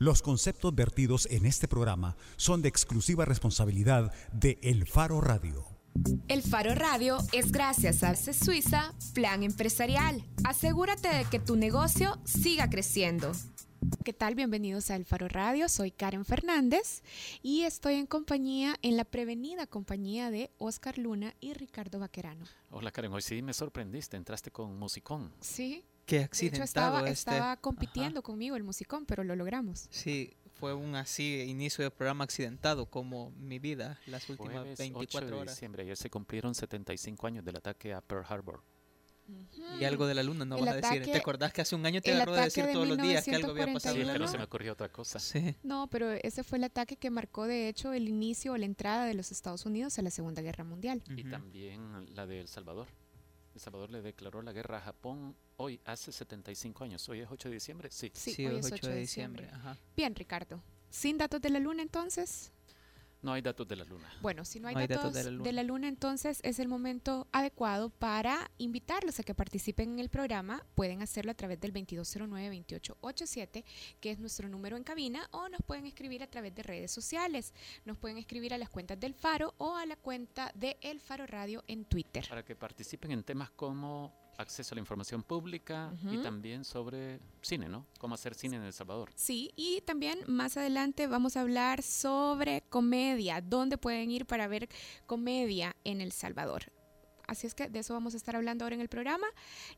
Los 0.00 0.22
conceptos 0.22 0.72
vertidos 0.76 1.26
en 1.28 1.44
este 1.44 1.66
programa 1.66 2.16
son 2.36 2.62
de 2.62 2.68
exclusiva 2.68 3.24
responsabilidad 3.24 4.12
de 4.32 4.60
El 4.62 4.86
Faro 4.86 5.20
Radio. 5.20 5.66
El 6.28 6.42
Faro 6.42 6.76
Radio 6.76 7.18
es 7.32 7.50
gracias 7.50 8.04
a 8.04 8.14
C 8.14 8.32
Suiza 8.32 8.94
Plan 9.12 9.42
Empresarial. 9.42 10.24
Asegúrate 10.44 11.08
de 11.08 11.24
que 11.24 11.40
tu 11.40 11.56
negocio 11.56 12.16
siga 12.24 12.70
creciendo. 12.70 13.32
¿Qué 14.04 14.12
tal? 14.12 14.36
Bienvenidos 14.36 14.92
a 14.92 14.94
El 14.94 15.04
Faro 15.04 15.26
Radio. 15.26 15.68
Soy 15.68 15.90
Karen 15.90 16.24
Fernández 16.24 17.02
y 17.42 17.62
estoy 17.62 17.94
en 17.94 18.06
compañía, 18.06 18.76
en 18.82 18.96
la 18.96 19.04
prevenida 19.04 19.66
compañía 19.66 20.30
de 20.30 20.52
Oscar 20.58 20.96
Luna 20.98 21.34
y 21.40 21.54
Ricardo 21.54 21.98
Vaquerano. 21.98 22.44
Hola 22.70 22.92
Karen, 22.92 23.12
hoy 23.12 23.22
sí 23.22 23.42
me 23.42 23.52
sorprendiste, 23.52 24.16
entraste 24.16 24.52
con 24.52 24.78
musicón. 24.78 25.32
Sí. 25.40 25.84
Qué 26.08 26.24
accidentado 26.24 26.64
estaba, 26.64 26.98
este. 27.00 27.12
estaba 27.12 27.56
compitiendo 27.58 28.22
conmigo 28.22 28.56
el 28.56 28.64
musicón, 28.64 29.04
pero 29.06 29.22
lo 29.24 29.36
logramos. 29.36 29.86
Sí, 29.90 30.34
fue 30.58 30.74
un 30.74 30.94
así 30.96 31.42
inicio 31.42 31.84
de 31.84 31.90
programa 31.90 32.24
accidentado 32.24 32.86
como 32.86 33.30
mi 33.32 33.58
vida 33.58 33.98
las 34.06 34.28
últimas 34.28 34.54
Jueves 34.54 34.78
24 34.78 35.18
8 35.18 35.26
de 35.36 35.40
horas. 35.42 35.54
diciembre, 35.54 35.82
ayer 35.82 35.96
se 35.96 36.10
cumplieron 36.10 36.54
75 36.54 37.26
años 37.26 37.44
del 37.44 37.56
ataque 37.56 37.92
a 37.94 38.00
Pearl 38.00 38.24
Harbor. 38.28 38.62
Y 39.78 39.84
algo 39.84 40.06
de 40.06 40.14
la 40.14 40.22
luna 40.22 40.46
no 40.46 40.56
El 40.56 40.62
vas 40.64 40.72
a 40.72 40.76
decir. 40.76 40.88
ataque- 41.02 41.12
¿Te 41.12 41.18
acordás 41.18 41.52
que 41.52 41.60
hace 41.60 41.74
un 41.74 41.84
año 41.84 42.00
te 42.00 42.08
el 42.10 42.16
agarró 42.16 42.32
de 42.32 42.38
ataque 42.38 42.48
decir 42.48 42.64
de 42.66 42.72
todos 42.72 42.88
los 42.88 42.96
días 42.96 43.24
que 43.26 43.34
algo 43.34 43.50
había 43.50 43.70
pasado 43.70 43.94
Sí, 43.94 44.00
en 44.00 44.06
la 44.06 44.12
pero 44.14 44.24
no. 44.24 44.30
se 44.30 44.38
me 44.38 44.44
ocurrió 44.44 44.72
otra 44.72 44.88
cosa. 44.90 45.18
Sí. 45.18 45.54
No, 45.62 45.86
pero 45.88 46.10
ese 46.12 46.42
fue 46.42 46.56
el 46.56 46.64
ataque 46.64 46.96
que 46.96 47.10
marcó 47.10 47.46
de 47.46 47.68
hecho 47.68 47.92
el 47.92 48.08
inicio 48.08 48.54
o 48.54 48.56
la 48.56 48.64
entrada 48.64 49.04
de 49.04 49.12
los 49.12 49.30
Estados 49.30 49.66
Unidos 49.66 49.98
a 49.98 50.02
la 50.02 50.10
Segunda 50.10 50.40
Guerra 50.40 50.64
Mundial. 50.64 51.02
Y 51.14 51.20
Ujú. 51.20 51.30
también 51.30 52.14
la 52.14 52.26
de 52.26 52.40
El 52.40 52.48
Salvador. 52.48 52.86
El 53.58 53.62
Salvador 53.62 53.90
le 53.90 54.02
declaró 54.02 54.40
la 54.40 54.52
guerra 54.52 54.78
a 54.78 54.80
Japón 54.80 55.34
hoy, 55.56 55.80
hace 55.84 56.12
75 56.12 56.84
años. 56.84 57.08
Hoy 57.08 57.22
es 57.22 57.28
8 57.28 57.48
de 57.48 57.54
diciembre. 57.54 57.90
Sí. 57.90 58.08
Sí, 58.14 58.32
Sí, 58.32 58.46
hoy 58.46 58.60
es 58.60 58.66
es 58.66 58.72
8 58.72 58.88
de 58.88 58.96
diciembre. 59.00 59.50
Ajá. 59.52 59.76
Bien, 59.96 60.14
Ricardo. 60.14 60.62
Sin 60.90 61.18
datos 61.18 61.40
de 61.40 61.50
la 61.50 61.58
luna 61.58 61.82
entonces. 61.82 62.52
No 63.20 63.32
hay 63.32 63.42
datos 63.42 63.66
de 63.66 63.74
la 63.74 63.84
luna. 63.84 64.08
Bueno, 64.20 64.44
si 64.44 64.60
no 64.60 64.68
hay, 64.68 64.74
No 64.74 64.80
hay 64.80 64.86
datos, 64.86 65.12
datos 65.12 65.42
de, 65.42 65.52
la 65.52 65.62
luna. 65.64 65.88
entonces 65.88 66.40
es 66.44 66.60
el 66.60 66.68
momento 66.68 67.26
adecuado 67.32 67.90
para 67.90 68.50
invitarlos 68.58 69.18
a 69.18 69.24
que 69.24 69.34
participen 69.34 69.94
en 69.94 69.98
el 69.98 70.08
programa. 70.08 70.64
Pueden 70.76 71.02
hacerlo 71.02 71.32
a 71.32 71.34
través 71.34 71.58
del 71.60 71.72
2209-2887, 71.72 73.64
que 74.00 74.10
es 74.12 74.18
nuestro 74.20 74.48
número 74.48 74.76
en 74.76 74.84
cabina, 74.84 75.28
o 75.32 75.48
nos 75.48 75.62
pueden 75.62 75.86
escribir 75.86 76.22
a 76.22 76.28
través 76.28 76.54
de 76.54 76.62
redes 76.62 76.92
sociales. 76.92 77.54
Nos 77.84 77.96
pueden 77.96 78.18
escribir 78.18 78.54
a 78.54 78.58
las 78.58 78.70
cuentas 78.70 79.00
del 79.00 79.14
Faro 79.14 79.54
o 79.58 79.74
a 79.74 79.84
la 79.84 79.96
cuenta 79.96 80.52
de 80.54 80.76
El 80.80 81.00
Faro 81.00 81.26
Radio 81.26 81.64
en 81.66 81.84
Twitter. 81.86 82.24
Para 82.28 82.44
que 82.44 82.54
participen 82.54 83.10
en 83.10 83.24
temas 83.24 83.50
como 83.50 84.27
acceso 84.38 84.74
a 84.74 84.76
la 84.76 84.80
información 84.80 85.22
pública 85.22 85.92
y 86.10 86.18
también 86.18 86.64
sobre 86.64 87.20
cine, 87.42 87.68
¿no? 87.68 87.86
Cómo 87.98 88.14
hacer 88.14 88.34
cine 88.34 88.56
en 88.56 88.62
El 88.62 88.72
Salvador. 88.72 89.10
Sí, 89.14 89.52
y 89.56 89.82
también 89.82 90.20
más 90.26 90.56
adelante 90.56 91.06
vamos 91.06 91.36
a 91.36 91.42
hablar 91.42 91.82
sobre 91.82 92.62
comedia, 92.70 93.40
dónde 93.40 93.76
pueden 93.76 94.10
ir 94.10 94.26
para 94.26 94.46
ver 94.46 94.68
comedia 95.06 95.76
en 95.84 96.00
El 96.00 96.12
Salvador. 96.12 96.72
Así 97.26 97.46
es 97.46 97.54
que 97.54 97.68
de 97.68 97.80
eso 97.80 97.92
vamos 97.92 98.14
a 98.14 98.16
estar 98.16 98.36
hablando 98.36 98.64
ahora 98.64 98.76
en 98.76 98.80
el 98.80 98.88
programa. 98.88 99.26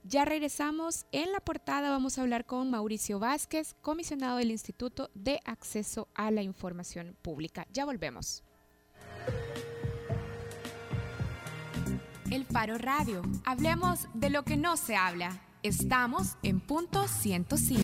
Ya 0.05 0.25
regresamos. 0.25 1.07
En 1.11 1.33
la 1.33 1.41
portada 1.41 1.91
vamos 1.91 2.17
a 2.17 2.23
hablar 2.23 2.47
con 2.47 2.71
Mauricio 2.71 3.19
Vázquez, 3.19 3.75
comisionado 3.81 4.37
del 4.37 4.53
Instituto 4.53 5.11
de 5.15 5.41
Acceso 5.45 6.07
a 6.15 6.31
la 6.31 6.43
Información 6.43 7.17
Pública. 7.23 7.67
Ya 7.73 7.85
volvemos. 7.85 8.45
El 12.31 12.45
Faro 12.45 12.79
Radio. 12.79 13.23
Hablemos 13.45 14.07
de 14.15 14.31
lo 14.31 14.45
que 14.45 14.57
no 14.57 14.77
se 14.77 14.95
habla. 14.95 15.41
Estamos 15.65 16.37
en 16.45 16.61
punto 16.61 17.09
105. 17.09 17.83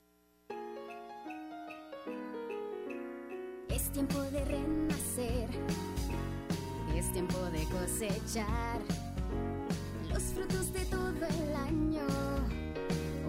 Es 3.69 3.91
tiempo 3.91 4.21
de 4.21 4.45
renacer, 4.45 5.49
es 6.95 7.13
tiempo 7.13 7.39
de 7.51 7.65
cosechar 7.65 8.81
los 10.09 10.23
frutos 10.23 10.73
de 10.73 10.85
todo 10.85 11.27
el 11.43 11.57
año. 11.57 12.07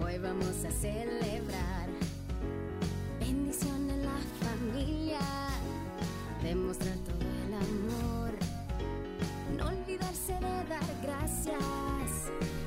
Hoy 0.00 0.18
vamos 0.18 0.64
a 0.64 0.70
celebrar 0.70 1.88
bendición 3.18 3.90
en 3.90 4.04
la 4.04 4.18
familia, 4.40 5.18
demostrar 6.44 6.96
todo 6.98 7.28
el 7.46 7.54
amor, 7.54 8.07
olvidarse 10.28 10.32
de 10.32 10.68
dar 10.68 10.80
gracias 11.02 12.57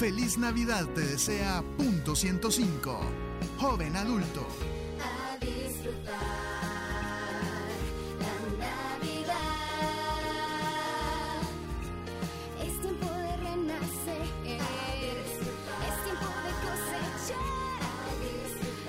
Feliz 0.00 0.38
Navidad 0.38 0.86
te 0.94 1.02
desea 1.02 1.62
Punto 1.76 2.16
105. 2.16 3.00
Joven 3.58 3.94
adulto. 3.96 4.46
a 4.98 5.36
disfrutar 5.44 6.16
la 8.18 8.32
Navidad. 8.64 9.36
Es 12.64 12.80
tiempo 12.80 13.06
de 13.12 13.36
renacer, 13.36 14.22
es 14.46 14.64
tiempo 16.02 16.28
de 16.46 16.52
cosechar, 16.64 17.44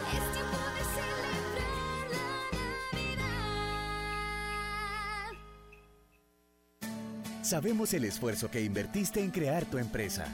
es 0.07 0.23
tiempo 0.31 0.59
de 0.77 0.83
celebrar 0.95 1.43
la 2.09 2.23
Navidad. 2.93 3.35
Sabemos 7.43 7.93
el 7.93 8.05
esfuerzo 8.05 8.49
que 8.49 8.61
invertiste 8.63 9.19
en 9.21 9.31
crear 9.31 9.65
tu 9.65 9.77
empresa. 9.77 10.33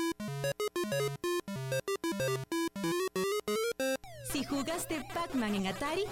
Jugaste 4.61 5.03
Pac-Man 5.11 5.55
en 5.55 5.67
Atari, 5.67 6.03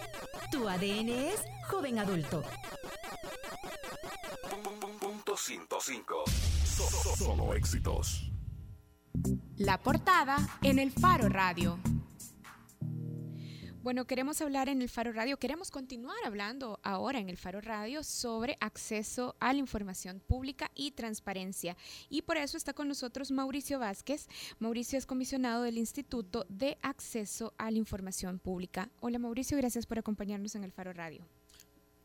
tu 0.51 0.67
ADN 0.67 1.09
es 1.09 1.45
joven 1.69 1.99
adulto. 1.99 2.43
Punto 4.99 5.37
105. 5.37 6.23
Solo 7.15 7.53
éxitos. 7.53 8.31
La 9.57 9.77
portada 9.77 10.37
en 10.63 10.79
el 10.79 10.91
Faro 10.91 11.29
Radio. 11.29 11.77
Bueno, 13.81 14.05
queremos 14.05 14.41
hablar 14.41 14.67
en 14.67 14.81
el 14.81 14.89
Faro 14.89 15.13
Radio, 15.13 15.37
queremos 15.37 15.71
continuar 15.71 16.17
hablando 16.25 16.81
ahora 16.83 17.19
en 17.19 17.29
el 17.29 17.37
Faro 17.37 17.61
Radio 17.61 18.03
sobre 18.03 18.57
acceso 18.59 19.37
a 19.39 19.53
la 19.53 19.59
información 19.59 20.19
pública 20.19 20.69
y 20.75 20.91
transparencia. 20.91 21.77
Y 22.09 22.23
por 22.23 22.35
eso 22.35 22.57
está 22.57 22.73
con 22.73 22.89
nosotros 22.89 23.31
Mauricio 23.31 23.79
Vázquez. 23.79 24.27
Mauricio 24.59 24.99
es 24.99 25.05
comisionado 25.05 25.63
del 25.63 25.77
Instituto 25.77 26.45
de 26.49 26.77
Acceso 26.81 27.53
a 27.57 27.71
la 27.71 27.77
Información 27.77 28.37
Pública. 28.37 28.89
Hola 28.99 29.17
Mauricio, 29.17 29.57
gracias 29.57 29.85
por 29.85 29.97
acompañarnos 29.97 30.55
en 30.55 30.65
el 30.65 30.73
Faro 30.73 30.91
Radio. 30.91 31.25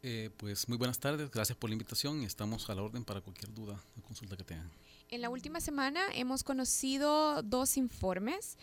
Eh, 0.05 0.31
pues 0.37 0.69
muy 0.69 0.79
buenas 0.79 1.01
tardes, 1.01 1.29
gracias 1.29 1.59
por 1.59 1.71
la 1.71 1.75
invitación 1.75 2.23
y 2.23 2.25
estamos 2.25 2.71
a 2.71 2.75
la 2.77 2.83
orden 2.83 3.05
para 3.05 3.21
cualquier 3.21 3.53
duda 3.53 3.83
o 3.99 4.03
consulta 4.03 4.37
que 4.37 4.45
tengan. 4.45 4.71
En 5.15 5.21
la 5.21 5.31
última 5.31 5.61
semana 5.61 6.01
hemos 6.13 6.43
conocido 6.43 7.41
dos 7.45 7.77
informes. 7.77 8.59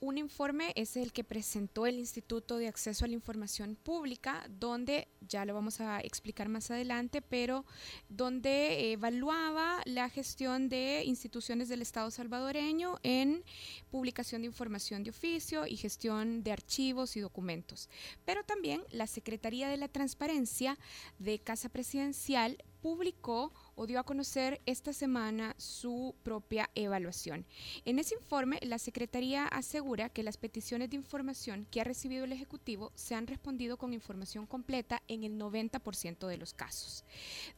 Un 0.00 0.18
informe 0.18 0.72
es 0.76 0.96
el 0.96 1.12
que 1.12 1.24
presentó 1.24 1.84
el 1.84 1.98
Instituto 1.98 2.58
de 2.58 2.68
Acceso 2.68 3.04
a 3.04 3.08
la 3.08 3.14
Información 3.14 3.74
Pública, 3.74 4.46
donde, 4.48 5.08
ya 5.20 5.44
lo 5.44 5.52
vamos 5.52 5.80
a 5.80 5.98
explicar 5.98 6.48
más 6.48 6.70
adelante, 6.70 7.22
pero 7.22 7.64
donde 8.08 8.92
evaluaba 8.92 9.80
la 9.84 10.08
gestión 10.08 10.68
de 10.68 11.02
instituciones 11.04 11.68
del 11.68 11.82
Estado 11.82 12.12
salvadoreño 12.12 13.00
en 13.02 13.42
publicación 13.90 14.42
de 14.42 14.46
información 14.46 15.02
de 15.02 15.10
oficio 15.10 15.66
y 15.66 15.76
gestión 15.76 16.44
de 16.44 16.52
archivos 16.52 17.16
y 17.16 17.20
documentos. 17.20 17.88
Pero 18.24 18.44
también 18.44 18.80
la 18.92 19.08
Secretaría 19.08 19.68
de 19.68 19.76
la 19.76 19.88
Transparencia 19.88 20.78
de 21.18 21.40
Casa 21.40 21.68
Presidencial 21.68 22.62
publicó 22.80 23.52
o 23.76 23.86
dio 23.86 24.00
a 24.00 24.04
conocer 24.04 24.60
esta 24.66 24.92
semana 24.92 25.54
su 25.58 26.14
propia 26.22 26.70
evaluación. 26.74 27.46
En 27.84 27.98
ese 27.98 28.14
informe, 28.14 28.58
la 28.62 28.78
Secretaría 28.78 29.46
asegura 29.46 30.08
que 30.08 30.22
las 30.22 30.36
peticiones 30.36 30.90
de 30.90 30.96
información 30.96 31.66
que 31.70 31.80
ha 31.80 31.84
recibido 31.84 32.24
el 32.24 32.32
Ejecutivo 32.32 32.90
se 32.94 33.14
han 33.14 33.26
respondido 33.26 33.76
con 33.76 33.92
información 33.92 34.46
completa 34.46 35.02
en 35.06 35.22
el 35.24 35.38
90% 35.38 36.26
de 36.26 36.36
los 36.38 36.54
casos. 36.54 37.04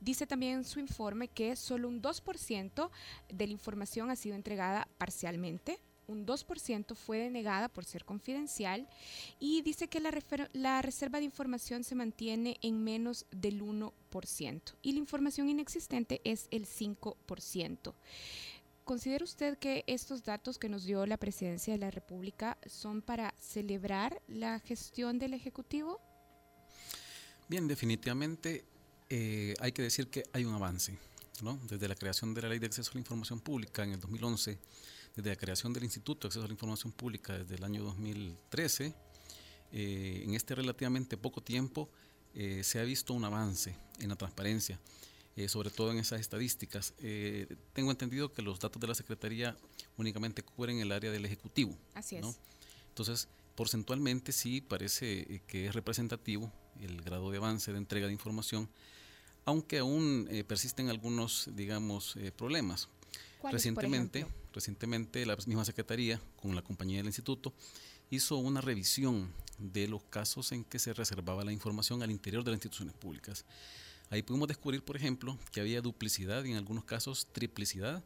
Dice 0.01 0.27
también 0.27 0.59
en 0.59 0.65
su 0.65 0.81
informe 0.81 1.29
que 1.29 1.57
solo 1.57 1.89
un 1.89 2.03
2% 2.03 2.91
de 3.33 3.47
la 3.47 3.53
información 3.53 4.11
ha 4.11 4.17
sido 4.17 4.35
entregada 4.35 4.89
parcialmente, 4.99 5.79
un 6.09 6.27
2% 6.27 6.97
fue 6.97 7.19
denegada 7.19 7.69
por 7.69 7.85
ser 7.85 8.05
confidencial 8.05 8.89
y 9.39 9.63
dice 9.63 9.89
que 9.89 10.01
la, 10.01 10.11
la, 10.53 10.83
reserva 10.83 11.19
de 11.19 11.27
información 11.27 11.85
se 11.85 11.95
mantiene 11.95 12.59
en 12.63 12.83
menos 12.83 13.27
del 13.31 13.63
1% 13.63 14.75
y 14.83 14.93
la 14.93 14.99
información 14.99 15.49
inexistente 15.49 16.21
es 16.25 16.49
el 16.51 16.67
5%. 16.67 17.95
¿Considera 18.85 19.23
usted 19.23 19.59
que 19.59 19.85
estos 19.87 20.25
datos 20.25 20.59
que 20.59 20.71
nos 20.71 20.85
dio 20.85 21.05
la 21.05 21.19
Presidencia 21.19 21.75
de 21.75 21.79
la 21.79 21.91
República 21.91 22.57
son 22.67 23.03
para 23.03 23.35
celebrar 23.39 24.23
la 24.29 24.59
gestión 24.61 25.19
del 25.19 25.35
Ejecutivo? 25.35 26.01
Bien, 27.49 27.69
definitivamente 27.69 28.65
eh, 29.11 29.55
hay 29.61 29.73
que 29.73 29.83
decir 29.83 30.09
que 30.09 30.25
hay 30.33 30.47
un 30.47 30.55
avance. 30.55 30.97
¿no? 31.43 31.59
Desde 31.69 31.89
la 31.89 31.95
creación 31.95 32.35
de 32.35 32.43
la 32.43 32.49
Ley 32.49 32.59
de 32.59 32.67
Acceso 32.67 32.91
a 32.91 32.95
la 32.95 33.01
Información 33.01 33.41
Pública 33.41 33.85
en 33.85 33.93
el 33.93 34.01
2011, 34.01 34.59
desde 35.19 35.31
la 35.31 35.37
creación 35.37 35.73
del 35.73 35.83
Instituto 35.83 36.21
de 36.21 36.29
Acceso 36.29 36.45
a 36.45 36.47
la 36.47 36.53
Información 36.53 36.93
Pública 36.93 37.37
desde 37.37 37.57
el 37.57 37.65
año 37.65 37.83
2013, 37.83 38.95
eh, 39.73 40.23
en 40.25 40.35
este 40.35 40.55
relativamente 40.55 41.17
poco 41.17 41.43
tiempo 41.43 41.91
eh, 42.35 42.63
se 42.63 42.79
ha 42.79 42.85
visto 42.85 43.15
un 43.15 43.25
avance 43.25 43.75
en 43.99 44.11
la 44.11 44.15
transparencia, 44.17 44.79
eh, 45.35 45.49
sobre 45.49 45.71
todo 45.71 45.91
en 45.91 45.99
esas 45.99 46.21
estadísticas. 46.21 46.95
tengo 47.73 47.91
entendido 47.91 48.33
que 48.33 48.43
los 48.43 48.61
datos 48.61 48.81
de 48.81 48.87
la 48.87 48.95
Secretaría 48.95 49.57
únicamente 49.97 50.45
cubren 50.45 50.79
el 50.79 50.93
área 50.93 51.11
del 51.11 51.25
Ejecutivo. 51.25 51.77
Así 51.95 52.15
es. 52.15 52.39
Entonces, 52.91 53.27
porcentualmente 53.57 54.31
sí 54.31 54.61
parece 54.61 55.43
que 55.49 55.67
es 55.67 55.75
representativo 55.75 56.53
el 56.81 57.03
grado 57.03 57.33
de 57.33 57.39
avance 57.39 57.73
de 57.73 57.79
entrega 57.79 58.07
de 58.07 58.13
información, 58.13 58.69
aunque 59.45 59.79
aún 59.79 60.29
persisten 60.47 60.91
algunos, 60.91 61.51
digamos, 61.57 62.17
problemas. 62.37 62.89
Recientemente, 63.45 64.27
recientemente 64.53 65.25
la 65.25 65.37
misma 65.37 65.65
Secretaría, 65.65 66.21
con 66.37 66.55
la 66.55 66.63
compañía 66.63 66.99
del 66.99 67.07
Instituto, 67.07 67.53
hizo 68.11 68.37
una 68.37 68.61
revisión 68.61 69.33
de 69.59 69.89
los 69.89 70.03
casos 70.05 70.53
en 70.53 70.65
que 70.65 70.79
se 70.79 70.93
reservaba 70.93 71.45
la 71.45 71.53
información 71.53 72.03
al 72.03 72.11
interior 72.11 72.45
de 72.45 72.51
las 72.51 72.57
instituciones 72.57 72.95
públicas. 72.95 73.45
Ahí 74.11 74.23
pudimos 74.23 74.49
descubrir, 74.49 74.83
por 74.83 74.97
ejemplo, 74.97 75.37
que 75.53 75.61
había 75.61 75.83
duplicidad 75.83 76.45
y 76.45 76.53
en 76.53 76.57
algunos 76.57 76.85
casos 76.85 77.27
triplicidad 77.33 78.03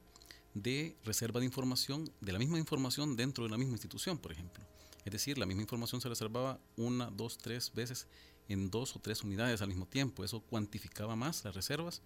de 0.54 0.96
reserva 1.04 1.40
de 1.40 1.46
información, 1.46 2.10
de 2.20 2.32
la 2.32 2.38
misma 2.38 2.58
información 2.58 3.16
dentro 3.16 3.44
de 3.44 3.50
la 3.50 3.58
misma 3.58 3.74
institución, 3.74 4.18
por 4.18 4.32
ejemplo. 4.32 4.64
Es 5.04 5.12
decir, 5.12 5.38
la 5.38 5.46
misma 5.46 5.62
información 5.62 6.00
se 6.00 6.08
reservaba 6.08 6.58
una, 6.76 7.10
dos, 7.10 7.38
tres 7.38 7.72
veces 7.74 8.06
en 8.48 8.70
dos 8.70 8.96
o 8.96 9.00
tres 9.00 9.22
unidades 9.22 9.62
al 9.62 9.68
mismo 9.68 9.86
tiempo. 9.86 10.24
Eso 10.24 10.40
cuantificaba 10.40 11.16
más 11.16 11.44
las 11.44 11.54
reservas 11.54 12.02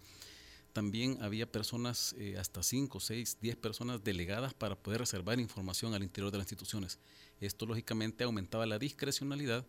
también 0.77 1.17
había 1.23 1.51
personas, 1.51 2.15
eh, 2.19 2.37
hasta 2.37 2.63
5, 2.63 3.01
6, 3.01 3.39
10 3.41 3.57
personas 3.57 4.05
delegadas 4.05 4.53
para 4.53 4.77
poder 4.77 5.01
reservar 5.01 5.41
información 5.41 5.95
al 5.95 6.03
interior 6.03 6.31
de 6.31 6.37
las 6.37 6.45
instituciones. 6.45 6.99
Esto 7.41 7.65
lógicamente 7.65 8.25
aumentaba 8.25 8.67
la 8.67 8.79
discrecionalidad 8.79 9.65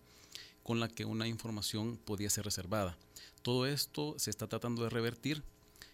con 0.64 0.82
la 0.82 0.90
que 0.90 1.06
una 1.06 1.26
información 1.26 1.96
podía 1.96 2.30
ser 2.30 2.44
reservada. 2.44 2.98
Todo 3.42 3.68
esto 3.68 4.16
se 4.20 4.30
está 4.32 4.48
tratando 4.48 4.84
de 4.84 4.90
revertir. 4.90 5.44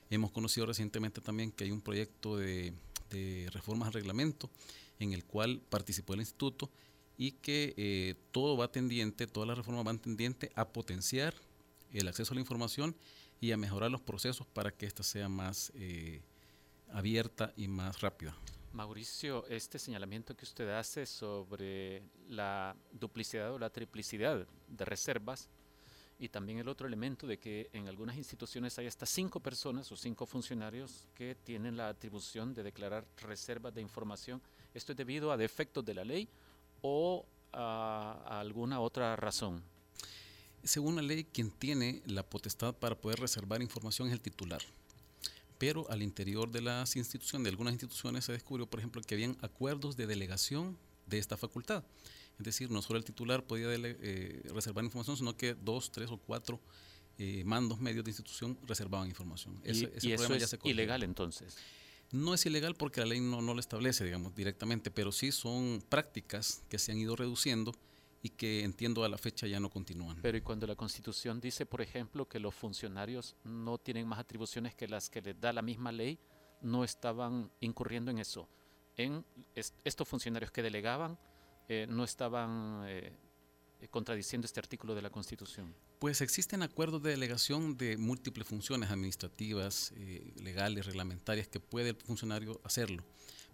Hemos 0.09 0.31
conocido 0.31 0.65
recientemente 0.65 1.21
también 1.21 1.51
que 1.51 1.65
hay 1.65 1.69
un 1.69 1.81
proyecto 1.81 2.35
de, 2.35 2.73
de 3.11 3.47
reformas 3.51 3.89
al 3.89 3.93
reglamento 3.93 4.49
en 4.97 5.13
el 5.13 5.23
cual 5.25 5.61
participó 5.69 6.15
el 6.15 6.21
instituto 6.21 6.71
y 7.19 7.33
que 7.33 7.75
eh, 7.77 8.15
todo 8.31 8.57
va 8.57 8.71
tendiente, 8.71 9.27
todas 9.27 9.47
las 9.47 9.59
reformas 9.59 9.85
van 9.85 9.99
tendiente 9.99 10.51
a 10.55 10.69
potenciar 10.69 11.35
el 11.91 12.07
acceso 12.07 12.33
a 12.33 12.35
la 12.35 12.41
información 12.41 12.95
y 13.43 13.51
a 13.51 13.57
mejorar 13.57 13.91
los 13.91 13.99
procesos 13.99 14.47
para 14.47 14.71
que 14.71 14.85
ésta 14.85 15.03
sea 15.03 15.27
más 15.27 15.69
eh, 15.75 16.21
abierta 16.93 17.51
y 17.57 17.67
más 17.67 17.99
rápida. 17.99 18.33
Mauricio, 18.71 19.45
este 19.47 19.79
señalamiento 19.79 20.33
que 20.33 20.45
usted 20.45 20.69
hace 20.69 21.05
sobre 21.05 22.03
la 22.29 22.73
duplicidad 22.89 23.51
o 23.51 23.59
la 23.59 23.69
triplicidad 23.69 24.47
de 24.69 24.85
reservas 24.85 25.49
y 26.17 26.29
también 26.29 26.59
el 26.59 26.69
otro 26.69 26.87
elemento 26.87 27.27
de 27.27 27.37
que 27.37 27.69
en 27.73 27.89
algunas 27.89 28.15
instituciones 28.15 28.79
hay 28.79 28.87
hasta 28.87 29.05
cinco 29.05 29.41
personas 29.41 29.91
o 29.91 29.97
cinco 29.97 30.25
funcionarios 30.25 31.09
que 31.13 31.35
tienen 31.35 31.75
la 31.75 31.89
atribución 31.89 32.53
de 32.53 32.63
declarar 32.63 33.05
reservas 33.17 33.73
de 33.73 33.81
información. 33.81 34.41
¿Esto 34.73 34.93
es 34.93 34.97
debido 34.97 35.33
a 35.33 35.37
defectos 35.37 35.83
de 35.83 35.95
la 35.95 36.05
ley 36.05 36.29
o 36.81 37.25
a 37.51 38.39
alguna 38.39 38.79
otra 38.79 39.17
razón? 39.17 39.61
Según 40.63 40.95
la 40.95 41.01
ley, 41.01 41.25
quien 41.25 41.51
tiene 41.51 42.01
la 42.05 42.23
potestad 42.23 42.73
para 42.73 42.95
poder 42.95 43.19
reservar 43.19 43.61
información 43.61 44.07
es 44.07 44.13
el 44.13 44.21
titular. 44.21 44.61
Pero 45.57 45.89
al 45.89 46.01
interior 46.01 46.51
de 46.51 46.61
las 46.61 46.95
instituciones, 46.95 47.43
de 47.43 47.49
algunas 47.49 47.73
instituciones, 47.73 48.25
se 48.25 48.31
descubrió, 48.31 48.65
por 48.65 48.79
ejemplo, 48.79 49.01
que 49.01 49.15
habían 49.15 49.37
acuerdos 49.41 49.95
de 49.97 50.07
delegación 50.07 50.77
de 51.05 51.19
esta 51.19 51.37
facultad. 51.37 51.83
Es 52.39 52.45
decir, 52.45 52.71
no 52.71 52.81
solo 52.81 52.97
el 52.97 53.05
titular 53.05 53.43
podía 53.43 53.67
eh, 53.71 54.41
reservar 54.53 54.83
información, 54.83 55.17
sino 55.17 55.37
que 55.37 55.53
dos, 55.53 55.91
tres 55.91 56.09
o 56.09 56.17
cuatro 56.17 56.59
eh, 57.17 57.43
mandos 57.45 57.79
medios 57.79 58.03
de 58.03 58.11
institución 58.11 58.57
reservaban 58.65 59.07
información. 59.07 59.61
¿Y, 59.63 60.11
eso 60.11 60.33
es 60.33 60.57
ilegal 60.63 61.03
entonces? 61.03 61.57
No 62.11 62.33
es 62.33 62.45
ilegal 62.45 62.75
porque 62.75 63.01
la 63.01 63.07
ley 63.07 63.19
no, 63.19 63.41
no 63.41 63.53
lo 63.53 63.59
establece, 63.59 64.03
digamos, 64.03 64.35
directamente, 64.35 64.91
pero 64.91 65.11
sí 65.11 65.31
son 65.31 65.83
prácticas 65.89 66.63
que 66.69 66.79
se 66.79 66.91
han 66.91 66.97
ido 66.97 67.15
reduciendo 67.15 67.73
y 68.25 68.29
que 68.29 68.63
entiendo 68.63 69.03
a 69.03 69.09
la 69.09 69.17
fecha 69.17 69.47
ya 69.47 69.59
no 69.59 69.69
continúan. 69.69 70.17
Pero 70.21 70.37
y 70.37 70.41
cuando 70.41 70.65
la 70.65 70.75
Constitución 70.75 71.41
dice, 71.41 71.65
por 71.65 71.81
ejemplo, 71.81 72.25
que 72.27 72.39
los 72.39 72.55
funcionarios 72.55 73.35
no 73.43 73.77
tienen 73.77 74.07
más 74.07 74.17
atribuciones 74.17 74.73
que 74.73 74.87
las 74.87 75.09
que 75.09 75.21
les 75.21 75.39
da 75.39 75.51
la 75.51 75.61
misma 75.61 75.91
ley, 75.91 76.17
no 76.61 76.85
estaban 76.85 77.51
incurriendo 77.59 78.09
en 78.11 78.19
eso. 78.19 78.47
En 78.95 79.25
estos 79.83 80.07
funcionarios 80.07 80.51
que 80.51 80.61
delegaban 80.61 81.19
eh, 81.67 81.85
no 81.89 82.05
estaban 82.05 82.83
eh, 82.87 83.11
contradiciendo 83.89 84.45
este 84.45 84.61
artículo 84.61 84.95
de 84.95 85.01
la 85.01 85.09
Constitución. 85.09 85.75
Pues 85.99 86.21
existen 86.21 86.63
acuerdos 86.63 87.03
de 87.03 87.11
delegación 87.11 87.75
de 87.75 87.97
múltiples 87.97 88.47
funciones 88.47 88.89
administrativas, 88.89 89.91
eh, 89.97 90.33
legales, 90.41 90.85
reglamentarias, 90.85 91.49
que 91.49 91.59
puede 91.59 91.89
el 91.89 91.97
funcionario 91.97 92.61
hacerlo. 92.63 93.03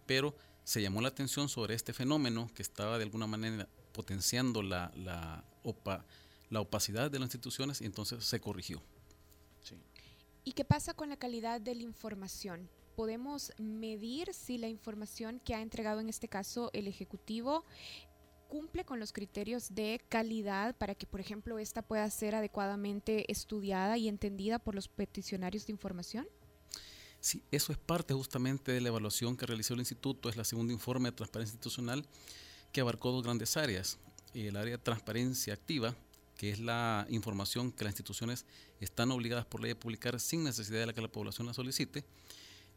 Pero 0.06 0.36
se 0.64 0.84
llamó 0.84 1.02
la 1.02 1.08
atención 1.08 1.50
sobre 1.50 1.74
este 1.74 1.94
fenómeno 1.94 2.52
que 2.54 2.62
estaba 2.62 3.00
de 3.00 3.06
alguna 3.06 3.26
manera 3.26 3.68
potenciando 4.00 4.64
la, 4.64 4.94
la, 4.96 5.44
la 6.50 6.62
opacidad 6.62 7.12
de 7.12 7.20
las 7.20 7.26
instituciones 7.26 7.82
y 7.82 7.86
entonces 7.86 8.24
se 8.24 8.40
corrigió. 8.40 8.82
¿Y 10.46 10.54
qué 10.54 10.64
pasa 10.64 10.94
con 10.94 11.10
la 11.10 11.18
calidad 11.18 11.60
de 11.60 11.76
la 11.76 11.84
información? 11.84 12.70
¿Podemos 12.96 13.52
medir 13.58 14.34
si 14.34 14.58
la 14.58 14.70
información 14.70 15.42
que 15.44 15.54
ha 15.54 15.62
entregado 15.62 16.00
en 16.00 16.08
este 16.08 16.30
caso 16.30 16.70
el 16.72 16.88
Ejecutivo 16.88 17.66
cumple 18.48 18.86
con 18.86 19.02
los 19.02 19.12
criterios 19.12 19.76
de 19.76 20.00
calidad 20.08 20.78
para 20.78 20.96
que, 20.96 21.06
por 21.06 21.20
ejemplo, 21.20 21.60
esta 21.60 21.82
pueda 21.82 22.10
ser 22.10 22.36
adecuadamente 22.36 23.30
estudiada 23.30 23.98
y 23.98 24.08
entendida 24.08 24.60
por 24.60 24.76
los 24.76 24.88
peticionarios 24.88 25.68
de 25.68 25.74
información? 25.74 26.26
Sí, 27.20 27.44
eso 27.52 27.74
es 27.74 27.78
parte 27.78 28.14
justamente 28.14 28.72
de 28.72 28.80
la 28.80 28.88
evaluación 28.88 29.36
que 29.36 29.46
realizó 29.46 29.74
el 29.74 29.82
instituto, 29.82 30.30
es 30.30 30.38
la 30.38 30.46
segunda 30.46 30.72
informe 30.72 31.10
de 31.12 31.18
transparencia 31.18 31.56
institucional 31.56 32.08
que 32.72 32.82
abarcó 32.82 33.12
dos 33.12 33.24
grandes 33.24 33.58
áreas. 33.58 33.98
El 34.34 34.56
área 34.56 34.78
de 34.78 34.84
transparencia 34.84 35.54
activa, 35.54 35.96
que 36.38 36.52
es 36.52 36.60
la 36.60 37.06
información 37.10 37.72
que 37.72 37.84
las 37.84 37.94
instituciones 37.94 38.46
están 38.80 39.12
obligadas 39.12 39.46
por 39.46 39.62
ley 39.62 39.72
a 39.72 39.80
publicar 39.80 40.20
sin 40.20 40.44
necesidad 40.44 40.86
de 40.86 40.94
que 40.94 41.02
la 41.02 41.12
población 41.12 41.48
la 41.48 41.54
solicite, 41.54 42.06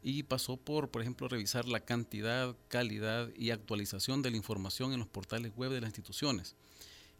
y 0.01 0.23
pasó 0.23 0.57
por, 0.57 0.89
por 0.89 1.01
ejemplo, 1.01 1.27
revisar 1.27 1.65
la 1.67 1.79
cantidad, 1.79 2.55
calidad 2.67 3.29
y 3.35 3.51
actualización 3.51 4.21
de 4.21 4.31
la 4.31 4.37
información 4.37 4.91
en 4.93 4.99
los 4.99 5.07
portales 5.07 5.53
web 5.55 5.71
de 5.71 5.81
las 5.81 5.89
instituciones. 5.89 6.55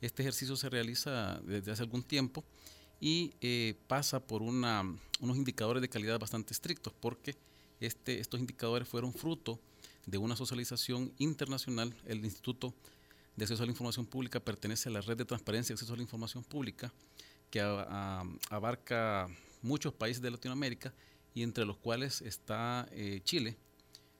Este 0.01 0.21
ejercicio 0.23 0.55
se 0.55 0.69
realiza 0.69 1.39
desde 1.45 1.71
hace 1.71 1.83
algún 1.83 2.03
tiempo 2.03 2.43
y 2.99 3.33
eh, 3.39 3.75
pasa 3.87 4.19
por 4.19 4.41
unos 4.41 5.37
indicadores 5.37 5.81
de 5.81 5.89
calidad 5.89 6.19
bastante 6.19 6.53
estrictos, 6.53 6.93
porque 6.99 7.35
Este, 7.79 8.21
estos 8.21 8.39
indicadores 8.39 8.87
fueron 8.87 9.11
fruto 9.11 9.59
de 10.05 10.17
una 10.17 10.35
socialización 10.35 11.13
internacional. 11.17 11.95
El 12.05 12.23
Instituto 12.23 12.73
de 13.35 13.45
Acceso 13.45 13.63
a 13.63 13.65
la 13.65 13.71
Información 13.71 14.05
Pública 14.05 14.39
pertenece 14.39 14.89
a 14.89 14.91
la 14.91 15.01
Red 15.01 15.17
de 15.17 15.25
Transparencia 15.25 15.73
y 15.73 15.75
Acceso 15.75 15.93
a 15.93 15.97
la 15.97 16.03
Información 16.03 16.43
Pública, 16.43 16.93
que 17.49 17.61
abarca 17.61 19.27
muchos 19.61 19.93
países 19.93 20.21
de 20.21 20.31
Latinoamérica 20.31 20.93
y 21.33 21.43
entre 21.43 21.65
los 21.65 21.77
cuales 21.77 22.21
está 22.21 22.87
eh, 22.91 23.21
Chile. 23.23 23.57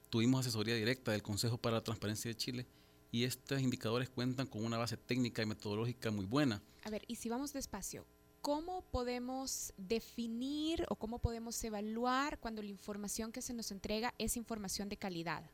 Tuvimos 0.09 0.41
asesoría 0.41 0.75
directa 0.75 1.11
del 1.11 1.23
Consejo 1.23 1.57
para 1.57 1.77
la 1.77 1.83
Transparencia 1.83 2.29
de 2.29 2.35
Chile 2.35 2.67
y 3.11 3.25
estos 3.25 3.61
indicadores 3.61 4.09
cuentan 4.09 4.47
con 4.47 4.63
una 4.63 4.77
base 4.77 4.97
técnica 4.97 5.41
y 5.41 5.45
metodológica 5.45 6.11
muy 6.11 6.25
buena. 6.25 6.61
A 6.83 6.89
ver, 6.89 7.03
y 7.07 7.15
si 7.15 7.29
vamos 7.29 7.53
despacio, 7.53 8.05
¿cómo 8.41 8.81
podemos 8.89 9.73
definir 9.77 10.85
o 10.89 10.95
cómo 10.95 11.19
podemos 11.19 11.63
evaluar 11.63 12.39
cuando 12.39 12.61
la 12.61 12.69
información 12.69 13.31
que 13.31 13.41
se 13.41 13.53
nos 13.53 13.71
entrega 13.71 14.13
es 14.17 14.35
información 14.37 14.89
de 14.89 14.97
calidad? 14.97 15.49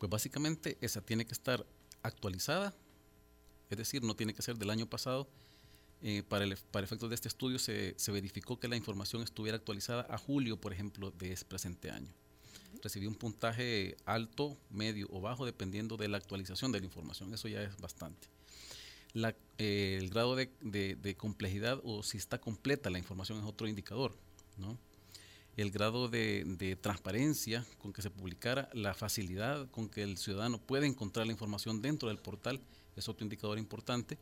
Pues 0.00 0.08
básicamente 0.08 0.78
esa 0.80 1.02
tiene 1.02 1.26
que 1.26 1.32
estar 1.32 1.66
actualizada, 2.02 2.74
es 3.68 3.76
decir, 3.76 4.02
no 4.02 4.16
tiene 4.16 4.32
que 4.32 4.40
ser 4.40 4.56
del 4.56 4.70
año 4.70 4.86
pasado. 4.88 5.28
Eh, 6.02 6.22
para, 6.26 6.44
el, 6.44 6.56
para 6.70 6.84
efectos 6.84 7.10
de 7.10 7.14
este 7.14 7.28
estudio 7.28 7.58
se, 7.58 7.94
se, 7.98 8.10
verificó 8.10 8.58
que 8.58 8.66
la 8.66 8.76
información 8.76 9.22
estuviera 9.22 9.58
actualizada 9.58 10.06
a 10.08 10.16
julio, 10.16 10.58
por 10.58 10.72
ejemplo, 10.72 11.10
de 11.10 11.32
este 11.32 11.44
presente 11.44 11.90
año. 11.90 12.08
Recibí 12.82 13.06
un 13.06 13.14
puntaje 13.14 13.98
alto, 14.06 14.56
medio 14.70 15.06
o 15.10 15.20
bajo, 15.20 15.44
dependiendo 15.44 15.98
de 15.98 16.08
la 16.08 16.16
actualización 16.16 16.72
de 16.72 16.80
la 16.80 16.86
información. 16.86 17.34
Eso 17.34 17.48
ya 17.48 17.62
es 17.62 17.76
bastante. 17.76 18.28
La, 19.12 19.36
eh, 19.58 19.98
el 20.00 20.08
grado 20.08 20.34
de, 20.34 20.50
de, 20.62 20.96
de, 20.96 21.14
complejidad 21.14 21.78
o 21.84 22.02
si 22.02 22.16
está 22.16 22.40
completa 22.40 22.88
la 22.88 22.98
información 22.98 23.38
es 23.38 23.44
otro 23.44 23.68
indicador. 23.68 24.16
¿no? 24.56 24.78
El 25.62 25.70
grado 25.70 26.08
de, 26.08 26.78
transparencia 26.80 27.66
con 27.78 27.92
que 27.92 28.02
se 28.02 28.10
publicara, 28.10 28.68
la 28.72 28.94
facilidad 28.94 29.68
con 29.70 29.88
que 29.88 30.02
el 30.02 30.16
ciudadano 30.16 30.58
puede 30.58 30.86
encontrar 30.86 31.26
la 31.26 31.32
información 31.32 31.82
dentro 31.82 32.08
del 32.08 32.18
portal, 32.18 32.60
es 32.96 33.08
otro 33.08 33.24
indicador 33.24 33.58
importante. 33.58 34.18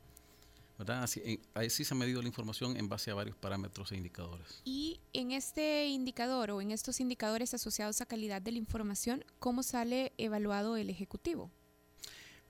¿verdad? 0.78 1.02
Así, 1.02 1.40
sí 1.70 1.84
se 1.84 1.94
ha 1.94 1.96
medido 1.96 2.22
la 2.22 2.28
información 2.28 2.76
en 2.76 2.88
base 2.88 3.10
a 3.10 3.14
varios 3.14 3.36
parámetros 3.36 3.90
e 3.90 3.96
indicadores. 3.96 4.62
Y 4.64 5.00
en 5.12 5.32
este 5.32 5.88
indicador 5.88 6.52
o 6.52 6.60
en 6.60 6.70
estos 6.70 7.00
indicadores 7.00 7.52
asociados 7.52 8.00
a 8.00 8.06
calidad 8.06 8.40
de 8.40 8.52
la 8.52 8.58
información, 8.58 9.24
¿cómo 9.40 9.64
sale 9.64 10.12
evaluado 10.18 10.76
el 10.76 10.88
Ejecutivo? 10.88 11.50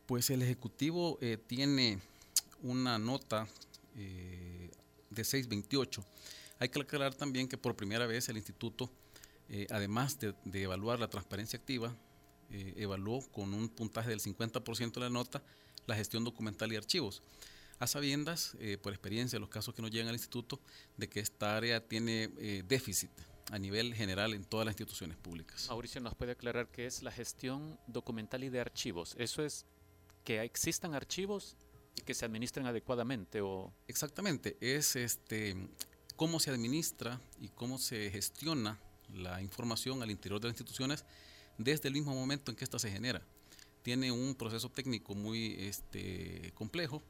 Pues 0.04 0.28
el 0.28 0.42
Ejecutivo 0.42 1.18
eh, 1.22 1.38
tiene 1.46 2.00
una 2.62 2.98
nota 2.98 3.48
eh, 3.96 4.70
de 5.08 5.24
628 5.24 6.04
hay 6.58 6.68
que 6.68 6.80
aclarar 6.80 7.14
también 7.14 7.48
que 7.48 7.56
por 7.56 7.76
primera 7.76 8.06
vez 8.06 8.28
el 8.28 8.36
instituto, 8.36 8.90
eh, 9.48 9.66
además 9.70 10.18
de, 10.18 10.34
evaluar 10.62 10.98
la 10.98 11.08
transparencia 11.08 11.58
activa, 11.58 11.96
eh, 12.50 12.74
evaluó 12.76 13.20
con 13.30 13.54
un 13.54 13.68
puntaje 13.68 14.10
del 14.10 14.20
50% 14.20 14.94
de 14.94 15.00
la 15.00 15.10
nota 15.10 15.42
la 15.86 15.94
gestión 15.94 16.24
documental 16.24 16.72
y 16.72 16.76
archivos. 16.76 17.22
A 17.78 17.86
sabiendas, 17.86 18.56
eh, 18.58 18.76
por 18.76 18.92
experiencia, 18.92 19.38
los 19.38 19.48
casos 19.48 19.74
que 19.74 19.82
nos 19.82 19.90
llegan 19.90 20.08
al 20.08 20.14
instituto, 20.14 20.60
de 20.96 21.08
que 21.08 21.20
esta 21.20 21.56
área 21.56 21.86
tiene 21.86 22.28
déficit 22.66 23.10
a 23.50 23.58
nivel 23.58 23.94
general 23.94 24.34
en 24.34 24.44
todas 24.44 24.66
las 24.66 24.72
instituciones 24.72 25.16
públicas. 25.16 25.66
Mauricio, 25.68 26.00
¿nos 26.00 26.14
puede 26.14 26.32
aclarar 26.32 26.68
qué 26.68 26.86
es 26.86 27.02
la 27.02 27.12
gestión 27.12 27.78
documental 27.86 28.44
y 28.44 28.48
de 28.50 28.60
archivos? 28.60 29.14
¿Eso 29.18 29.44
es 29.44 29.64
que 30.24 30.42
existan 30.42 30.94
archivos 30.94 31.56
y 31.96 32.02
que 32.02 32.14
se 32.14 32.24
administren 32.24 32.66
adecuadamente 32.66 33.40
o 33.40 33.72
exactamente 33.86 34.56
es 34.60 34.94
este 34.96 35.56
cómo 36.18 36.40
se 36.40 36.50
administra 36.50 37.20
y 37.40 37.48
cómo 37.48 37.78
se 37.78 38.10
gestiona 38.10 38.76
la 39.14 39.40
información 39.40 40.02
al 40.02 40.10
interior 40.10 40.40
de 40.40 40.48
las 40.48 40.54
instituciones 40.54 41.04
desde 41.58 41.86
el 41.86 41.94
mismo 41.94 42.12
momento 42.12 42.50
en 42.50 42.56
que 42.56 42.64
ésta 42.64 42.80
se 42.80 42.90
genera. 42.90 43.22
Tiene 43.84 44.10
un 44.10 44.34
proceso 44.34 44.68
técnico 44.68 45.14
muy 45.14 45.54
este, 45.60 46.50
complejo, 46.56 47.04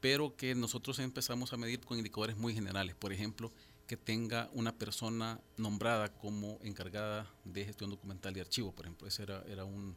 pero 0.00 0.34
que 0.36 0.56
nosotros 0.56 0.98
empezamos 0.98 1.52
a 1.52 1.56
medir 1.56 1.78
con 1.78 1.96
indicadores 1.96 2.36
muy 2.36 2.52
generales. 2.52 2.96
Por 2.96 3.12
ejemplo, 3.12 3.52
que 3.86 3.96
tenga 3.96 4.50
una 4.52 4.76
persona 4.76 5.40
nombrada 5.56 6.12
como 6.12 6.58
encargada 6.64 7.32
de 7.44 7.64
gestión 7.64 7.90
documental 7.90 8.36
y 8.36 8.40
archivo, 8.40 8.72
por 8.72 8.84
ejemplo. 8.84 9.06
Ese 9.06 9.22
era, 9.22 9.44
era 9.48 9.64
un, 9.64 9.94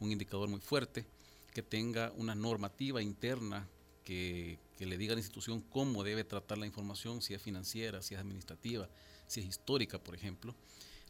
un 0.00 0.12
indicador 0.12 0.50
muy 0.50 0.60
fuerte. 0.60 1.06
Que 1.54 1.62
tenga 1.62 2.12
una 2.18 2.34
normativa 2.34 3.00
interna 3.00 3.66
que, 4.06 4.58
le 4.78 4.96
diga 4.96 5.12
a 5.12 5.16
la 5.16 5.20
institución 5.20 5.60
cómo 5.60 6.04
debe 6.04 6.22
tratar 6.24 6.58
la 6.58 6.66
información, 6.66 7.20
si 7.20 7.34
es 7.34 7.42
financiera, 7.42 8.00
si 8.00 8.14
es 8.14 8.20
administrativa, 8.20 8.88
si 9.26 9.40
es 9.40 9.46
histórica, 9.46 9.98
por 9.98 10.14
ejemplo. 10.14 10.54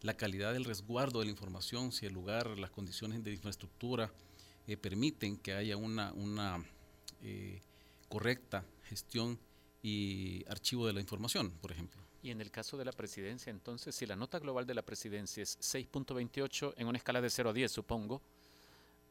La 0.00 0.16
calidad 0.16 0.52
del 0.52 0.64
resguardo 0.64 1.20
de 1.20 1.26
la 1.26 1.30
información, 1.30 1.92
si 1.92 2.06
el 2.06 2.14
lugar, 2.14 2.58
las 2.58 2.70
condiciones 2.70 3.22
de 3.22 3.32
infraestructura 3.32 4.12
eh, 4.66 4.76
permiten 4.76 5.36
que 5.36 5.52
haya 5.52 5.76
una, 5.76 6.12
una 6.14 6.64
eh, 7.22 7.60
correcta 8.08 8.64
gestión 8.84 9.38
y 9.82 10.44
archivo 10.48 10.86
de 10.86 10.94
la 10.94 11.00
información, 11.00 11.50
por 11.60 11.72
ejemplo. 11.72 12.02
Y 12.22 12.30
en 12.30 12.40
el 12.40 12.50
caso 12.50 12.76
de 12.76 12.84
la 12.84 12.92
presidencia, 12.92 13.50
entonces, 13.50 13.94
si 13.94 14.06
la 14.06 14.16
nota 14.16 14.38
global 14.38 14.66
de 14.66 14.74
la 14.74 14.82
presidencia 14.82 15.42
es 15.42 15.58
6.28 15.60 16.74
en 16.76 16.86
una 16.86 16.98
escala 16.98 17.20
de 17.20 17.30
0 17.30 17.50
a 17.50 17.52
10, 17.52 17.70
supongo, 17.70 18.22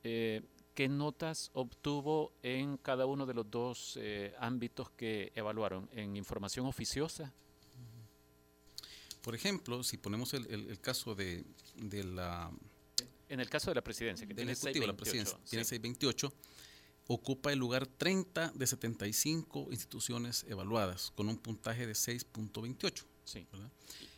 eh, 0.03 0.41
¿Qué 0.75 0.89
notas 0.89 1.51
obtuvo 1.53 2.33
en 2.43 2.75
cada 2.75 3.05
uno 3.05 3.25
de 3.25 3.33
los 3.33 3.49
dos 3.49 3.97
eh, 3.99 4.35
ámbitos 4.39 4.89
que 4.91 5.31
evaluaron? 5.33 5.89
¿En 5.93 6.17
información 6.17 6.65
oficiosa? 6.65 7.33
Por 9.21 9.33
ejemplo, 9.33 9.81
si 9.83 9.95
ponemos 9.95 10.33
el, 10.33 10.77
caso 10.81 11.15
de, 11.15 11.45
la... 12.03 12.51
En 13.29 13.39
el 13.39 13.49
caso 13.49 13.71
de 13.71 13.75
la 13.75 13.81
presidencia, 13.81 14.27
que 14.27 14.35
tiene 14.35 14.53
628, 14.53 15.39
tiene 15.49 15.63
628, 15.63 16.33
ocupa 17.07 17.53
el 17.53 17.57
lugar 17.57 17.87
30 17.87 18.51
de 18.53 18.67
75 18.67 19.69
instituciones 19.71 20.45
evaluadas, 20.49 21.11
con 21.15 21.29
un 21.29 21.37
puntaje 21.37 21.87
de 21.87 21.93
6.28. 21.93 23.03
Sí. 23.23 23.47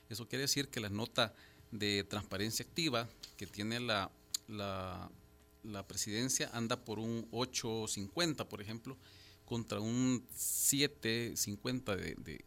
Eso 0.09 0.27
quiere 0.27 0.41
decir 0.41 0.69
que 0.69 0.79
la 0.79 0.89
nota 0.89 1.35
de 1.69 2.03
transparencia 2.03 2.65
activa 2.65 3.07
que 3.37 3.45
tiene 3.45 3.79
la, 3.79 4.11
la 4.47 5.11
la 5.67 5.87
presidencia 5.87 6.49
anda 6.53 6.83
por 6.83 6.99
un 6.99 7.29
8.50, 7.31 8.47
por 8.47 8.61
ejemplo, 8.61 8.97
contra 9.45 9.79
un 9.79 10.25
7.50 10.35 11.95
de, 11.95 12.15
de, 12.15 12.45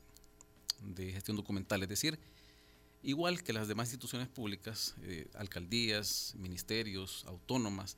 de, 0.82 1.12
gestión 1.12 1.36
documental. 1.36 1.82
Es 1.82 1.88
decir, 1.88 2.18
igual 3.02 3.42
que 3.42 3.52
las 3.52 3.68
demás 3.68 3.88
instituciones 3.88 4.28
públicas, 4.28 4.94
eh, 5.02 5.28
alcaldías, 5.34 6.34
ministerios, 6.36 7.24
autónomas, 7.26 7.96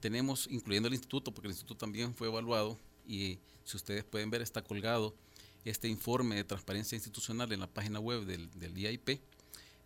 tenemos, 0.00 0.48
incluyendo 0.50 0.88
el 0.88 0.94
instituto, 0.94 1.32
porque 1.32 1.48
el 1.48 1.52
instituto 1.52 1.78
también 1.78 2.14
fue 2.14 2.28
evaluado 2.28 2.78
y 3.06 3.38
si 3.64 3.76
ustedes 3.76 4.04
pueden 4.04 4.30
ver 4.30 4.42
está 4.42 4.62
colgado 4.62 5.14
este 5.64 5.88
informe 5.88 6.34
de 6.34 6.44
transparencia 6.44 6.96
institucional 6.96 7.52
en 7.52 7.60
la 7.60 7.68
página 7.68 8.00
web 8.00 8.24
del, 8.24 8.50
del 8.58 8.74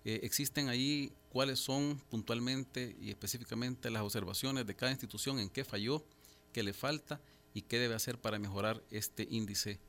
eh, 0.09 0.21
existen 0.23 0.69
ahí 0.69 1.13
cuáles 1.31 1.59
son 1.59 2.01
puntualmente 2.09 2.97
y 3.01 3.11
específicamente 3.11 3.91
las 3.91 4.03
observaciones 4.03 4.65
de 4.65 4.77
cada 4.77 4.93
institución, 4.93 5.41
en 5.41 5.51
qué 5.51 5.65
falló, 5.65 6.05
qué 6.53 6.63
le 6.63 6.73
falta 6.73 7.21
y 7.53 7.63
qué 7.63 7.81
debe 7.81 7.97
hacer 7.97 8.17
para 8.17 8.39
mejorar 8.39 8.81
este 8.93 9.27
índice 9.29 9.81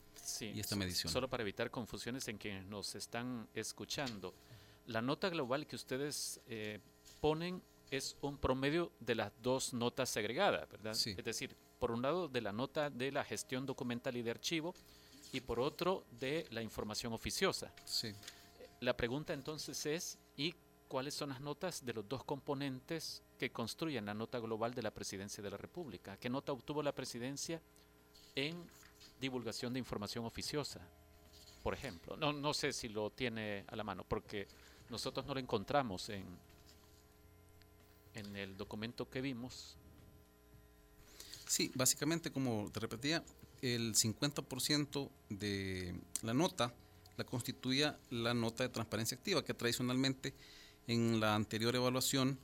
y 0.42 0.60
esta 0.60 0.76
medición. 0.76 1.14
Solo 1.14 1.30
para 1.30 1.44
evitar 1.44 1.70
confusiones 1.70 2.28
en 2.30 2.40
quienes 2.40 2.66
nos 2.66 2.96
están 2.96 3.48
escuchando. 3.54 4.34
La 4.88 5.04
nota 5.04 5.30
global 5.30 5.68
que 5.68 5.76
ustedes 5.76 6.42
eh, 6.48 6.80
ponen 7.22 7.62
es 7.92 8.18
un 8.22 8.40
promedio 8.40 8.92
de 9.00 9.14
las 9.14 9.32
dos 9.44 9.72
notas 9.72 10.10
segregadas, 10.10 10.68
¿verdad? 10.68 10.94
Es 10.94 11.24
decir, 11.24 11.56
por 11.78 11.92
un 11.92 12.02
lado 12.02 12.28
de 12.28 12.42
la 12.42 12.52
nota 12.52 12.90
de 12.90 13.12
la 13.12 13.24
gestión 13.24 13.68
documental 13.68 14.18
y 14.18 14.24
de 14.24 14.32
archivo 14.32 14.74
y 15.32 15.42
por 15.42 15.60
otro 15.60 16.06
de 16.10 16.48
la 16.50 16.64
información 16.64 17.14
oficiosa. 17.14 17.72
Sí. 17.86 18.16
La 18.79 18.96
pregunta 18.96 19.34
entonces 19.34 19.86
es, 19.86 20.19
¿y 20.36 20.53
cuáles 20.88 21.13
son 21.13 21.29
las 21.29 21.41
notas 21.41 21.84
de 21.84 21.93
los 21.93 22.07
dos 22.07 22.24
componentes 22.24 23.24
que 23.39 23.51
construyen 23.51 24.05
la 24.05 24.13
nota 24.13 24.39
global 24.39 24.74
de 24.74 24.84
la 24.84 24.91
presidencia 24.91 25.43
de 25.43 25.50
la 25.50 25.57
República? 25.57 26.17
¿Qué 26.17 26.29
nota 26.29 26.51
obtuvo 26.51 26.84
la 26.84 26.93
presidencia 26.93 27.62
en 28.36 28.55
divulgación 29.19 29.74
de 29.74 29.79
información 29.79 30.25
oficiosa? 30.25 30.81
Por 31.63 31.74
ejemplo, 31.74 32.15
no, 32.15 32.31
no 32.31 32.53
sé 32.53 32.72
si 32.72 32.88
lo 32.88 33.10
tiene 33.10 33.65
a 33.67 33.75
la 33.75 33.84
mano, 33.84 34.05
porque 34.07 34.48
nosotros 34.89 35.25
no 35.25 35.34
lo 35.34 35.39
encontramos 35.39 36.10
en, 36.10 36.25
en 38.13 38.36
el 38.36 38.55
documento 38.55 39.10
que 39.10 39.22
vimos. 39.22 39.75
Sí, 41.48 41.72
básicamente, 41.74 42.31
como 42.31 42.69
te 42.72 42.79
repetía, 42.79 43.24
el 43.62 43.96
50% 43.96 45.10
de 45.29 46.00
la 46.22 46.34
nota 46.34 46.74
la 47.18 47.24
constituía 47.26 47.98
la 48.12 48.34
nota 48.34 48.64
de 48.64 48.70
transparencia 48.70 49.18
activa, 49.18 49.44
que 49.44 49.54
tradicionalmente 49.54 50.34
en 50.88 51.20
la 51.20 51.36
anterior 51.36 51.76
evaluación 51.76 52.40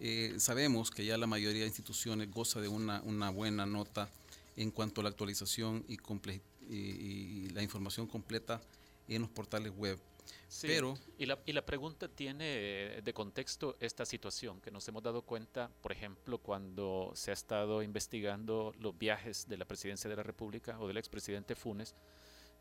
eh, 0.00 0.34
sabemos 0.38 0.90
que 0.90 1.04
ya 1.04 1.16
la 1.16 1.26
mayoría 1.26 1.62
de 1.62 1.68
instituciones 1.68 2.30
goza 2.30 2.60
de 2.60 2.68
una, 2.68 3.00
una 3.02 3.30
buena 3.30 3.64
nota 3.64 4.08
en 4.56 4.70
cuanto 4.70 5.00
a 5.00 5.04
la 5.04 5.10
actualización 5.10 5.84
y, 5.88 5.98
y, 6.68 7.48
la 7.50 7.62
información 7.62 8.06
completa 8.06 8.60
en 9.06 9.22
los 9.22 9.30
portales 9.30 9.72
web. 9.76 9.98
Sí, 10.48 10.66
Pero 10.66 10.98
y 11.16 11.26
la, 11.26 11.38
y 11.46 11.52
la 11.52 11.64
pregunta 11.64 12.08
tiene 12.08 13.00
de 13.02 13.12
contexto 13.14 13.76
esta 13.80 14.04
situación, 14.04 14.60
que 14.60 14.70
nos 14.70 14.86
hemos 14.88 15.02
dado 15.02 15.22
cuenta, 15.22 15.70
por 15.80 15.92
ejemplo, 15.92 16.38
cuando 16.38 17.12
se 17.14 17.30
ha 17.30 17.34
estado 17.34 17.82
investigando 17.82 18.74
los 18.78 18.96
viajes 18.98 19.48
de 19.48 19.56
la 19.56 19.64
presidencia 19.64 20.10
de 20.10 20.16
la 20.16 20.22
República 20.22 20.78
o 20.80 20.86
del 20.86 20.98
expresidente 20.98 21.54
Funes, 21.54 21.94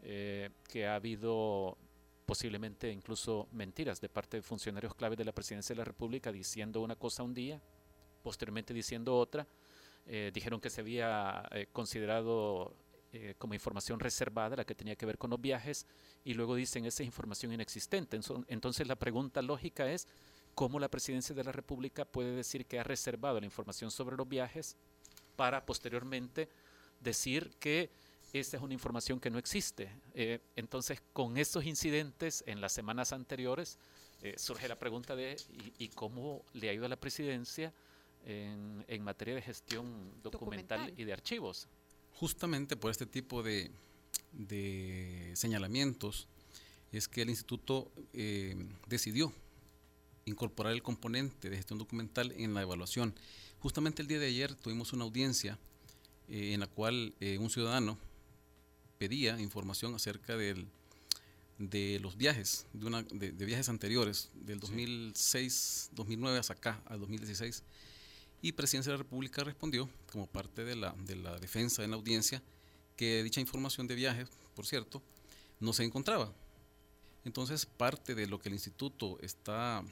eh, 0.01 0.49
que 0.69 0.87
ha 0.87 0.95
habido 0.95 1.77
posiblemente 2.25 2.91
incluso 2.91 3.47
mentiras 3.53 4.01
de 4.01 4.09
parte 4.09 4.37
de 4.37 4.43
funcionarios 4.43 4.93
claves 4.93 5.17
de 5.17 5.23
la 5.23 5.31
presidencia 5.31 5.73
de 5.73 5.77
la 5.77 5.85
República 5.85 6.31
diciendo 6.31 6.81
una 6.81 6.95
cosa 6.95 7.23
un 7.23 7.33
día, 7.33 7.61
posteriormente 8.21 8.73
diciendo 8.73 9.17
otra. 9.17 9.47
Eh, 10.05 10.31
dijeron 10.33 10.59
que 10.59 10.69
se 10.69 10.81
había 10.81 11.47
eh, 11.51 11.67
considerado 11.71 12.75
eh, 13.13 13.35
como 13.37 13.53
información 13.53 13.99
reservada 13.99 14.57
la 14.57 14.65
que 14.65 14.75
tenía 14.75 14.97
que 14.97 15.05
ver 15.05 15.17
con 15.17 15.29
los 15.29 15.39
viajes 15.39 15.85
y 16.25 16.33
luego 16.33 16.55
dicen 16.55 16.85
esa 16.85 17.01
es 17.01 17.07
información 17.07 17.53
inexistente. 17.53 18.19
Entonces 18.47 18.87
la 18.87 18.97
pregunta 18.97 19.41
lógica 19.41 19.89
es 19.89 20.07
cómo 20.53 20.79
la 20.79 20.89
presidencia 20.89 21.33
de 21.33 21.45
la 21.45 21.53
República 21.53 22.03
puede 22.03 22.35
decir 22.35 22.65
que 22.65 22.79
ha 22.79 22.83
reservado 22.83 23.39
la 23.39 23.45
información 23.45 23.89
sobre 23.89 24.17
los 24.17 24.27
viajes 24.27 24.75
para 25.37 25.65
posteriormente 25.65 26.49
decir 26.99 27.55
que 27.59 27.89
esta 28.33 28.57
es 28.57 28.63
una 28.63 28.73
información 28.73 29.19
que 29.19 29.29
no 29.29 29.37
existe. 29.39 29.89
Eh, 30.13 30.39
entonces, 30.55 31.01
con 31.13 31.37
estos 31.37 31.65
incidentes 31.65 32.43
en 32.47 32.61
las 32.61 32.73
semanas 32.73 33.13
anteriores, 33.13 33.77
eh, 34.21 34.35
surge 34.37 34.67
la 34.67 34.77
pregunta 34.77 35.15
de 35.15 35.37
¿y, 35.79 35.85
y 35.85 35.87
cómo 35.89 36.43
le 36.53 36.69
ha 36.69 36.73
ido 36.73 36.85
a 36.85 36.89
la 36.89 36.95
presidencia 36.99 37.73
en, 38.25 38.83
en 38.87 39.03
materia 39.03 39.35
de 39.35 39.41
gestión 39.41 40.11
documental, 40.23 40.79
Documental. 40.79 40.93
y 41.01 41.05
de 41.05 41.13
archivos? 41.13 41.67
justamente 42.13 42.75
por 42.75 42.89
este 42.89 43.05
tipo 43.05 43.43
de, 43.43 43.69
de 44.33 45.31
señalamientos 45.35 46.27
es 46.91 47.07
que 47.07 47.21
el 47.21 47.29
instituto 47.29 47.91
eh, 48.13 48.55
decidió 48.87 49.31
incorporar 50.25 50.73
el 50.73 50.81
componente 50.81 51.49
de 51.49 51.57
gestión 51.57 51.77
documental 51.77 52.31
en 52.31 52.55
la 52.55 52.63
evaluación. 52.63 53.13
Justamente 53.59 54.01
el 54.01 54.07
día 54.07 54.17
de 54.19 54.25
ayer 54.27 54.55
tuvimos 54.55 54.93
una 54.93 55.03
audiencia 55.03 55.59
eh, 56.27 56.53
en 56.53 56.59
la 56.59 56.67
cual 56.67 57.13
eh, 57.19 57.37
un 57.37 57.51
ciudadano 57.51 57.99
pedía 58.97 59.39
información 59.39 59.95
acerca 59.95 60.35
del, 60.37 60.67
de 61.57 61.99
los 62.01 62.17
viajes, 62.17 62.65
de, 62.73 62.85
una, 62.85 63.03
de, 63.03 63.31
de 63.31 63.45
viajes 63.45 63.69
anteriores, 63.69 64.29
del 64.33 64.59
2006, 64.59 65.89
2009 65.93 66.39
hasta 66.39 66.53
acá, 66.53 66.81
al 66.85 66.99
2016. 66.99 67.63
Y 68.41 68.51
Presidencia 68.51 68.91
de 68.91 68.97
la 68.97 69.03
República 69.03 69.43
respondió, 69.43 69.89
como 70.11 70.27
parte 70.27 70.63
de 70.63 70.75
la, 70.75 70.93
de 71.05 71.15
la 71.15 71.37
defensa 71.39 71.83
en 71.83 71.91
la 71.91 71.97
audiencia, 71.97 72.41
que 72.95 73.23
dicha 73.23 73.41
información 73.41 73.87
de 73.87 73.95
viajes, 73.95 74.29
por 74.55 74.65
cierto, 74.65 75.01
no 75.59 75.73
se 75.73 75.83
encontraba. 75.83 76.31
Entonces, 77.25 77.65
parte 77.65 78.15
de 78.15 78.27
lo 78.27 78.39
que 78.39 78.49
el 78.49 78.53
instituto 78.53 79.17
está 79.21 79.83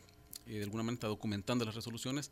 eh, 0.46 0.58
de 0.58 0.64
alguna 0.64 0.84
manera 0.84 1.08
documentando 1.08 1.64
en 1.64 1.68
las 1.68 1.76
resoluciones 1.76 2.32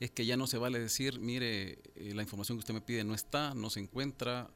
es 0.00 0.10
que 0.10 0.26
ya 0.26 0.36
no 0.36 0.46
se 0.46 0.58
vale 0.58 0.80
decir, 0.80 1.20
mire, 1.20 1.78
eh, 1.94 2.12
la 2.14 2.22
información 2.22 2.58
que 2.58 2.60
usted 2.60 2.74
me 2.74 2.80
pide 2.80 3.04
no 3.04 3.14
está, 3.14 3.54
no 3.54 3.70
se 3.70 3.78
encuentra, 3.80 4.50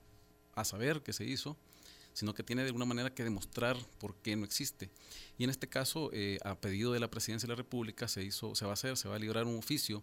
a 0.56 0.64
saber 0.64 1.02
qué 1.02 1.12
se 1.12 1.24
hizo, 1.24 1.56
sino 2.12 2.34
que 2.34 2.42
tiene 2.42 2.62
de 2.62 2.68
alguna 2.68 2.86
manera 2.86 3.14
que 3.14 3.22
demostrar 3.22 3.76
por 4.00 4.16
qué 4.16 4.34
no 4.34 4.44
existe. 4.44 4.90
Y 5.38 5.44
en 5.44 5.50
este 5.50 5.68
caso, 5.68 6.10
eh, 6.12 6.38
a 6.42 6.58
pedido 6.58 6.92
de 6.92 6.98
la 6.98 7.10
Presidencia 7.10 7.46
de 7.46 7.52
la 7.52 7.56
República, 7.56 8.08
se 8.08 8.24
hizo, 8.24 8.54
se 8.54 8.64
va 8.64 8.72
a 8.72 8.74
hacer, 8.74 8.96
se 8.96 9.08
va 9.08 9.16
a 9.16 9.18
librar 9.18 9.44
un 9.44 9.58
oficio 9.58 10.02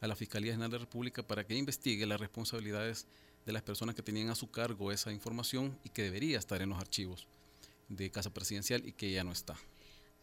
a 0.00 0.06
la 0.06 0.16
Fiscalía 0.16 0.52
General 0.52 0.70
de 0.70 0.78
la 0.78 0.84
República 0.84 1.22
para 1.22 1.46
que 1.46 1.54
investigue 1.54 2.06
las 2.06 2.18
responsabilidades 2.18 3.06
de 3.44 3.52
las 3.52 3.62
personas 3.62 3.94
que 3.94 4.02
tenían 4.02 4.30
a 4.30 4.34
su 4.34 4.50
cargo 4.50 4.90
esa 4.90 5.12
información 5.12 5.78
y 5.84 5.90
que 5.90 6.02
debería 6.02 6.38
estar 6.38 6.62
en 6.62 6.70
los 6.70 6.78
archivos 6.78 7.26
de 7.88 8.10
Casa 8.10 8.32
Presidencial 8.32 8.86
y 8.86 8.92
que 8.92 9.12
ya 9.12 9.22
no 9.22 9.32
está. 9.32 9.56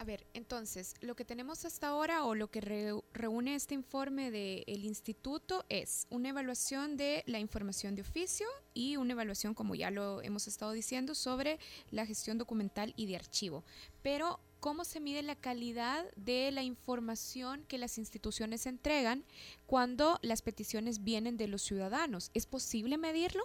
A 0.00 0.04
ver, 0.04 0.24
entonces, 0.32 0.94
lo 1.00 1.16
que 1.16 1.24
tenemos 1.24 1.64
hasta 1.64 1.88
ahora 1.88 2.24
o 2.24 2.36
lo 2.36 2.48
que 2.52 2.60
re- 2.60 2.92
reúne 3.12 3.56
este 3.56 3.74
informe 3.74 4.30
del 4.30 4.84
instituto 4.84 5.64
es 5.68 6.06
una 6.08 6.28
evaluación 6.28 6.96
de 6.96 7.24
la 7.26 7.40
información 7.40 7.96
de 7.96 8.02
oficio 8.02 8.46
y 8.74 8.96
una 8.96 9.14
evaluación, 9.14 9.54
como 9.54 9.74
ya 9.74 9.90
lo 9.90 10.22
hemos 10.22 10.46
estado 10.46 10.70
diciendo, 10.70 11.16
sobre 11.16 11.58
la 11.90 12.06
gestión 12.06 12.38
documental 12.38 12.94
y 12.96 13.06
de 13.06 13.16
archivo. 13.16 13.64
Pero, 14.00 14.38
¿cómo 14.60 14.84
se 14.84 15.00
mide 15.00 15.20
la 15.22 15.34
calidad 15.34 16.04
de 16.14 16.52
la 16.52 16.62
información 16.62 17.64
que 17.66 17.76
las 17.76 17.98
instituciones 17.98 18.66
entregan 18.66 19.24
cuando 19.66 20.20
las 20.22 20.42
peticiones 20.42 21.02
vienen 21.02 21.36
de 21.36 21.48
los 21.48 21.62
ciudadanos? 21.62 22.30
¿Es 22.34 22.46
posible 22.46 22.98
medirlo? 22.98 23.42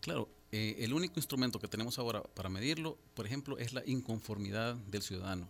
Claro, 0.00 0.28
eh, 0.52 0.84
el 0.84 0.92
único 0.92 1.14
instrumento 1.16 1.58
que 1.58 1.66
tenemos 1.66 1.98
ahora 1.98 2.22
para 2.22 2.50
medirlo, 2.50 2.98
por 3.14 3.24
ejemplo, 3.24 3.56
es 3.56 3.72
la 3.72 3.82
inconformidad 3.86 4.74
del 4.74 5.00
ciudadano. 5.00 5.48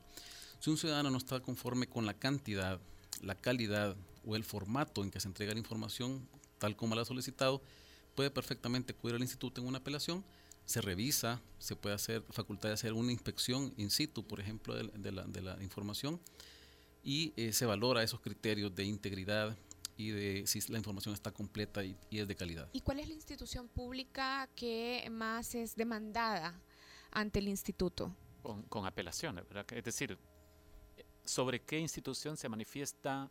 Si 0.61 0.71
un 0.71 0.79
ciudadano 0.79 1.11
no 1.11 1.19
está 1.19 1.41
conforme 1.41 1.89
con 1.89 2.07
la 2.07 2.15
cantidad, 2.15 2.81
la 3.21 3.35
calidad 3.35 3.97
o 4.25 4.37
el 4.37 4.45
formato 4.45 5.03
en 5.03 5.11
que 5.11 5.19
se 5.19 5.27
entrega 5.27 5.55
la 5.55 5.59
información, 5.59 6.25
tal 6.59 6.77
como 6.77 6.95
la 6.95 7.03
ha 7.03 7.05
solicitado, 7.05 7.61
puede 8.15 8.31
perfectamente 8.31 8.93
acudir 8.93 9.17
al 9.17 9.23
instituto 9.23 9.61
en 9.61 9.67
una 9.67 9.79
apelación, 9.79 10.25
se 10.67 10.81
revisa, 10.81 11.43
se 11.59 11.75
puede 11.75 11.97
hacer 11.97 12.23
facultad 12.31 12.69
de 12.69 12.75
hacer 12.75 12.93
una 12.93 13.11
inspección 13.11 13.75
in 13.77 13.91
situ, 13.91 14.25
por 14.25 14.39
ejemplo, 14.39 14.73
de, 14.77 15.13
la 15.13 15.63
información 15.63 16.21
y 17.03 17.33
eh, 17.37 17.53
se 17.53 17.67
valora 17.67 18.05
esos 18.05 18.21
criterios 18.21 18.73
de 18.73 18.85
integridad 18.85 19.57
y 19.97 20.11
de 20.11 20.47
si 20.47 20.61
la 20.73 20.79
información 20.79 21.15
está 21.15 21.33
completa 21.33 21.85
y, 21.85 21.97
y 22.11 22.19
es 22.21 22.29
de 22.29 22.35
calidad. 22.35 22.69
¿Y 22.73 22.81
cuál 22.81 23.01
es 23.01 23.09
la 23.09 23.15
institución 23.15 23.69
pública 23.69 24.49
que 24.55 25.07
más 25.11 25.55
es 25.55 25.77
demandada 25.77 26.61
ante 27.11 27.39
el 27.39 27.49
instituto? 27.49 28.15
Con, 28.43 28.63
con 28.65 28.87
apelaciones, 28.87 29.47
¿verdad? 29.49 29.67
Es 29.73 29.85
decir, 29.85 30.19
¿sobre 31.25 31.61
qué 31.63 31.79
institución 31.79 32.37
se 32.37 32.49
manifiesta 32.49 33.31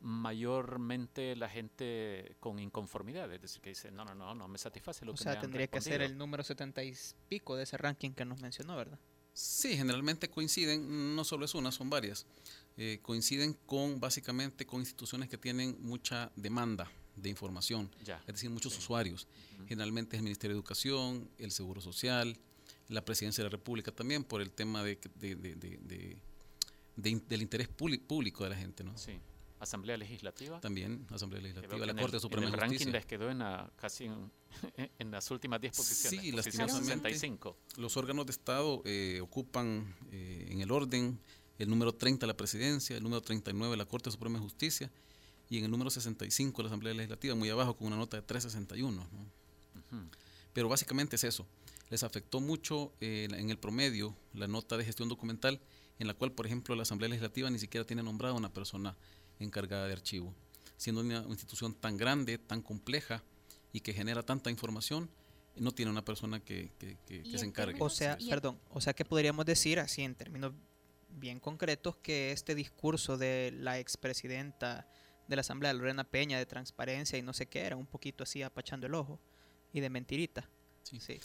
mayormente 0.00 1.34
la 1.36 1.48
gente 1.48 2.36
con 2.40 2.58
inconformidad? 2.58 3.32
Es 3.32 3.40
decir, 3.40 3.60
que 3.60 3.70
dice, 3.70 3.90
no, 3.90 4.04
no, 4.04 4.14
no, 4.14 4.34
no 4.34 4.48
me 4.48 4.58
satisface 4.58 5.04
lo 5.04 5.12
O 5.12 5.14
que 5.14 5.22
sea, 5.22 5.32
me 5.32 5.38
han 5.38 5.42
tendría 5.42 5.66
que 5.66 5.80
ser 5.80 5.98
respondido". 5.98 6.12
el 6.12 6.18
número 6.18 6.42
70 6.42 6.84
y 6.84 6.94
pico 7.28 7.56
de 7.56 7.64
ese 7.64 7.76
ranking 7.76 8.10
que 8.12 8.24
nos 8.24 8.40
mencionó, 8.40 8.76
¿verdad? 8.76 8.98
Sí, 9.32 9.76
generalmente 9.76 10.28
coinciden, 10.28 11.16
no 11.16 11.24
solo 11.24 11.46
es 11.46 11.54
una, 11.54 11.72
son 11.72 11.88
varias. 11.88 12.26
Eh, 12.76 13.00
coinciden 13.02 13.54
con 13.66 14.00
básicamente 14.00 14.64
con 14.66 14.80
instituciones 14.80 15.28
que 15.28 15.36
tienen 15.38 15.76
mucha 15.80 16.32
demanda 16.36 16.90
de 17.16 17.28
información, 17.28 17.90
Ya, 18.02 18.18
es 18.20 18.26
decir, 18.34 18.48
muchos 18.48 18.72
sí. 18.72 18.78
usuarios. 18.78 19.28
Generalmente 19.68 20.16
es 20.16 20.20
el 20.20 20.24
Ministerio 20.24 20.54
de 20.56 20.58
Educación, 20.58 21.28
el 21.38 21.50
Seguro 21.50 21.80
Social, 21.82 22.38
la 22.88 23.04
Presidencia 23.04 23.42
de 23.44 23.50
la 23.50 23.56
República 23.56 23.92
también 23.92 24.24
por 24.24 24.40
el 24.40 24.50
tema 24.52 24.82
de, 24.82 24.98
de- 25.16 25.36
de- 25.36 25.54
de- 25.56 25.78
de- 25.78 26.16
de 26.96 27.20
del 27.26 27.42
interés 27.42 27.68
públi- 27.68 28.00
público 28.00 28.44
de 28.44 28.50
la 28.50 28.56
gente, 28.56 28.82
¿no? 28.84 28.96
Sí. 28.96 29.18
Asamblea 29.60 29.96
Legislativa. 29.96 30.58
También 30.60 31.06
Asamblea 31.10 31.40
Legislativa, 31.40 31.86
la 31.86 31.94
Corte 31.94 32.16
el, 32.16 32.20
Suprema 32.20 32.46
en 32.48 32.52
el 32.52 32.52
de 32.52 32.60
ranking 32.60 32.76
Justicia. 32.78 32.92
les 32.92 33.06
quedó 33.06 33.30
en 33.30 33.38
la, 33.38 33.70
casi 33.76 34.04
en, 34.06 34.30
en 34.98 35.10
las 35.10 35.30
últimas 35.30 35.60
10 35.60 35.76
posiciones. 35.76 36.20
Sí, 36.20 36.32
posición 36.32 36.66
lastimosamente. 36.66 37.08
65. 37.10 37.56
Los 37.76 37.96
órganos 37.96 38.26
de 38.26 38.32
Estado 38.32 38.82
eh, 38.84 39.20
ocupan 39.22 39.94
eh, 40.10 40.48
en 40.50 40.60
el 40.62 40.70
orden 40.72 41.20
el 41.62 41.70
número 41.70 41.94
30 41.94 42.26
la 42.26 42.36
Presidencia, 42.36 42.96
el 42.96 43.02
número 43.02 43.20
39 43.22 43.76
la 43.76 43.84
Corte 43.86 44.10
Suprema 44.10 44.38
de 44.38 44.42
Justicia 44.44 44.90
y 45.48 45.58
en 45.58 45.64
el 45.64 45.70
número 45.70 45.90
65 45.90 46.62
la 46.62 46.68
Asamblea 46.68 46.94
Legislativa, 46.94 47.34
muy 47.34 47.48
abajo 47.50 47.76
con 47.76 47.86
una 47.88 47.96
nota 47.96 48.16
de 48.16 48.22
361. 48.22 49.06
¿no? 49.12 49.18
Ujú. 49.98 50.08
Pero 50.52 50.68
básicamente 50.68 51.16
es 51.16 51.24
eso. 51.24 51.46
Les 51.90 52.02
afectó 52.02 52.40
mucho 52.40 52.92
eh, 53.00 53.28
en 53.30 53.50
el 53.50 53.58
promedio 53.58 54.16
la 54.32 54.48
nota 54.48 54.76
de 54.76 54.84
gestión 54.84 55.08
documental, 55.08 55.60
en 55.98 56.06
la 56.06 56.14
cual, 56.14 56.32
por 56.32 56.46
ejemplo, 56.46 56.74
la 56.74 56.82
Asamblea 56.82 57.08
Legislativa 57.10 57.50
ni 57.50 57.58
siquiera 57.58 57.86
tiene 57.86 58.02
nombrada 58.02 58.34
una 58.34 58.52
persona 58.52 58.96
encargada 59.38 59.86
de 59.86 59.92
archivo. 59.92 60.34
Siendo 60.78 61.02
una 61.02 61.18
institución 61.28 61.74
tan 61.74 61.96
grande, 61.96 62.38
tan 62.38 62.62
compleja 62.62 63.22
y 63.72 63.80
que 63.80 63.92
genera 63.92 64.22
tanta 64.22 64.50
información, 64.50 65.10
no 65.56 65.72
tiene 65.72 65.90
una 65.90 66.02
persona 66.04 66.40
que, 66.40 66.72
que- 66.78 66.96
que- 67.06 67.16
Y 67.16 67.30
que 67.30 67.38
se 67.38 67.44
en 67.44 67.50
encargue. 67.50 67.76
O 67.78 67.90
sea, 67.90 68.16
perdón, 68.28 68.58
o 68.70 68.80
sea 68.80 68.94
que 68.94 69.04
podríamos 69.04 69.44
decir 69.44 69.78
así 69.78 70.00
en 70.02 70.14
términos 70.14 70.52
bien 71.14 71.40
concretos 71.40 71.96
que 71.96 72.32
este 72.32 72.54
discurso 72.54 73.16
de 73.16 73.52
la 73.52 73.78
expresidenta 73.78 74.88
de 75.28 75.36
la 75.36 75.40
Asamblea, 75.40 75.72
Lorena 75.72 76.04
Peña, 76.04 76.38
de 76.38 76.46
transparencia 76.46 77.18
y 77.18 77.22
no 77.22 77.32
sé 77.32 77.46
qué, 77.46 77.60
era 77.60 77.76
un 77.76 77.86
poquito 77.86 78.24
así 78.24 78.42
apachando 78.42 78.86
el 78.86 78.94
ojo 78.94 79.20
y 79.72 79.80
de 79.80 79.90
mentirita. 79.90 80.48
Sí. 80.82 81.00
Sí. 81.00 81.20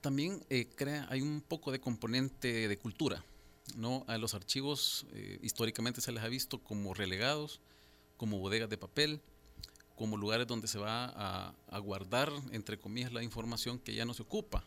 También 0.00 0.44
eh, 0.50 0.68
crea, 0.74 1.06
hay 1.10 1.22
un 1.22 1.40
poco 1.40 1.72
de 1.72 1.80
componente 1.80 2.68
de 2.68 2.78
cultura. 2.78 3.24
¿no? 3.76 4.04
A 4.06 4.16
los 4.18 4.34
archivos 4.34 5.06
eh, 5.12 5.38
históricamente 5.42 6.00
se 6.00 6.12
les 6.12 6.22
ha 6.22 6.28
visto 6.28 6.62
como 6.62 6.94
relegados, 6.94 7.60
como 8.16 8.38
bodegas 8.38 8.70
de 8.70 8.78
papel, 8.78 9.20
como 9.94 10.16
lugares 10.16 10.46
donde 10.46 10.68
se 10.68 10.78
va 10.78 11.06
a, 11.06 11.54
a 11.68 11.78
guardar, 11.78 12.30
entre 12.52 12.78
comillas, 12.78 13.12
la 13.12 13.22
información 13.22 13.78
que 13.78 13.94
ya 13.94 14.04
no 14.04 14.14
se 14.14 14.22
ocupa. 14.22 14.64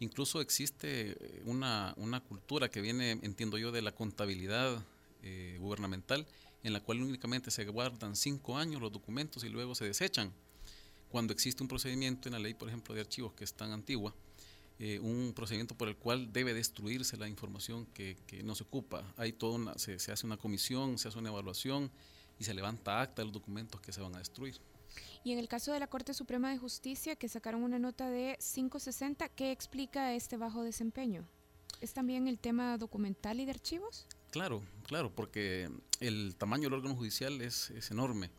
Incluso 0.00 0.40
existe 0.40 1.12
eh, 1.12 1.42
una, 1.44 1.94
una 1.96 2.20
cultura 2.20 2.68
que 2.68 2.80
viene, 2.80 3.12
entiendo 3.12 3.58
yo, 3.58 3.72
de 3.72 3.82
la 3.82 3.92
contabilidad 3.92 4.82
eh, 5.22 5.56
gubernamental, 5.60 6.26
en 6.62 6.72
la 6.72 6.80
cual 6.80 7.02
únicamente 7.02 7.50
se 7.50 7.64
guardan 7.66 8.16
cinco 8.16 8.56
años 8.58 8.80
los 8.80 8.92
documentos 8.92 9.44
y 9.44 9.48
luego 9.48 9.74
se 9.74 9.84
desechan. 9.84 10.32
Cuando 11.10 11.32
existe 11.32 11.62
un 11.62 11.68
procedimiento 11.68 12.28
en 12.28 12.32
la 12.32 12.38
ley, 12.38 12.54
por 12.54 12.68
ejemplo, 12.68 12.94
de 12.94 13.00
archivos 13.02 13.32
que 13.34 13.44
es 13.44 13.54
tan 13.54 13.70
antigua, 13.70 14.14
eh, 14.80 14.98
un 14.98 15.32
procedimiento 15.34 15.76
por 15.76 15.88
el 15.88 15.96
cual 15.96 16.32
debe 16.32 16.52
destruirse 16.52 17.16
la 17.16 17.28
información 17.28 17.86
que, 17.94 18.16
que 18.26 18.42
no 18.42 18.56
se 18.56 18.64
ocupa. 18.64 19.04
Hay 19.16 19.32
toda 19.32 19.54
una, 19.54 19.78
se, 19.78 20.00
se 20.00 20.10
hace 20.10 20.26
una 20.26 20.36
comisión, 20.36 20.98
se 20.98 21.06
hace 21.06 21.18
una 21.18 21.28
evaluación 21.28 21.90
y 22.40 22.44
se 22.44 22.54
levanta 22.54 23.00
acta 23.00 23.22
de 23.22 23.26
los 23.26 23.34
documentos 23.34 23.80
que 23.80 23.92
se 23.92 24.00
van 24.00 24.16
a 24.16 24.18
destruir. 24.18 24.56
Y 25.22 25.32
en 25.32 25.38
el 25.38 25.48
caso 25.48 25.72
de 25.72 25.80
la 25.80 25.86
Corte 25.86 26.14
Suprema 26.14 26.50
de 26.50 26.58
Justicia, 26.58 27.16
que 27.16 27.28
sacaron 27.28 27.62
una 27.62 27.78
nota 27.78 28.08
de 28.10 28.38
560, 28.38 29.28
¿qué 29.30 29.52
explica 29.52 30.14
este 30.14 30.36
bajo 30.36 30.62
desempeño? 30.62 31.26
¿Es 31.80 31.92
también 31.92 32.28
el 32.28 32.38
tema 32.38 32.78
documental 32.78 33.40
y 33.40 33.44
de 33.44 33.50
archivos? 33.52 34.06
Claro, 34.30 34.62
claro, 34.86 35.14
porque 35.14 35.70
el 36.00 36.34
tamaño 36.36 36.64
del 36.64 36.74
órgano 36.74 36.96
judicial 36.96 37.40
es, 37.40 37.70
es 37.70 37.90
enorme. 37.90 38.30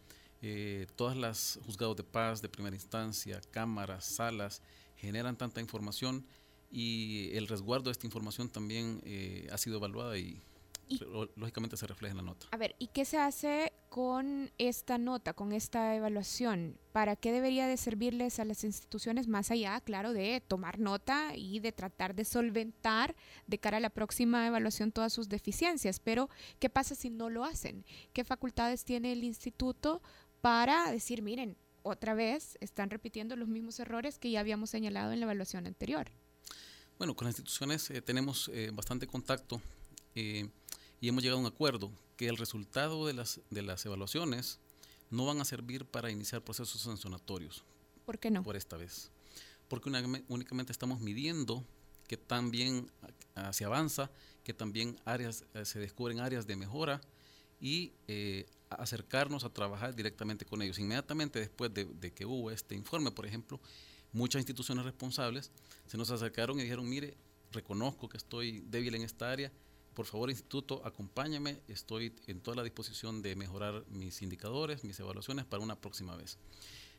Eh, 0.42 0.88
todas 0.96 1.18
las 1.18 1.60
juzgados 1.66 1.96
de 1.96 2.04
paz 2.04 2.42
de 2.42 2.50
primera 2.50 2.76
instancia, 2.76 3.42
cámaras, 3.52 4.06
salas, 4.06 4.62
generan 4.96 5.38
tanta 5.38 5.62
información 5.62 6.26
y 6.72 7.32
el 7.34 7.48
resguardo 7.48 7.86
de 7.86 7.94
esta 7.94 8.06
información 8.06 8.50
también 8.50 9.02
eh, 9.06 9.48
ha 9.52 9.58
sido 9.58 9.78
evaluada 9.78 10.18
y, 10.18 10.42
Y- 10.88 11.00
lógicamente 11.36 11.78
se 11.78 11.88
refleja 11.88 12.12
en 12.12 12.18
la 12.18 12.24
nota. 12.24 12.48
A 12.52 12.58
ver, 12.58 12.76
¿y 12.80 12.88
qué 12.88 13.06
se 13.06 13.18
hace 13.18 13.74
con 13.90 14.52
esta 14.58 14.98
nota, 14.98 15.34
con 15.34 15.52
esta 15.52 15.96
evaluación? 15.96 16.78
¿Para 16.92 17.16
qué 17.16 17.32
debería 17.32 17.68
de 17.68 17.78
servirles 17.78 18.40
a 18.40 18.46
las 18.46 18.64
instituciones 18.64 19.28
más 19.28 19.52
allá, 19.52 19.80
claro, 19.82 20.14
de 20.14 20.42
tomar 20.48 20.80
nota 20.80 21.36
y 21.36 21.60
de 21.60 21.72
tratar 21.72 22.16
de 22.16 22.26
solventar 22.26 23.16
de 23.48 23.58
cara 23.58 23.78
a 23.78 23.80
la 23.80 23.90
próxima 23.90 24.46
evaluación 24.48 24.92
todas 24.92 25.14
sus 25.14 25.30
deficiencias? 25.30 26.00
Pero, 26.00 26.30
¿qué 26.60 26.70
pasa 26.70 26.96
si 26.96 27.10
no 27.10 27.30
lo 27.30 27.44
hacen? 27.46 27.86
¿Qué 28.14 28.24
facultades 28.24 28.84
tiene 28.86 29.12
el 29.12 29.24
instituto 29.24 30.02
para 30.42 30.92
decir, 30.92 31.22
miren, 31.22 31.58
otra 31.82 32.14
vez 32.14 32.58
están 32.62 32.90
repitiendo 32.90 33.36
los 33.36 33.48
mismos 33.48 33.80
errores 33.80 34.18
que 34.18 34.32
ya 34.32 34.40
habíamos 34.40 34.70
señalado 34.70 35.12
en 35.12 35.20
la 35.20 35.26
evaluación 35.26 35.68
anterior? 35.68 36.10
Bueno, 36.98 37.16
con 37.16 37.26
las 37.26 37.34
instituciones 37.36 37.90
eh, 37.92 38.02
tenemos 38.02 38.50
eh, 38.54 38.72
bastante 38.74 39.06
contacto 39.06 39.62
eh, 40.16 40.48
y 41.06 41.10
hemos 41.10 41.22
llegado 41.22 41.38
a 41.38 41.42
un 41.42 41.46
acuerdo 41.46 41.92
que 42.18 42.28
el 42.28 42.36
resultado 42.36 43.06
de 43.06 43.14
las, 43.14 43.40
de 43.52 43.62
las 43.62 43.86
evaluaciones 43.86 44.58
no 45.12 45.28
van 45.28 45.40
a 45.40 45.46
servir 45.46 45.86
para 45.86 46.10
iniciar 46.10 46.42
procesos 46.44 46.82
sancionatorios 46.82 47.64
¿Por 48.08 48.18
qué 48.18 48.32
no? 48.32 48.42
por 48.42 48.56
esta 48.56 48.76
vez. 48.76 49.12
Porque 49.68 49.88
únicame- 49.92 50.24
únicamente 50.30 50.72
estamos 50.72 51.00
midiendo 51.02 51.64
que 52.08 52.18
también 52.18 52.90
se 53.52 53.66
avanza, 53.66 54.10
que 54.44 54.56
también 54.56 55.00
áreas, 55.06 55.44
eh, 55.54 55.64
se 55.66 55.78
descubren 55.78 56.20
áreas 56.22 56.48
de 56.48 56.56
mejora 56.56 57.00
y 57.62 57.92
eh, 58.08 58.48
acercarnos 58.72 59.44
a 59.44 59.50
trabajar 59.54 59.96
directamente 59.96 60.44
con 60.44 60.64
ellos. 60.64 60.80
Inmediatamente 60.80 61.38
después 61.40 61.72
de, 61.72 61.86
de 61.86 62.12
que 62.14 62.26
hubo 62.26 62.50
este 62.50 62.74
informe, 62.74 63.12
por 63.12 63.28
ejemplo, 63.28 63.60
muchas 64.12 64.40
instituciones 64.40 64.86
responsables 64.86 65.52
se 65.86 65.98
nos 65.98 66.10
acercaron 66.10 66.60
y 66.60 66.64
dijeron, 66.64 66.90
mire, 66.90 67.16
reconozco 67.52 68.10
que 68.10 68.18
estoy 68.18 68.62
débil 68.62 68.96
en 68.96 69.04
esta 69.04 69.32
área, 69.32 69.52
por 69.96 70.06
favor 70.06 70.30
instituto, 70.30 70.82
acompáñame, 70.86 71.60
estoy 71.68 72.14
en 72.28 72.42
toda 72.42 72.58
la 72.58 72.64
disposición 72.64 73.22
de 73.22 73.36
mejorar 73.36 73.84
mis 73.90 74.22
indicadores, 74.22 74.84
mis 74.84 75.00
evaluaciones 75.00 75.46
para 75.46 75.64
una 75.64 75.76
próxima 75.80 76.16
vez. 76.16 76.38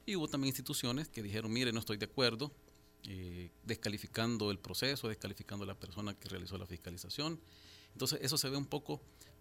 Y 0.06 0.16
hubo 0.16 0.28
también 0.28 0.48
instituciones 0.48 1.09
que 1.09 1.22
dijeron, 1.22 1.52
mire, 1.52 1.72
no 1.72 1.80
estoy 1.80 1.96
de 1.98 2.06
acuerdo, 2.06 2.50
eh, 3.04 3.50
descalificando 3.64 4.50
el 4.50 4.59
proceso, 4.59 5.09
descalificando 5.09 5.64
a 5.64 5.66
la 5.68 5.74
persona 5.78 6.14
que 6.14 6.28
realizó 6.28 6.59
la 6.59 6.66
fiscalización. 6.66 7.38
Entonces, 7.92 8.18
eso 8.22 8.37
se 8.38 8.48
ve 8.48 8.56
un 8.56 8.66
poco 8.66 9.00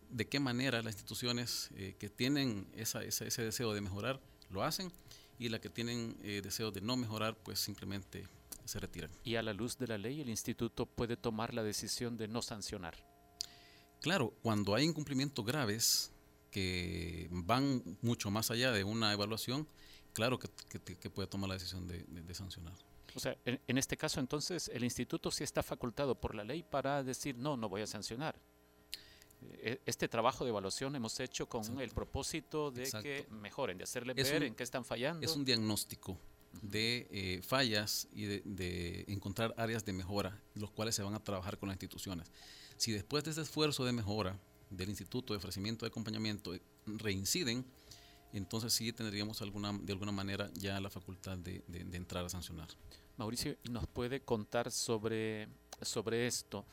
de 0.09 0.27
qué 0.27 0.39
manera 0.39 0.81
las 0.83 0.93
instituciones 0.93 1.69
eh, 1.75 1.95
que 1.97 2.09
tienen 2.09 2.67
esa- 2.75 3.03
ese 3.03 3.41
deseo 3.41 3.73
de 3.73 3.81
mejorar 3.81 4.19
lo 4.51 4.63
hacen 4.63 4.91
y 5.39 5.49
las 5.49 5.59
que 5.61 5.69
tienen 5.69 6.17
eh, 6.23 6.41
deseo 6.43 6.71
de 6.71 6.81
no 6.81 6.95
mejorar, 6.97 7.35
pues 7.37 7.59
simplemente 7.59 8.27
se 8.65 8.79
retiran. 8.79 9.09
Y 9.23 9.35
a 9.35 9.43
la 9.43 9.53
luz 9.53 9.77
de 9.77 9.87
la 9.87 9.97
ley, 9.97 10.21
el 10.21 10.29
instituto 10.29 10.85
puede 10.85 11.17
tomar 11.17 11.53
la 11.53 11.63
decisión 11.63 12.17
de 12.17 12.27
no 12.27 12.41
sancionar. 12.41 12.95
Claro, 14.05 14.35
cuando 14.43 14.75
hay 14.75 14.85
incumplimientos 14.85 15.43
graves 15.43 16.11
que 16.51 17.27
van 17.31 17.81
mucho 18.03 18.29
más 18.29 18.51
allá 18.51 18.71
de 18.71 18.83
una 18.83 19.11
evaluación, 19.11 19.67
claro 20.13 20.37
que, 20.37 20.47
que- 20.79 20.95
que 20.95 21.09
puede 21.09 21.27
tomar 21.27 21.49
la 21.49 21.55
decisión 21.55 21.87
de, 21.87 22.03
de- 22.03 22.21
de 22.21 22.35
sancionar. 22.35 22.75
O 23.15 23.19
sea, 23.19 23.35
en, 23.45 23.59
en 23.67 23.77
este 23.79 23.97
caso 23.97 24.19
entonces 24.19 24.69
el 24.71 24.83
instituto 24.83 25.31
sí 25.31 25.43
está 25.43 25.63
facultado 25.63 26.13
por 26.13 26.35
la 26.35 26.43
ley 26.43 26.61
para 26.61 27.01
decir 27.01 27.35
no, 27.35 27.57
no 27.57 27.67
voy 27.67 27.81
a 27.81 27.87
sancionar. 27.87 28.35
Eh, 29.41 29.81
Este 29.87 30.07
trabajo 30.07 30.43
de 30.43 30.51
evaluación 30.51 30.95
hemos 30.95 31.19
hecho 31.19 31.49
con 31.49 31.61
Exacto. 31.61 31.81
el 31.81 31.89
propósito 31.89 32.69
de 32.69 32.83
Exacto. 32.83 33.05
que 33.05 33.25
mejoren, 33.31 33.79
de 33.79 33.85
hacerle 33.85 34.13
Es 34.15 34.29
ver 34.29 34.43
un- 34.43 34.47
en 34.49 34.55
qué 34.55 34.61
están 34.61 34.85
fallando. 34.85 35.25
Es 35.25 35.35
un 35.35 35.43
diagnóstico 35.43 36.15
de 36.61 37.07
eh, 37.09 37.41
fallas 37.41 38.07
y 38.13 38.25
de, 38.25 38.41
de 38.45 39.03
encontrar 39.07 39.55
áreas 39.57 39.83
de 39.83 39.93
mejora, 39.93 40.39
los 40.53 40.69
cuales 40.69 40.93
se 40.93 41.01
van 41.01 41.15
a 41.15 41.23
trabajar 41.23 41.57
con 41.57 41.69
las 41.69 41.73
instituciones. 41.75 42.31
Si 42.77 42.91
después 42.91 43.23
de 43.23 43.31
ese 43.31 43.41
esfuerzo 43.41 43.85
de 43.85 43.91
mejora 43.93 44.37
del 44.69 44.89
instituto 44.89 45.33
de 45.33 45.37
ofrecimiento 45.37 45.85
de 45.85 45.89
acompañamiento 45.89 46.53
eh, 46.53 46.61
reinciden, 46.85 47.65
entonces 48.33 48.73
sí 48.73 48.91
tendríamos 48.91 49.41
alguna, 49.41 49.71
de 49.73 49.93
alguna 49.93 50.11
manera 50.11 50.49
ya 50.53 50.79
la 50.81 50.89
facultad 50.89 51.37
de, 51.37 51.63
de- 51.67 51.83
de 51.85 51.97
entrar 51.97 52.25
a 52.25 52.29
sancionar. 52.29 52.67
Mauricio, 53.17 53.55
¿y 53.63 53.69
¿nos 53.69 53.87
puede 53.87 54.21
contar 54.21 54.71
sobre, 54.71 55.47
sobre 55.81 56.27
esto? 56.27 56.65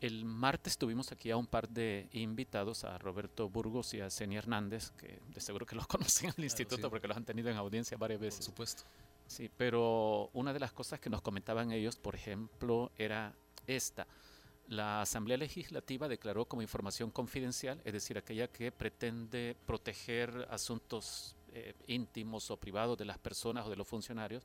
El 0.00 0.24
martes 0.24 0.78
tuvimos 0.78 1.10
aquí 1.10 1.32
a 1.32 1.36
un 1.36 1.48
par 1.48 1.68
de 1.68 2.08
invitados, 2.12 2.84
a 2.84 2.96
Roberto 2.98 3.48
Burgos 3.48 3.94
y 3.94 4.00
a 4.00 4.08
Seni 4.10 4.36
Hernández, 4.36 4.92
que 4.92 5.20
de 5.34 5.40
seguro 5.40 5.66
que 5.66 5.74
los 5.74 5.86
conocen 5.88 6.30
al 6.36 6.44
instituto 6.44 6.76
sí. 6.86 6.88
porque 6.88 7.08
los 7.08 7.16
han 7.16 7.24
tenido 7.24 7.50
en 7.50 7.56
audiencia 7.56 7.96
varias 7.96 8.18
Por 8.18 8.26
veces. 8.26 8.44
supuesto. 8.44 8.84
Sí, 9.26 9.50
pero 9.56 10.30
una 10.34 10.52
de 10.52 10.60
las 10.60 10.72
cosas 10.72 11.00
que 11.00 11.10
nos 11.10 11.20
comentaban 11.20 11.72
ellos, 11.72 11.96
por 11.96 12.14
ejemplo, 12.14 12.92
era 12.96 13.34
esta. 13.66 14.06
La 14.68 15.00
Asamblea 15.00 15.38
Legislativa 15.38 16.08
declaró 16.08 16.44
como 16.44 16.60
información 16.60 17.10
confidencial, 17.10 17.80
es 17.84 17.92
decir, 17.94 18.18
aquella 18.18 18.48
que 18.48 18.70
pretende 18.70 19.56
proteger 19.66 20.46
asuntos 20.50 21.34
eh, 21.54 21.74
íntimos 21.86 22.50
o 22.50 22.58
privados 22.58 22.98
de 22.98 23.06
las 23.06 23.18
personas 23.18 23.66
o 23.66 23.70
de 23.70 23.76
los 23.76 23.88
funcionarios, 23.88 24.44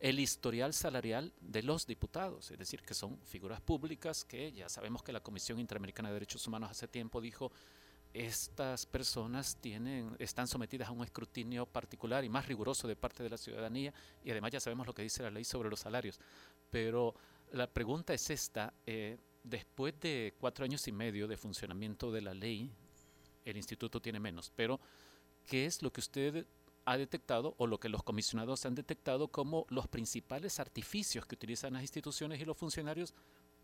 el 0.00 0.20
historial 0.20 0.74
salarial 0.74 1.32
de 1.40 1.62
los 1.62 1.86
diputados, 1.86 2.50
es 2.50 2.58
decir, 2.58 2.82
que 2.82 2.92
son 2.92 3.18
figuras 3.24 3.62
públicas 3.62 4.26
que 4.26 4.52
ya 4.52 4.68
sabemos 4.68 5.02
que 5.02 5.12
la 5.12 5.20
Comisión 5.20 5.58
Interamericana 5.58 6.10
de 6.10 6.14
Derechos 6.14 6.46
Humanos 6.46 6.70
hace 6.70 6.86
tiempo 6.86 7.22
dijo 7.22 7.50
estas 8.12 8.84
personas 8.84 9.56
tienen, 9.56 10.14
están 10.18 10.46
sometidas 10.46 10.88
a 10.88 10.92
un 10.92 11.02
escrutinio 11.02 11.64
particular 11.64 12.22
y 12.22 12.28
más 12.28 12.46
riguroso 12.46 12.86
de 12.86 12.96
parte 12.96 13.22
de 13.22 13.30
la 13.30 13.38
ciudadanía 13.38 13.94
y 14.22 14.30
además 14.30 14.52
ya 14.52 14.60
sabemos 14.60 14.86
lo 14.86 14.94
que 14.94 15.02
dice 15.02 15.22
la 15.22 15.30
ley 15.30 15.44
sobre 15.44 15.70
los 15.70 15.80
salarios. 15.80 16.20
Pero 16.70 17.14
la 17.52 17.66
pregunta 17.66 18.12
es 18.12 18.28
esta, 18.30 18.74
eh, 18.86 19.16
después 19.44 19.94
de 20.00 20.34
cuatro 20.40 20.64
años 20.64 20.88
y 20.88 20.92
medio 20.92 21.28
de 21.28 21.36
funcionamiento 21.36 22.10
de 22.10 22.22
la 22.22 22.34
ley, 22.34 22.72
el 23.44 23.56
instituto 23.56 24.00
tiene 24.00 24.18
menos, 24.18 24.50
pero 24.56 24.80
¿qué 25.46 25.66
es 25.66 25.82
lo 25.82 25.92
que 25.92 26.00
usted 26.00 26.46
ha 26.86 26.96
detectado 26.96 27.54
o 27.58 27.66
lo 27.66 27.78
que 27.78 27.88
los 27.88 28.02
comisionados 28.02 28.66
han 28.66 28.74
detectado 28.74 29.28
como 29.28 29.66
los 29.70 29.88
principales 29.88 30.60
artificios 30.60 31.26
que 31.26 31.34
utilizan 31.34 31.74
las 31.74 31.82
instituciones 31.82 32.40
y 32.40 32.44
los 32.44 32.56
funcionarios 32.56 33.14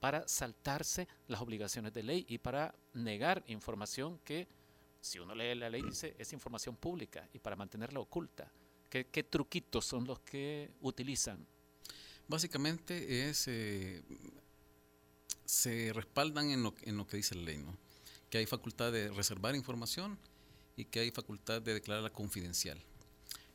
para 0.01 0.27
saltarse 0.27 1.07
las 1.29 1.41
obligaciones 1.41 1.93
de 1.93 2.03
ley 2.03 2.25
y 2.29 2.39
para 2.39 2.75
negar 2.95 3.45
información 3.47 4.19
que, 4.25 4.49
si 5.01 5.19
uno 5.19 5.35
lee 5.35 5.55
la 5.55 5.69
ley, 5.69 5.83
dice 5.83 6.15
es 6.19 6.33
información 6.33 6.77
pública 6.77 7.29
y 7.33 7.39
para 7.39 7.57
mantenerla 7.57 8.01
oculta. 8.01 8.51
¿Qué, 8.89 9.05
truquitos 9.23 9.85
son 9.85 10.05
los 10.05 10.19
que 10.21 10.73
utilizan? 10.81 11.47
Básicamente 12.27 13.29
es, 13.29 13.47
eh, 13.47 14.03
se 15.51 15.93
respaldan 15.93 16.51
en 16.51 16.63
lo, 16.63 16.75
en 16.83 16.97
lo 16.97 17.09
que 17.09 17.17
dice 17.17 17.35
la 17.35 17.43
ley, 17.43 17.59
¿no? 17.59 17.77
que 18.31 18.39
hay 18.39 18.47
facultad 18.47 18.93
de 18.93 19.11
reservar 19.11 19.57
información 19.57 20.17
y 20.77 20.85
que 20.85 21.01
hay 21.01 21.11
facultad 21.11 21.61
de 21.61 21.75
declararla 21.75 22.11
confidencial, 22.11 22.81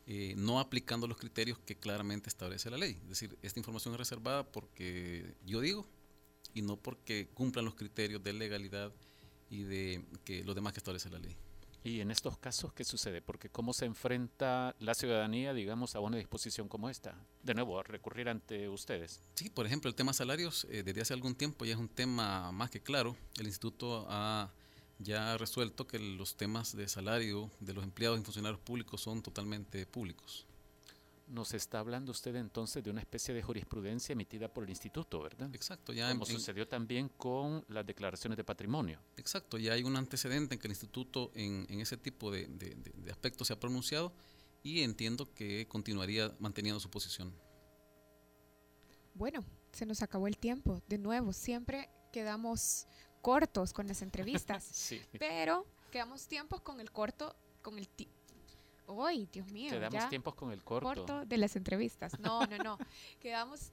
eh, 0.06 0.34
no 0.36 0.60
aplicando 0.60 1.06
los 1.06 1.16
criterios 1.16 1.58
que 1.58 1.74
claramente 1.74 2.28
establece 2.28 2.68
la 2.68 2.76
ley. 2.76 2.98
Es 3.04 3.08
decir, 3.08 3.38
esta 3.40 3.58
información 3.58 3.94
es 3.94 3.98
reservada 3.98 4.44
porque 4.44 5.34
yo 5.46 5.62
digo 5.62 5.86
y 6.52 6.60
no 6.60 6.76
porque 6.76 7.28
cumplan 7.32 7.64
los 7.64 7.74
criterios 7.74 8.22
de 8.22 8.34
legalidad 8.34 8.92
y 9.48 9.62
de 9.62 10.04
que 10.24 10.44
los 10.44 10.54
demás 10.54 10.74
que 10.74 10.80
establece 10.80 11.08
la 11.08 11.18
ley. 11.18 11.34
Y 11.86 12.00
en 12.00 12.10
estos 12.10 12.36
casos, 12.36 12.72
¿qué 12.72 12.82
sucede? 12.82 13.22
Porque 13.22 13.48
¿cómo 13.48 13.72
se 13.72 13.84
enfrenta 13.84 14.74
la 14.80 14.92
ciudadanía, 14.92 15.54
digamos, 15.54 15.94
a 15.94 16.00
una 16.00 16.16
disposición 16.16 16.66
como 16.66 16.90
esta? 16.90 17.14
De 17.44 17.54
nuevo, 17.54 17.78
a 17.78 17.84
recurrir 17.84 18.28
ante 18.28 18.68
ustedes. 18.68 19.20
Sí, 19.36 19.50
por 19.50 19.66
ejemplo, 19.66 19.88
el 19.88 19.94
tema 19.94 20.12
salarios, 20.12 20.66
eh, 20.68 20.82
desde 20.82 21.02
hace 21.02 21.14
algún 21.14 21.36
tiempo 21.36 21.64
ya 21.64 21.74
es 21.74 21.78
un 21.78 21.88
tema 21.88 22.50
más 22.50 22.70
que 22.70 22.80
claro. 22.80 23.14
El 23.38 23.46
instituto 23.46 24.04
ha 24.08 24.50
ya 24.98 25.38
resuelto 25.38 25.86
que 25.86 26.00
los 26.00 26.34
temas 26.34 26.74
de 26.74 26.88
salario 26.88 27.52
de 27.60 27.72
los 27.72 27.84
empleados 27.84 28.18
y 28.18 28.24
funcionarios 28.24 28.60
públicos 28.60 29.00
son 29.00 29.22
totalmente 29.22 29.86
públicos. 29.86 30.44
Nos 31.28 31.54
está 31.54 31.80
hablando 31.80 32.12
usted 32.12 32.36
entonces 32.36 32.84
de 32.84 32.90
una 32.90 33.00
especie 33.00 33.34
de 33.34 33.42
jurisprudencia 33.42 34.12
emitida 34.12 34.46
por 34.52 34.62
el 34.62 34.70
instituto, 34.70 35.20
¿verdad? 35.22 35.52
Exacto, 35.54 35.92
ya 35.92 36.08
Como 36.10 36.24
en- 36.24 36.32
sucedió 36.32 36.68
también 36.68 37.08
con 37.08 37.64
las 37.68 37.84
declaraciones 37.84 38.36
de 38.36 38.44
patrimonio. 38.44 39.00
Exacto, 39.16 39.58
ya 39.58 39.72
hay 39.72 39.82
un 39.82 39.96
antecedente 39.96 40.54
en 40.54 40.60
que 40.60 40.68
el 40.68 40.72
instituto 40.72 41.32
en, 41.34 41.66
en 41.68 41.80
ese 41.80 41.96
tipo 41.96 42.30
de, 42.30 42.46
de- 42.46 42.76
de- 42.76 42.92
de 42.94 43.10
aspectos 43.10 43.48
se 43.48 43.52
ha 43.54 43.58
pronunciado 43.58 44.12
y 44.62 44.82
entiendo 44.82 45.32
que 45.34 45.66
continuaría 45.66 46.32
manteniendo 46.38 46.78
su 46.78 46.90
posición. 46.90 47.34
Bueno, 49.14 49.44
se 49.72 49.86
nos 49.86 50.02
acabó 50.02 50.26
el 50.28 50.38
tiempo. 50.38 50.80
De 50.88 50.98
nuevo, 50.98 51.32
siempre 51.32 51.88
quedamos 52.12 52.86
cortos 53.20 53.72
con 53.72 53.88
las 53.88 54.02
entrevistas. 54.02 54.64
Sí. 54.72 55.00
Pero 55.18 55.66
quedamos 55.90 56.28
tiempos 56.28 56.60
con 56.60 56.80
el 56.80 56.92
corto, 56.92 57.34
con 57.62 57.78
el 57.78 57.88
¡Ay, 58.88 59.28
Dios 59.32 59.50
mío! 59.50 59.70
Quedamos 59.70 59.92
ya 59.92 60.08
tiempos 60.08 60.34
con 60.34 60.52
el 60.52 60.62
corto. 60.62 61.24
de 61.24 61.36
las 61.36 61.56
entrevistas. 61.56 62.18
No, 62.18 62.46
no, 62.46 62.58
no. 62.58 62.78
quedamos, 63.20 63.70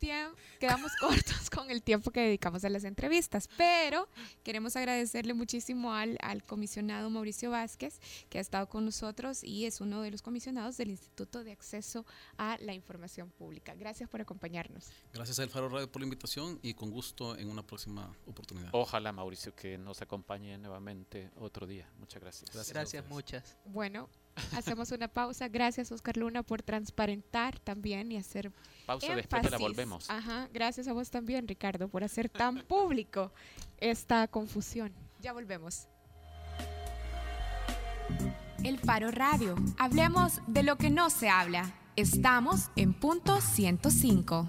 quedamos 0.60 0.92
cortos 1.00 1.50
con 1.50 1.70
el 1.70 1.84
tiempo 1.84 2.12
que 2.12 2.22
dedicamos 2.22 2.64
a 2.64 2.70
las 2.70 2.84
entrevistas. 2.84 3.50
Pero 3.58 4.08
queremos 4.44 4.76
agradecerle 4.76 5.34
muchísimo 5.34 5.94
al, 5.94 6.18
al 6.22 6.44
comisionado 6.44 7.10
Mauricio 7.10 7.52
Vázquez, 7.52 8.00
que 8.30 8.38
ha 8.38 8.42
estado 8.42 8.68
con 8.68 8.86
nosotros 8.86 9.44
y 9.44 9.66
es 9.66 9.82
uno 9.82 10.02
de 10.02 10.12
los 10.12 10.22
comisionados 10.22 10.78
del 10.78 10.90
Instituto 10.90 11.44
de 11.44 11.52
Acceso 11.52 12.06
a 12.38 12.58
la 12.60 12.74
Información 12.74 13.30
Pública. 13.30 13.76
Gracias 13.76 14.10
por 14.10 14.22
acompañarnos. 14.22 14.92
Gracias 15.14 15.40
a 15.40 15.44
El 15.44 15.50
Faro 15.50 15.70
Radio 15.70 15.92
por 15.92 16.02
la 16.02 16.06
invitación 16.06 16.60
y 16.62 16.74
con 16.74 16.92
gusto 16.92 17.38
en 17.38 17.50
una 17.50 17.66
próxima 17.66 18.16
oportunidad. 18.26 18.70
Ojalá, 18.74 19.12
Mauricio, 19.12 19.56
que 19.56 19.78
nos 19.78 20.02
acompañe 20.02 20.58
nuevamente 20.58 21.32
otro 21.38 21.68
día. 21.68 21.90
Muchas 22.00 22.22
gracias. 22.22 22.70
Gracias, 22.70 23.08
muchas. 23.08 23.58
Bueno, 23.66 24.10
hacemos 24.56 24.92
una 24.92 25.08
pausa. 25.08 25.48
Gracias, 25.48 25.92
Oscar 25.92 26.18
Luna, 26.18 26.44
por 26.44 26.62
transparentar 26.62 27.60
también 27.60 28.12
y 28.12 28.18
hacer 28.18 28.52
Pausa, 28.86 29.16
después 29.16 29.44
de 29.44 29.50
la 29.50 29.58
volvemos. 29.58 30.10
Ajá, 30.10 30.50
gracias 30.54 30.88
a 30.88 30.94
vos 30.94 31.10
también, 31.10 31.48
Ricardo, 31.48 31.88
por 31.88 32.04
hacer 32.04 32.30
tan 32.30 32.62
público 32.68 33.32
esta 33.78 34.28
confusión. 34.28 34.94
Ya 35.22 35.34
volvemos. 35.34 35.88
El 38.64 38.80
Faro 38.80 39.12
Radio. 39.12 39.56
Hablemos 39.78 40.42
de 40.48 40.64
lo 40.64 40.78
que 40.78 40.90
no 40.90 41.10
se 41.10 41.30
habla. 41.30 41.74
Estamos 41.96 42.70
en 42.76 42.94
punto 42.94 43.42
105. 43.42 44.48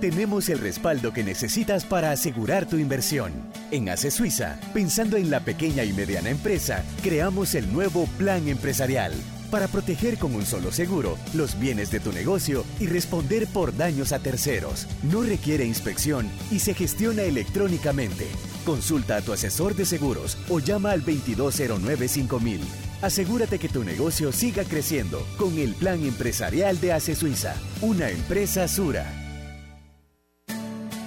Tenemos 0.00 0.48
el 0.48 0.60
respaldo 0.60 1.12
que 1.12 1.24
necesitas 1.24 1.84
para 1.84 2.12
asegurar 2.12 2.66
tu 2.66 2.76
inversión. 2.76 3.32
En 3.72 3.88
ACE 3.88 4.12
Suiza, 4.12 4.60
pensando 4.72 5.16
en 5.16 5.28
la 5.28 5.40
pequeña 5.40 5.82
y 5.82 5.92
mediana 5.92 6.30
empresa, 6.30 6.84
creamos 7.02 7.56
el 7.56 7.72
nuevo 7.72 8.06
Plan 8.16 8.46
Empresarial 8.46 9.12
para 9.50 9.66
proteger 9.66 10.18
con 10.18 10.36
un 10.36 10.46
solo 10.46 10.70
seguro 10.70 11.18
los 11.34 11.58
bienes 11.58 11.90
de 11.90 11.98
tu 11.98 12.12
negocio 12.12 12.64
y 12.78 12.86
responder 12.86 13.48
por 13.48 13.76
daños 13.76 14.12
a 14.12 14.20
terceros. 14.20 14.86
No 15.02 15.22
requiere 15.22 15.64
inspección 15.64 16.30
y 16.52 16.60
se 16.60 16.74
gestiona 16.74 17.22
electrónicamente. 17.22 18.28
Consulta 18.64 19.16
a 19.16 19.22
tu 19.22 19.32
asesor 19.32 19.74
de 19.74 19.84
seguros 19.84 20.38
o 20.48 20.60
llama 20.60 20.92
al 20.92 21.04
2209-5000. 21.04 22.60
Asegúrate 23.02 23.58
que 23.58 23.68
tu 23.68 23.82
negocio 23.82 24.30
siga 24.30 24.62
creciendo 24.62 25.26
con 25.38 25.58
el 25.58 25.74
Plan 25.74 26.04
Empresarial 26.04 26.80
de 26.80 26.92
ACE 26.92 27.16
Suiza, 27.16 27.56
una 27.80 28.10
empresa 28.10 28.68
Sura. 28.68 29.27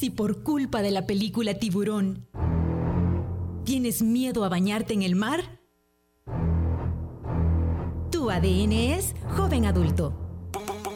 Si 0.00 0.08
por 0.08 0.42
culpa 0.42 0.80
de 0.80 0.90
la 0.92 1.06
película 1.06 1.58
Tiburón 1.58 2.26
tienes 3.64 4.00
miedo 4.00 4.44
a 4.46 4.48
bañarte 4.48 4.94
en 4.94 5.02
el 5.02 5.14
mar, 5.14 5.60
tu 8.10 8.30
ADN 8.30 8.72
es 8.94 9.14
joven 9.36 9.66
adulto. 9.66 10.14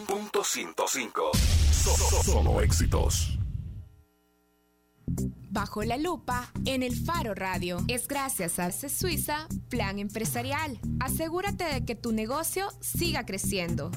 Punto 0.06 0.42
105. 0.42 1.22
So- 1.34 1.90
so- 1.96 2.22
solo 2.22 2.62
éxitos. 2.62 3.38
Bajo 5.50 5.82
la 5.84 5.98
lupa 5.98 6.50
en 6.64 6.82
el 6.82 6.96
Faro 6.96 7.34
Radio. 7.34 7.76
Es 7.88 8.08
gracias 8.08 8.58
a 8.58 8.70
CE 8.72 8.88
Suiza 8.88 9.46
Plan 9.68 9.98
Empresarial. 9.98 10.80
Asegúrate 11.00 11.64
de 11.64 11.84
que 11.84 11.94
tu 11.94 12.12
negocio 12.12 12.68
siga 12.80 13.26
creciendo. 13.26 13.90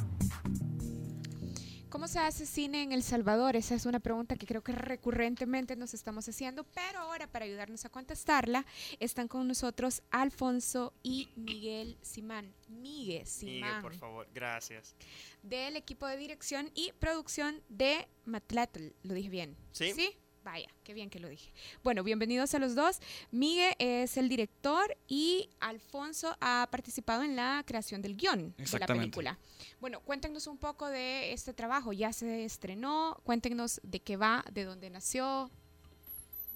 ¿Cómo 1.89 2.09
se 2.09 2.19
hace 2.19 2.45
cine 2.45 2.83
en 2.83 2.91
El 2.91 3.01
Salvador? 3.01 3.55
Esa 3.55 3.73
es 3.73 3.85
una 3.85 4.01
pregunta 4.01 4.35
que 4.35 4.45
creo 4.45 4.61
que 4.61 4.73
recurrentemente 4.73 5.77
nos 5.77 5.93
estamos 5.93 6.27
haciendo, 6.27 6.65
pero 6.65 6.99
ahora 6.99 7.27
para 7.27 7.45
ayudarnos 7.45 7.85
a 7.85 7.89
contestarla 7.89 8.65
están 8.99 9.29
con 9.29 9.47
nosotros 9.47 10.01
Alfonso 10.11 10.93
y 11.01 11.29
Miguel 11.37 11.97
Simán. 12.01 12.53
Miguel 12.67 13.25
Simán. 13.25 13.53
Miguel, 13.53 13.81
por 13.81 13.95
favor, 13.95 14.27
gracias. 14.33 14.95
Del 15.43 15.77
equipo 15.77 16.05
de 16.07 16.17
dirección 16.17 16.69
y 16.75 16.91
producción 16.99 17.63
de 17.69 18.07
Matlatl. 18.25 18.89
¿Lo 19.03 19.13
dije 19.13 19.29
bien? 19.29 19.55
Sí. 19.71 19.93
¿Sí? 19.93 20.17
Vaya, 20.47 20.69
qué 20.85 20.93
bien 20.93 21.09
que 21.09 21.19
lo 21.19 21.27
dije. 21.27 21.51
Bueno, 21.83 22.05
bienvenidos 22.05 22.53
a 22.55 22.59
los 22.59 22.73
dos. 22.73 23.01
Miguel 23.31 23.75
es 23.79 24.15
el 24.15 24.29
director 24.29 24.97
y 25.05 25.49
Alfonso 25.59 26.37
ha 26.39 26.69
participado 26.71 27.23
en 27.23 27.35
la 27.35 27.65
creación 27.67 28.01
del 28.01 28.15
guion 28.15 28.55
de 28.57 28.79
la 28.79 28.87
película. 28.87 29.37
Bueno, 29.81 29.99
cuéntenos 29.99 30.47
un 30.47 30.57
poco 30.57 30.87
de 30.87 31.33
este 31.33 31.53
trabajo. 31.53 31.91
Ya 31.91 32.13
se 32.13 32.45
estrenó, 32.45 33.19
cuéntenos 33.25 33.81
de 33.83 33.99
qué 33.99 34.15
va, 34.15 34.45
de 34.49 34.63
dónde 34.63 34.89
nació. 34.89 35.51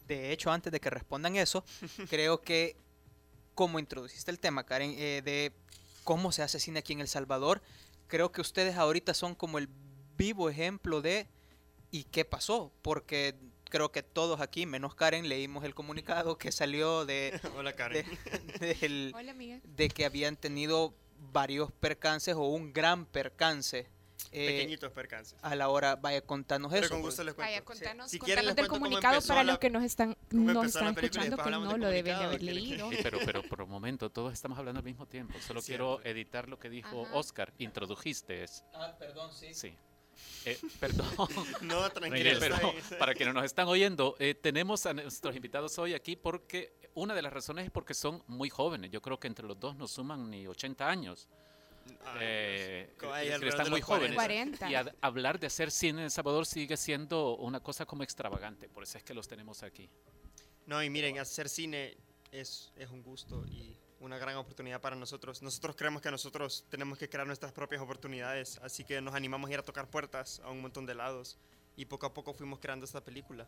De 0.07 0.31
hecho, 0.31 0.51
antes 0.51 0.71
de 0.71 0.79
que 0.79 0.89
respondan 0.89 1.35
eso, 1.35 1.65
creo 2.09 2.39
que 2.39 2.77
como 3.55 3.77
introduciste 3.77 4.31
el 4.31 4.39
tema, 4.39 4.65
Karen, 4.65 4.95
eh, 4.97 5.21
de 5.21 5.51
cómo 6.05 6.31
se 6.31 6.43
hace 6.43 6.61
cine 6.61 6.79
aquí 6.79 6.93
en 6.93 7.01
El 7.01 7.09
Salvador, 7.09 7.61
creo 8.07 8.31
que 8.31 8.39
ustedes 8.39 8.77
ahorita 8.77 9.13
son 9.13 9.35
como 9.35 9.57
el 9.57 9.67
vivo 10.15 10.49
ejemplo 10.49 11.01
de 11.01 11.27
y 11.91 12.05
qué 12.05 12.23
pasó, 12.23 12.71
porque 12.81 13.35
creo 13.71 13.91
que 13.91 14.03
todos 14.03 14.39
aquí, 14.41 14.67
menos 14.67 14.93
Karen, 14.93 15.27
leímos 15.27 15.63
el 15.63 15.73
comunicado 15.73 16.37
que 16.37 16.51
salió 16.51 17.05
de, 17.07 17.39
Hola, 17.57 17.73
Karen. 17.73 18.05
de, 18.59 18.75
del- 18.75 19.11
Hola, 19.15 19.33
Miguel. 19.33 19.61
de 19.63 19.89
que 19.89 20.05
habían 20.05 20.35
tenido 20.37 20.93
varios 21.33 21.71
percances 21.71 22.35
o 22.35 22.41
un 22.43 22.73
gran 22.73 23.05
percance. 23.05 23.87
eh, 24.31 24.47
Pequeñitos 24.47 24.91
percances. 24.91 25.37
a 25.41 25.55
la 25.55 25.69
hora, 25.69 25.95
vaya, 25.95 26.21
contanos 26.21 26.71
Pero 26.71 26.85
eso. 26.85 26.93
con 26.93 27.01
porque- 27.01 27.07
gusto 27.09 27.23
les 27.23 27.33
cuento. 27.33 27.51
Vaya, 27.51 27.65
contanos, 27.65 28.11
Si 28.11 28.19
contanos 28.19 28.25
quieren 28.25 28.45
les 28.45 28.55
del 28.55 28.67
comunicado 28.67 29.21
para 29.21 29.43
la- 29.43 29.51
los 29.53 29.59
que 29.59 29.69
nos 29.71 29.83
están, 29.83 30.15
nos 30.31 30.65
están 30.67 30.87
escuchando 30.95 31.37
que 31.37 31.49
no 31.49 31.77
lo 31.77 31.87
deben 31.89 32.17
de 32.17 32.23
haber 32.25 32.43
leído. 32.43 32.89
Sí, 32.91 32.97
pero, 33.01 33.19
pero 33.25 33.41
por 33.43 33.61
un 33.63 33.69
momento, 33.69 34.09
todos 34.11 34.31
estamos 34.33 34.57
hablando 34.59 34.79
al 34.79 34.85
mismo 34.85 35.05
tiempo. 35.07 35.33
Solo 35.45 35.61
quiero 35.61 36.01
editar 36.03 36.47
lo 36.49 36.59
que 36.59 36.69
dijo 36.69 37.05
Ajá. 37.05 37.15
Oscar. 37.15 37.53
Introdujiste. 37.57 38.43
es- 38.43 38.63
Ah, 38.73 38.95
perdón, 38.99 39.31
sí. 39.33 39.53
Sí. 39.53 39.73
Eh, 40.45 40.57
perdón. 40.79 41.07
No, 41.61 41.89
tranquilo, 41.91 42.39
pero 42.39 42.57
para 42.97 43.13
quienes 43.13 43.33
nos 43.35 43.45
están 43.45 43.67
oyendo, 43.67 44.15
eh, 44.19 44.33
tenemos 44.33 44.85
a 44.85 44.93
nuestros 44.93 45.35
invitados 45.35 45.77
hoy 45.79 45.93
aquí 45.93 46.15
porque 46.15 46.73
una 46.95 47.13
de 47.13 47.21
las 47.21 47.31
razones 47.31 47.65
es 47.65 47.71
porque 47.71 47.93
son 47.93 48.23
muy 48.27 48.49
jóvenes. 48.49 48.89
Yo 48.91 49.01
creo 49.01 49.19
que 49.19 49.27
entre 49.27 49.45
los 49.47 49.59
dos 49.59 49.75
no 49.75 49.87
suman 49.87 50.29
ni 50.29 50.47
80 50.47 50.89
años. 50.89 51.27
Ay, 52.05 52.17
Eh, 52.19 52.89
eh, 52.89 52.95
que 52.99 53.05
alrededor 53.07 53.47
están 53.47 53.69
muy 53.69 53.81
jóvenes. 53.81 54.15
40. 54.15 54.69
Y 54.71 54.75
a- 54.75 54.93
hablar 55.01 55.39
de 55.39 55.47
hacer 55.47 55.71
cine 55.71 55.99
en 55.99 56.05
El 56.05 56.11
Salvador 56.11 56.45
sigue 56.45 56.75
siendo 56.77 57.35
una 57.37 57.59
cosa 57.59 57.85
como 57.85 58.03
extravagante. 58.03 58.67
Por 58.69 58.83
eso 58.83 58.97
es 58.97 59.03
que 59.03 59.13
los 59.13 59.27
tenemos 59.27 59.63
aquí. 59.63 59.89
No, 60.65 60.81
y 60.83 60.89
miren, 60.89 61.17
hacer 61.19 61.49
cine 61.49 61.97
es, 62.31 62.71
es 62.75 62.89
un 62.89 63.01
gusto 63.03 63.45
y 63.47 63.75
una 64.01 64.17
gran 64.17 64.35
oportunidad 64.35 64.81
para 64.81 64.95
nosotros. 64.95 65.41
Nosotros 65.41 65.75
creemos 65.75 66.01
que 66.01 66.11
nosotros 66.11 66.65
tenemos 66.69 66.97
que 66.97 67.07
crear 67.09 67.25
nuestras 67.27 67.51
propias 67.53 67.81
oportunidades, 67.81 68.59
así 68.63 68.83
que 68.83 68.99
nos 68.99 69.13
animamos 69.13 69.49
a 69.49 69.53
ir 69.53 69.59
a 69.59 69.63
tocar 69.63 69.89
puertas 69.89 70.41
a 70.43 70.49
un 70.49 70.61
montón 70.61 70.85
de 70.85 70.95
lados 70.95 71.37
y 71.75 71.85
poco 71.85 72.05
a 72.07 72.13
poco 72.13 72.33
fuimos 72.33 72.59
creando 72.59 72.85
esta 72.85 73.03
película. 73.03 73.47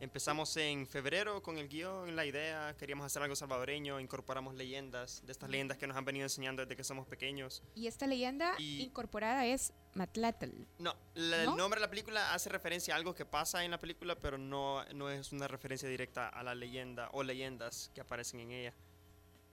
Empezamos 0.00 0.56
en 0.56 0.84
febrero 0.88 1.40
con 1.44 1.58
el 1.58 1.68
guion, 1.68 2.16
la 2.16 2.26
idea, 2.26 2.74
queríamos 2.76 3.06
hacer 3.06 3.22
algo 3.22 3.36
salvadoreño, 3.36 4.00
incorporamos 4.00 4.56
leyendas, 4.56 5.22
de 5.24 5.30
estas 5.30 5.48
leyendas 5.48 5.78
que 5.78 5.86
nos 5.86 5.96
han 5.96 6.04
venido 6.04 6.24
enseñando 6.24 6.62
desde 6.62 6.74
que 6.74 6.82
somos 6.82 7.06
pequeños. 7.06 7.62
Y 7.76 7.86
esta 7.86 8.08
leyenda 8.08 8.54
Y- 8.58 8.82
incorporada 8.82 9.46
es 9.46 9.72
Matlatl. 9.94 10.50
No, 10.80 10.96
la- 11.14 11.44
¿No? 11.44 11.52
el 11.52 11.56
nombre 11.56 11.78
de 11.78 11.86
la 11.86 11.90
película 11.90 12.34
hace 12.34 12.48
referencia 12.50 12.94
a 12.94 12.96
algo 12.96 13.14
que 13.14 13.24
pasa 13.24 13.64
en 13.64 13.70
la 13.70 13.78
película, 13.78 14.16
pero 14.16 14.38
no, 14.38 14.84
no 14.86 15.08
es 15.08 15.30
una 15.30 15.46
referencia 15.46 15.88
directa 15.88 16.28
a 16.28 16.42
la 16.42 16.56
leyenda 16.56 17.08
o 17.12 17.22
leyendas 17.22 17.92
que 17.94 18.00
aparecen 18.00 18.40
en 18.40 18.50
ella. 18.50 18.74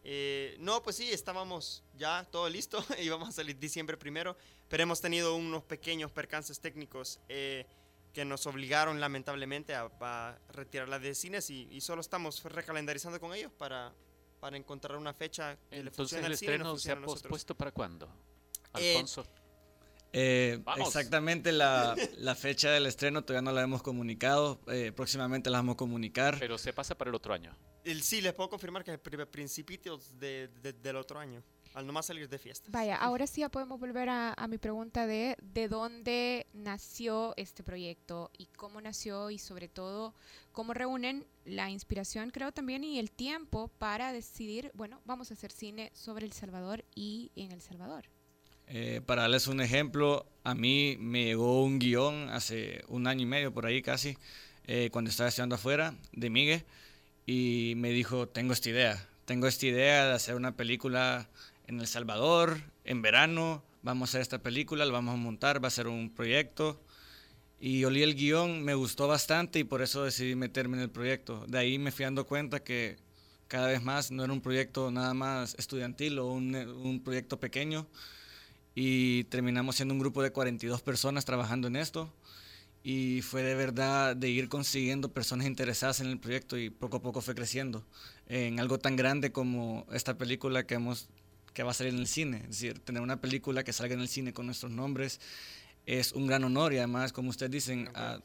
Eh, 0.03 0.55
no, 0.59 0.81
pues 0.81 0.95
sí, 0.95 1.11
estábamos 1.11 1.83
ya 1.97 2.25
todo 2.31 2.49
listo, 2.49 2.83
íbamos 3.01 3.29
a 3.29 3.31
salir 3.31 3.57
diciembre 3.59 3.97
primero, 3.97 4.35
pero 4.69 4.83
hemos 4.83 5.01
tenido 5.01 5.35
unos 5.35 5.63
pequeños 5.63 6.11
percances 6.11 6.59
técnicos 6.59 7.19
eh, 7.27 7.65
que 8.13 8.25
nos 8.25 8.47
obligaron 8.47 8.99
lamentablemente 8.99 9.75
a, 9.75 9.89
a 9.99 10.39
retirarla 10.53 10.99
de 10.99 11.13
cines 11.13 11.49
y, 11.49 11.67
y 11.71 11.81
solo 11.81 12.01
estamos 12.01 12.43
recalendarizando 12.43 13.19
con 13.19 13.33
ellos 13.33 13.51
para, 13.51 13.93
para 14.39 14.57
encontrar 14.57 14.97
una 14.97 15.13
fecha 15.13 15.57
que 15.69 15.75
le 15.75 15.89
Entonces 15.89 15.95
funcione 15.95 16.25
el 16.25 16.31
al 16.31 16.37
cine 16.37 16.53
estreno 16.53 16.77
se 16.77 16.91
ha 16.91 17.01
pospuesto 17.01 17.55
para 17.55 17.71
cuándo? 17.71 18.09
Eh, 18.77 18.93
Alfonso. 18.93 19.25
Eh, 20.11 20.59
exactamente 20.77 21.51
la, 21.51 21.95
la 22.17 22.33
fecha 22.33 22.71
del 22.71 22.87
estreno 22.87 23.23
todavía 23.23 23.43
no 23.43 23.51
la 23.51 23.61
hemos 23.61 23.83
comunicado. 23.83 24.59
eh, 24.67 24.91
próximamente 24.95 25.49
la 25.49 25.59
vamos 25.59 25.73
a 25.73 25.77
comunicar. 25.77 26.37
Pero 26.39 26.57
se 26.57 26.73
pasa 26.73 26.97
para 26.97 27.09
el 27.09 27.15
otro 27.15 27.33
año. 27.33 27.55
El, 27.83 28.01
sí, 28.03 28.21
les 28.21 28.33
puedo 28.33 28.49
confirmar 28.49 28.83
que 28.83 28.93
es 28.93 28.99
pri- 28.99 29.25
principios 29.25 30.19
de, 30.19 30.49
de- 30.61 30.73
del 30.73 30.95
otro 30.97 31.19
año, 31.19 31.41
al 31.73 31.85
nomás 31.87 32.07
salir 32.07 32.27
de 32.27 32.37
fiesta. 32.37 32.67
Vaya, 32.71 32.97
ahora 32.97 33.25
sí 33.27 33.41
ya 33.41 33.49
podemos 33.49 33.79
volver 33.79 34.09
a, 34.09 34.33
a 34.33 34.47
mi 34.47 34.57
pregunta 34.57 35.05
de 35.07 35.35
de 35.41 35.67
dónde 35.67 36.45
nació 36.53 37.33
este 37.37 37.63
proyecto 37.63 38.31
y 38.37 38.47
cómo 38.47 38.81
nació 38.81 39.29
y 39.29 39.37
sobre 39.39 39.67
todo 39.69 40.13
cómo 40.51 40.73
reúnen 40.73 41.25
la 41.45 41.69
inspiración, 41.69 42.31
creo 42.31 42.51
también, 42.51 42.83
y 42.83 42.99
el 42.99 43.11
tiempo 43.11 43.69
para 43.79 44.11
decidir, 44.11 44.71
bueno, 44.73 45.01
vamos 45.05 45.31
a 45.31 45.33
hacer 45.35 45.51
cine 45.51 45.91
sobre 45.93 46.25
El 46.25 46.33
Salvador 46.33 46.83
y 46.95 47.31
en 47.35 47.51
El 47.51 47.61
Salvador. 47.61 48.05
Eh, 48.67 49.01
para 49.05 49.23
darles 49.23 49.47
un 49.47 49.61
ejemplo, 49.61 50.27
a 50.43 50.53
mí 50.53 50.95
me 50.99 51.23
llegó 51.25 51.63
un 51.63 51.79
guion 51.79 52.29
hace 52.29 52.83
un 52.87 53.07
año 53.07 53.23
y 53.23 53.25
medio, 53.25 53.51
por 53.53 53.65
ahí 53.65 53.81
casi, 53.81 54.15
eh, 54.65 54.89
cuando 54.91 55.09
estaba 55.09 55.29
estudiando 55.29 55.55
afuera, 55.55 55.95
de 56.11 56.29
Miguel, 56.29 56.63
y 57.31 57.75
me 57.75 57.91
dijo, 57.91 58.27
tengo 58.27 58.53
esta 58.53 58.69
idea, 58.69 59.07
tengo 59.25 59.45
esta 59.45 59.67
idea 59.67 60.07
de 60.07 60.13
hacer 60.13 60.33
una 60.33 60.57
película 60.57 61.29
en 61.67 61.79
El 61.79 61.85
Salvador, 61.85 62.59
en 62.85 63.03
verano, 63.03 63.63
vamos 63.83 64.09
a 64.09 64.09
hacer 64.09 64.21
esta 64.21 64.39
película, 64.41 64.83
la 64.83 64.91
vamos 64.91 65.13
a 65.13 65.17
montar, 65.17 65.63
va 65.63 65.67
a 65.67 65.69
ser 65.69 65.87
un 65.87 66.09
proyecto. 66.09 66.81
Y 67.59 67.83
olí 67.83 68.01
el 68.01 68.15
guion, 68.15 68.63
me 68.63 68.73
gustó 68.73 69.07
bastante 69.07 69.59
y 69.59 69.63
por 69.63 69.83
eso 69.83 70.03
decidí 70.03 70.33
meterme 70.33 70.77
en 70.77 70.81
el 70.81 70.89
proyecto. 70.89 71.45
De 71.45 71.59
ahí 71.59 71.77
me 71.77 71.91
fui 71.91 72.03
dando 72.03 72.25
cuenta 72.25 72.63
que 72.63 72.97
cada 73.47 73.67
vez 73.67 73.83
más 73.83 74.09
no 74.09 74.23
era 74.23 74.33
un 74.33 74.41
proyecto 74.41 74.89
nada 74.89 75.13
más 75.13 75.53
estudiantil 75.59 76.17
o 76.17 76.31
un, 76.31 76.55
un 76.55 77.03
proyecto 77.03 77.39
pequeño, 77.39 77.85
y 78.73 79.25
terminamos 79.25 79.75
siendo 79.75 79.93
un 79.93 79.99
grupo 79.99 80.23
de 80.23 80.31
42 80.31 80.81
personas 80.81 81.25
trabajando 81.25 81.67
en 81.67 81.75
esto 81.75 82.11
y 82.83 83.21
fue 83.21 83.43
de 83.43 83.55
verdad 83.55 84.15
de 84.15 84.29
ir 84.29 84.47
consiguiendo 84.49 85.11
personas 85.11 85.47
interesadas 85.47 85.99
en 85.99 86.07
el 86.07 86.19
proyecto 86.19 86.57
y 86.57 86.69
poco 86.69 86.97
a 86.97 87.01
poco 87.01 87.21
fue 87.21 87.35
creciendo 87.35 87.85
en 88.27 88.59
algo 88.59 88.79
tan 88.79 88.95
grande 88.95 89.31
como 89.31 89.85
esta 89.91 90.17
película 90.17 90.65
que 90.65 90.75
hemos 90.75 91.09
que 91.53 91.63
va 91.63 91.71
a 91.71 91.73
salir 91.73 91.93
en 91.93 91.99
el 91.99 92.07
cine, 92.07 92.37
es 92.43 92.49
decir, 92.49 92.79
tener 92.79 93.01
una 93.01 93.19
película 93.19 93.63
que 93.63 93.73
salga 93.73 93.95
en 93.95 94.01
el 94.01 94.07
cine 94.07 94.33
con 94.33 94.45
nuestros 94.45 94.71
nombres 94.71 95.19
es 95.85 96.13
un 96.13 96.27
gran 96.27 96.43
honor 96.43 96.71
y 96.73 96.77
además 96.77 97.11
como 97.11 97.31
ustedes 97.31 97.51
dicen 97.51 97.89
a, 97.95 98.19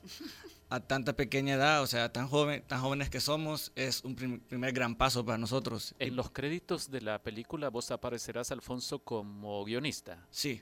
a 0.69 0.81
tanta 0.81 1.14
pequeña 1.14 1.55
edad, 1.55 1.83
o 1.83 1.87
sea, 1.87 2.12
tan 2.12 2.29
joven, 2.29 2.62
tan 2.67 2.81
jóvenes 2.81 3.09
que 3.09 3.21
somos, 3.21 3.73
es 3.75 4.05
un 4.05 4.14
prim- 4.14 4.40
primer 4.40 4.73
gran 4.73 4.95
paso 4.95 5.25
para 5.25 5.38
nosotros. 5.38 5.95
En 5.99 6.14
los 6.14 6.31
créditos 6.31 6.90
de 6.90 7.01
la 7.01 7.23
película 7.23 7.71
vos 7.71 7.90
aparecerás, 7.90 8.53
Alfonso, 8.53 8.99
como 8.99 9.64
guionista. 9.64 10.27
Sí. 10.31 10.61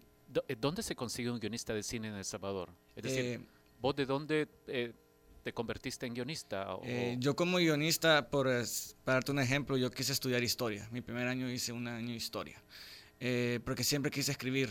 ¿Dónde 0.61 0.83
se 0.83 0.94
consigue 0.94 1.31
un 1.31 1.40
guionista 1.40 1.74
de 1.74 1.83
cine 1.83 2.09
en 2.09 2.14
El 2.14 2.24
Salvador? 2.24 2.70
Es 2.94 3.02
decir, 3.02 3.24
Eh, 3.24 3.40
¿vos 3.83 3.95
de 3.97 4.07
dónde 4.07 4.49
eh, 4.68 4.92
te 5.42 5.53
convertiste 5.53 6.07
en 6.07 6.14
guionista? 6.14 6.75
O- 6.77 6.81
Eh, 6.85 7.16
yo 7.18 7.35
como 7.37 7.59
guionista, 7.59 8.31
por, 8.31 8.47
para 9.05 9.16
darte 9.16 9.33
un 9.33 9.40
ejemplo, 9.40 9.77
yo 9.77 9.90
quise 9.90 10.12
estudiar 10.12 10.42
historia. 10.42 10.88
Mi 10.92 11.01
primer 11.03 11.27
año 11.27 11.51
hice 11.51 11.73
un 11.73 11.87
año 11.88 12.11
de 12.11 12.14
historia. 12.16 12.62
Eh, 13.21 13.61
porque 13.64 13.85
siempre 13.85 14.11
quise 14.11 14.31
escribir. 14.31 14.71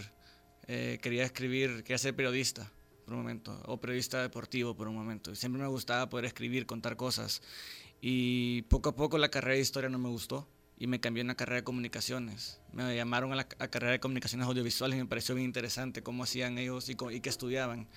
Eh, 0.67 0.97
quería 1.02 1.24
escribir, 1.26 1.84
quería 1.84 1.97
ser 1.97 2.15
periodista 2.15 2.71
por 3.06 3.15
un 3.15 3.21
momento, 3.21 3.62
o 3.65 3.80
periodista 3.82 4.21
deportivo 4.21 4.76
por 4.76 4.88
un 4.88 4.95
momento. 4.95 5.36
Siempre 5.36 5.62
me 5.62 5.67
gustaba 5.67 6.08
poder 6.08 6.26
escribir, 6.26 6.65
contar 6.65 6.95
cosas. 6.95 7.41
Y 8.00 8.62
poco 8.63 8.89
a 8.89 8.95
poco 8.95 9.17
la 9.17 9.30
carrera 9.30 9.56
de 9.56 9.62
historia 9.62 9.89
no 9.89 10.00
me 10.00 10.10
gustó 10.10 10.47
y 10.78 10.88
me 10.88 11.00
cambié 11.00 11.21
a 11.21 11.26
una 11.26 11.36
carrera 11.36 11.58
de 11.58 11.63
comunicaciones. 11.63 12.60
Me 12.74 12.95
llamaron 12.95 13.32
a 13.34 13.36
la 13.36 13.47
a 13.60 13.67
carrera 13.67 13.91
de 13.93 14.00
comunicaciones 14.00 14.47
audiovisuales 14.47 14.97
y 14.97 15.02
me 15.02 15.08
pareció 15.08 15.36
bien 15.36 15.45
interesante 15.45 16.02
cómo 16.02 16.24
hacían 16.24 16.58
ellos 16.58 16.89
y, 16.89 16.95
y 17.12 17.19
qué 17.19 17.30
estudiaban. 17.30 17.88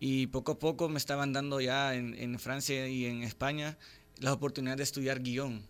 Y 0.00 0.28
poco 0.28 0.52
a 0.52 0.58
poco 0.58 0.88
me 0.88 0.96
estaban 0.98 1.32
dando 1.32 1.60
ya 1.60 1.94
en, 1.94 2.14
en 2.14 2.38
Francia 2.38 2.88
y 2.88 3.04
en 3.04 3.22
España 3.22 3.76
las 4.18 4.32
oportunidades 4.32 4.78
de 4.78 4.84
estudiar 4.84 5.20
guion. 5.20 5.62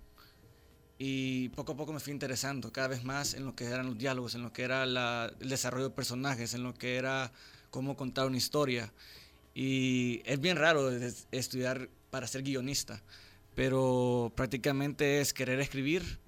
Y 0.99 1.49
poco 1.51 1.73
a 1.73 1.77
poco 1.77 1.93
me 1.93 1.99
fui 2.01 2.13
interesando 2.13 2.73
cada 2.73 2.89
vez 2.89 3.05
más 3.05 3.35
en 3.35 3.45
lo 3.45 3.57
que 3.57 3.65
eran 3.65 3.87
los 3.87 3.99
diálogos, 3.99 4.35
en 4.35 4.43
lo 4.43 4.53
que 4.53 4.63
era 4.63 4.85
el 4.85 5.49
desarrollo 5.49 5.89
de 5.89 5.95
personajes, 5.95 6.55
en 6.55 6.63
lo 6.63 6.75
que 6.75 6.97
era 6.97 7.33
cómo 7.71 7.97
contar 7.97 8.27
una 8.27 8.37
historia. 8.37 8.93
Y 9.55 10.23
es 10.27 10.41
bien 10.41 10.57
raro 10.57 10.91
es- 10.91 11.27
estudiar 11.33 11.89
para 12.11 12.27
ser 12.27 12.43
guionista, 12.43 13.03
pero 13.57 14.33
prácticamente 14.37 15.21
es 15.21 15.33
querer 15.33 15.59
escribir 15.61 16.19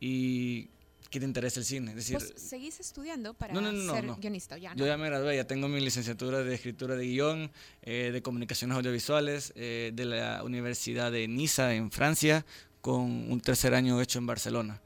y 0.00 0.68
que 1.16 1.20
te 1.20 1.26
interese 1.26 1.60
el 1.60 1.66
cine. 1.66 1.90
Es 1.92 1.96
decir, 1.96 2.14
¿Vos 2.18 2.32
seguís 2.36 2.78
estudiando 2.78 3.34
para 3.34 3.54
no, 3.54 3.60
no, 3.60 3.72
no, 3.72 3.94
ser 3.94 4.04
guionista? 4.20 4.58
Ya, 4.58 4.74
Yo 4.74 4.86
ya 4.86 4.96
me 4.96 5.06
gradué, 5.06 5.36
ya 5.36 5.46
tengo 5.46 5.66
mi 5.68 5.80
licenciatura 5.80 6.42
de 6.42 6.54
escritura 6.54 6.94
de 6.94 7.06
guion, 7.06 7.50
eh, 7.82 8.10
de 8.12 8.22
comunicaciones 8.22 8.76
audiovisuales, 8.76 9.52
eh, 9.56 9.92
de 9.94 10.04
la 10.04 10.42
Universidad 10.44 11.10
de 11.10 11.26
Niza 11.28 11.74
en 11.74 11.90
Francia, 11.90 12.44
con 12.80 13.00
un 13.32 13.40
tercer 13.40 13.74
año 13.74 14.00
hecho 14.00 14.18
en 14.18 14.26
Barcelona. 14.26 14.80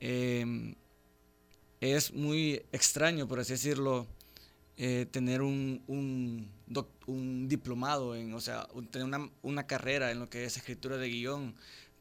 Eh, 0.00 0.74
es 1.80 2.12
muy 2.12 2.62
extraño, 2.72 3.28
por 3.28 3.38
así 3.40 3.52
decirlo, 3.52 4.06
eh, 4.76 5.06
tener 5.10 5.42
un, 5.42 5.82
un, 5.86 6.48
doc- 6.66 6.88
un 7.06 7.48
diplomado, 7.48 8.16
en, 8.16 8.32
o 8.34 8.40
sea, 8.40 8.66
tener 8.90 9.06
una, 9.06 9.30
una 9.42 9.66
carrera 9.66 10.10
en 10.10 10.18
lo 10.20 10.28
que 10.30 10.44
es 10.44 10.56
escritura 10.56 10.96
de 10.96 11.08
guion, 11.08 11.54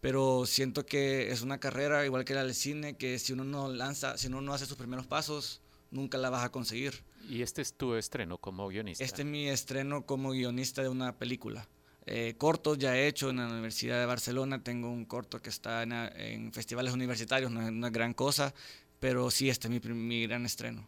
pero 0.07 0.45
siento 0.45 0.85
que 0.85 1.31
es 1.33 1.41
una 1.41 1.59
carrera 1.59 2.05
igual 2.05 2.23
que 2.23 2.33
la 2.33 2.45
del 2.45 2.55
cine, 2.55 2.95
que 2.95 3.19
si 3.19 3.33
uno 3.33 3.43
no 3.43 3.67
lanza, 3.67 4.17
si 4.17 4.27
uno 4.27 4.39
no 4.39 4.53
hace 4.53 4.65
sus 4.65 4.77
primeros 4.77 5.05
pasos, 5.05 5.59
nunca 5.91 6.17
la 6.17 6.29
vas 6.29 6.45
a 6.45 6.49
conseguir. 6.49 7.03
Y 7.27 7.41
este 7.41 7.61
es 7.61 7.73
tu 7.73 7.93
estreno 7.93 8.37
como 8.37 8.69
guionista. 8.69 9.03
Este 9.03 9.23
es 9.23 9.27
mi 9.27 9.49
estreno 9.49 10.05
como 10.05 10.31
guionista 10.31 10.81
de 10.81 10.87
una 10.87 11.17
película. 11.17 11.67
Eh, 12.05 12.35
cortos 12.37 12.77
ya 12.77 12.95
he 12.95 13.05
hecho 13.07 13.31
en 13.31 13.35
la 13.35 13.47
Universidad 13.47 13.99
de 13.99 14.05
Barcelona, 14.05 14.63
tengo 14.63 14.89
un 14.89 15.03
corto 15.03 15.41
que 15.41 15.49
está 15.49 15.83
en, 15.83 15.91
en 15.91 16.53
festivales 16.53 16.93
universitarios, 16.93 17.51
no 17.51 17.61
es 17.61 17.67
una 17.67 17.89
gran 17.89 18.13
cosa, 18.13 18.53
pero 19.01 19.29
sí, 19.29 19.49
este 19.49 19.67
es 19.67 19.85
mi, 19.85 19.93
mi 19.93 20.25
gran 20.25 20.45
estreno. 20.45 20.87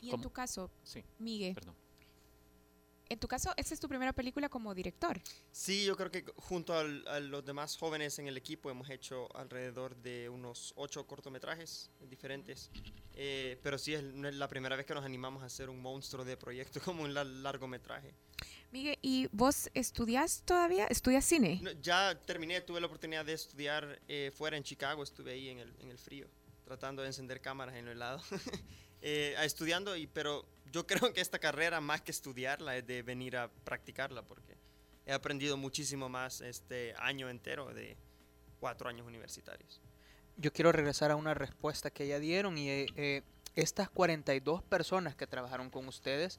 Y 0.00 0.08
en 0.08 0.22
tu 0.22 0.30
caso, 0.30 0.70
Sí, 0.84 1.04
Miguel, 1.18 1.54
perdón. 1.54 1.74
En 3.08 3.18
tu 3.18 3.28
caso, 3.28 3.52
esta 3.56 3.74
es 3.74 3.80
tu 3.80 3.88
primera 3.88 4.12
película 4.12 4.48
como 4.48 4.74
director. 4.74 5.20
Sí, 5.52 5.84
yo 5.84 5.96
creo 5.96 6.10
que 6.10 6.24
junto 6.36 6.74
al- 6.74 7.06
a 7.08 7.20
los 7.20 7.44
demás 7.44 7.76
jóvenes 7.76 8.18
en 8.18 8.26
el 8.28 8.36
equipo 8.36 8.70
hemos 8.70 8.88
hecho 8.90 9.28
alrededor 9.36 9.96
de 9.96 10.28
unos 10.28 10.72
ocho 10.76 11.06
cortometrajes 11.06 11.90
diferentes. 12.08 12.70
Eh, 13.14 13.58
pero 13.62 13.78
sí, 13.78 13.94
es, 13.94 14.02
la 14.02 14.46
primera 14.48 14.76
vez 14.76 14.86
que 14.86 14.94
nos 14.94 15.04
animamos 15.04 15.42
a 15.42 15.46
hacer 15.46 15.68
un 15.68 15.80
monstruo 15.80 16.24
de 16.24 16.36
proyecto 16.36 16.80
como 16.84 17.02
un 17.02 17.14
la- 17.14 17.24
largometraje. 17.24 18.14
Miguel, 18.70 18.98
¿y 19.02 19.28
vos 19.32 19.70
estudias 19.74 20.42
todavía? 20.44 20.86
¿Estudias 20.86 21.24
cine? 21.24 21.58
No, 21.62 21.70
ya 21.80 22.14
terminé, 22.26 22.60
tuve 22.60 22.80
la 22.80 22.86
oportunidad 22.86 23.24
de 23.24 23.32
estudiar 23.32 23.98
eh, 24.08 24.30
fuera 24.36 24.56
en 24.58 24.62
Chicago, 24.62 25.02
estuve 25.02 25.32
ahí 25.32 25.48
en 25.48 25.58
el, 25.58 25.74
en 25.80 25.90
el 25.90 25.98
frío, 25.98 26.28
tratando 26.64 27.00
de 27.02 27.08
encender 27.08 27.40
cámaras 27.40 27.74
en 27.76 27.86
lo 27.86 27.92
helado, 27.92 28.20
eh, 29.00 29.34
estudiando, 29.42 29.96
y, 29.96 30.06
pero 30.06 30.44
yo 30.72 30.86
creo 30.86 31.12
que 31.12 31.20
esta 31.20 31.38
carrera, 31.38 31.80
más 31.80 32.02
que 32.02 32.10
estudiarla, 32.10 32.76
es 32.76 32.86
de 32.86 33.02
venir 33.02 33.36
a 33.36 33.50
practicarla, 33.64 34.22
porque 34.22 34.56
he 35.06 35.12
aprendido 35.12 35.56
muchísimo 35.56 36.08
más 36.08 36.40
este 36.40 36.94
año 36.98 37.30
entero 37.30 37.72
de 37.72 37.96
cuatro 38.60 38.88
años 38.88 39.06
universitarios. 39.06 39.80
Yo 40.36 40.52
quiero 40.52 40.70
regresar 40.72 41.10
a 41.10 41.16
una 41.16 41.34
respuesta 41.34 41.90
que 41.90 42.06
ya 42.06 42.18
dieron 42.18 42.58
y 42.58 42.68
eh, 42.68 43.22
estas 43.56 43.90
42 43.90 44.62
personas 44.62 45.16
que 45.16 45.26
trabajaron 45.26 45.70
con 45.70 45.88
ustedes 45.88 46.38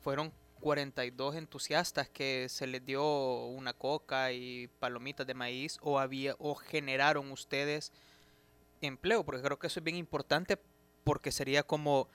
fueron 0.00 0.32
42 0.60 1.36
entusiastas 1.36 2.08
que 2.08 2.48
se 2.48 2.66
les 2.66 2.84
dio 2.84 3.46
una 3.46 3.72
coca 3.72 4.32
y 4.32 4.68
palomitas 4.78 5.26
de 5.26 5.34
maíz 5.34 5.78
o 5.80 5.98
había 5.98 6.34
o 6.38 6.54
generaron 6.54 7.30
ustedes 7.30 7.92
empleo, 8.80 9.24
porque 9.24 9.42
creo 9.42 9.58
que 9.58 9.68
eso 9.68 9.80
es 9.80 9.84
bien 9.84 9.96
importante 9.96 10.58
porque 11.04 11.32
sería 11.32 11.62
como 11.62 12.08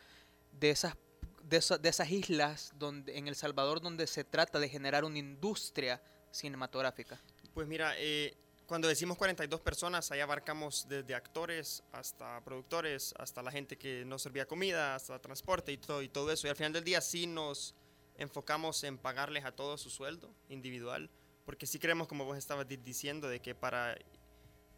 de 0.52 0.70
esas 0.70 0.96
de, 1.44 1.58
esa- 1.58 1.78
de 1.78 1.90
esas 1.90 2.10
islas 2.10 2.72
donde 2.76 3.18
en 3.18 3.28
El 3.28 3.36
Salvador 3.36 3.82
donde 3.82 4.08
se 4.08 4.24
trata 4.24 4.60
de 4.60 4.70
generar 4.70 5.04
una 5.06 5.18
industria 5.20 6.02
cinematográfica. 6.32 7.22
Pues 7.54 7.68
mira, 7.68 7.94
eh, 7.98 8.36
cuando 8.66 8.88
decimos 8.88 9.18
42 9.18 9.62
personas, 9.62 10.12
ahí 10.12 10.20
abarcamos 10.20 10.88
desde 10.90 11.14
actores 11.16 11.84
hasta 11.92 12.44
productores, 12.44 13.14
hasta 13.20 13.42
la 13.44 13.52
gente 13.52 13.78
que 13.78 14.04
nos 14.06 14.22
servía 14.24 14.46
comida, 14.48 14.96
hasta 14.96 15.20
transporte 15.20 15.72
y 15.72 15.78
todo, 15.78 16.02
y 16.02 16.10
todo 16.10 16.32
eso. 16.32 16.48
Y 16.48 16.50
al 16.50 16.56
final 16.56 16.74
del 16.74 16.84
día 16.84 17.02
sí 17.02 17.28
nos 17.28 17.76
enfocamos 18.18 18.84
en 18.84 18.98
pagarles 18.98 19.46
a 19.46 19.52
todos 19.52 19.82
su 19.82 19.90
sueldo 19.90 20.34
individual, 20.50 21.10
porque 21.46 21.66
sí 21.68 21.78
creemos, 21.80 22.08
como 22.08 22.26
vos 22.26 22.38
estabas 22.38 22.68
di- 22.68 22.78
diciendo, 22.78 23.28
de 23.28 23.40
que 23.42 23.54
para, 23.54 23.98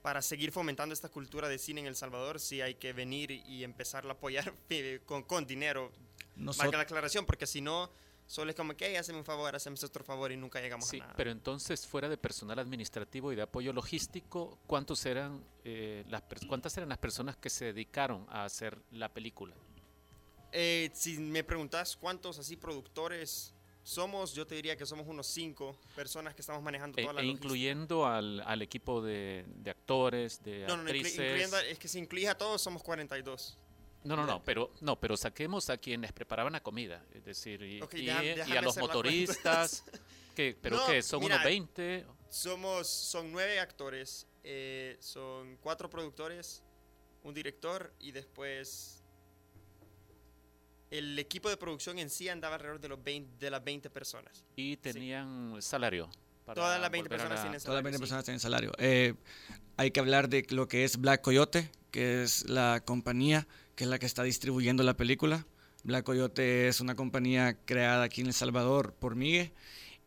para 0.02 0.22
seguir 0.22 0.52
fomentando 0.52 0.94
esta 0.94 1.10
cultura 1.10 1.48
de 1.48 1.58
cine 1.58 1.82
en 1.82 1.88
El 1.88 1.96
Salvador, 1.96 2.40
sí 2.40 2.62
hay 2.62 2.76
que 2.76 2.92
venir 2.94 3.32
y 3.32 3.64
empezarla 3.64 4.12
a 4.14 4.16
apoyar 4.16 4.54
eh, 4.70 5.00
con, 5.06 5.24
con 5.24 5.46
dinero. 5.46 5.92
Nosot- 6.38 6.58
Marca 6.58 6.78
la 6.78 6.84
aclaración, 6.84 7.26
porque 7.26 7.46
si 7.48 7.62
no, 7.62 7.90
solo 8.28 8.50
es 8.50 8.56
como 8.56 8.76
que, 8.76 8.88
hey, 8.88 8.96
hazme 8.96 9.16
un 9.18 9.24
favor, 9.26 9.56
hazme 9.56 9.76
otro 9.84 10.04
favor 10.04 10.32
y 10.32 10.38
nunca 10.38 10.60
llegamos 10.62 10.88
Sí, 10.88 10.98
a 10.98 11.04
nada. 11.04 11.14
pero 11.16 11.32
entonces 11.32 11.86
fuera 11.88 12.10
de 12.10 12.18
personal 12.18 12.58
administrativo 12.60 13.32
y 13.32 13.36
de 13.36 13.44
apoyo 13.44 13.72
logístico, 13.74 14.58
¿cuántos 14.68 15.06
eran, 15.06 15.44
eh, 15.64 16.04
las 16.10 16.24
¿cuántas 16.48 16.76
eran 16.78 16.90
las 16.90 16.98
personas 16.98 17.38
que 17.38 17.50
se 17.50 17.66
dedicaron 17.66 18.26
a 18.30 18.46
hacer 18.46 18.78
la 18.92 19.10
película? 19.14 19.56
eh, 20.58 20.90
si 20.94 21.18
me 21.18 21.44
preguntas 21.44 21.98
cuántos 21.98 22.40
así 22.40 22.56
productores 22.56 23.54
somos, 23.84 24.34
yo 24.34 24.48
te 24.48 24.56
diría 24.56 24.76
que 24.78 24.86
somos 24.86 25.06
unos 25.06 25.28
cinco 25.28 25.78
personas 25.96 26.34
que 26.34 26.42
estamos 26.42 26.64
manejando 26.64 26.98
E- 26.98 27.02
toda 27.04 27.14
la 27.14 27.22
e 27.22 27.26
incluyendo 27.26 28.06
al, 28.08 28.40
al 28.42 28.62
equipo 28.62 29.02
de, 29.02 29.46
de 29.48 29.70
actores, 29.70 30.42
de 30.44 30.62
No, 30.62 30.78
no, 30.78 30.84
no, 30.84 30.90
actrices. 30.90 31.12
incluyendo, 31.20 31.58
es 31.60 31.78
que 31.78 31.88
si 31.90 32.00
incluye 32.00 32.30
a 32.30 32.38
todos 32.38 32.62
somos 32.62 32.82
42. 32.84 33.58
No, 34.06 34.16
no, 34.16 34.26
no, 34.26 34.44
pero 34.44 34.72
no, 34.82 35.00
pero 35.00 35.18
saquemos 35.18 35.70
a 35.70 35.78
quienes 35.78 36.12
preparaban 36.14 36.54
la 36.54 36.62
comida, 36.62 37.04
es 37.14 37.26
decir, 37.26 37.62
y, 37.64 37.82
Ok, 37.82 37.96
y- 37.96 38.06
y 38.06 38.10
a 38.58 38.62
los 38.62 38.78
motoristas, 38.78 39.84
que, 40.36 40.56
pero 40.62 40.78
No, 40.78 40.86
que 40.88 41.02
son 41.02 41.20
mira, 41.22 41.36
unos 41.36 41.46
20. 41.46 42.06
Somos, 42.30 42.88
son 42.88 43.32
nueve 43.32 43.60
actores, 43.60 44.28
eh, 44.44 44.96
son 45.00 45.58
cuatro 45.58 45.90
productores, 45.90 46.62
un 47.24 47.34
director 47.34 47.94
y 48.00 48.12
después 48.12 49.02
el 50.92 51.18
equipo 51.18 51.50
de 51.50 51.58
producción 51.58 51.98
en 52.00 52.10
sí 52.10 52.30
andaba 52.30 52.56
alrededor 52.56 52.80
de, 52.80 52.88
los 52.90 53.04
20, 53.04 53.38
de 53.44 53.50
las 53.52 53.64
20 53.64 53.90
personas. 53.90 54.46
Y 54.56 54.78
tenían 54.78 55.56
salario. 55.62 56.10
para 56.46 56.56
Todas 56.62 56.80
las 56.80 56.92
20 56.92 57.10
volver 57.10 57.20
a 57.22 57.24
personas 57.24 57.40
la- 57.40 57.44
tienen 57.44 57.62
Todas 57.62 57.76
las 57.76 57.84
20 57.84 57.98
sí. 57.98 58.02
personas 58.02 58.24
tienen 58.26 58.40
salario. 58.40 58.72
Eh, 58.78 59.16
hay 59.78 59.92
que 59.92 60.00
hablar 60.00 60.30
de 60.30 60.46
lo 60.52 60.68
que 60.68 60.84
es 60.84 60.98
Black 60.98 61.22
Coyote, 61.22 61.72
que 61.92 62.22
es 62.24 62.48
la 62.48 62.82
compañía 62.86 63.48
que 63.76 63.84
es 63.84 63.90
la 63.90 64.00
que 64.00 64.06
está 64.06 64.24
distribuyendo 64.24 64.84
la 64.84 64.96
película. 64.96 65.46
Black 65.84 66.04
Coyote 66.06 66.68
es 66.68 66.82
una 66.82 66.96
compañía 66.96 67.58
creada 67.66 68.04
aquí 68.04 68.22
en 68.22 68.28
El 68.28 68.34
Salvador 68.34 68.94
por 68.94 69.16
Migue 69.16 69.54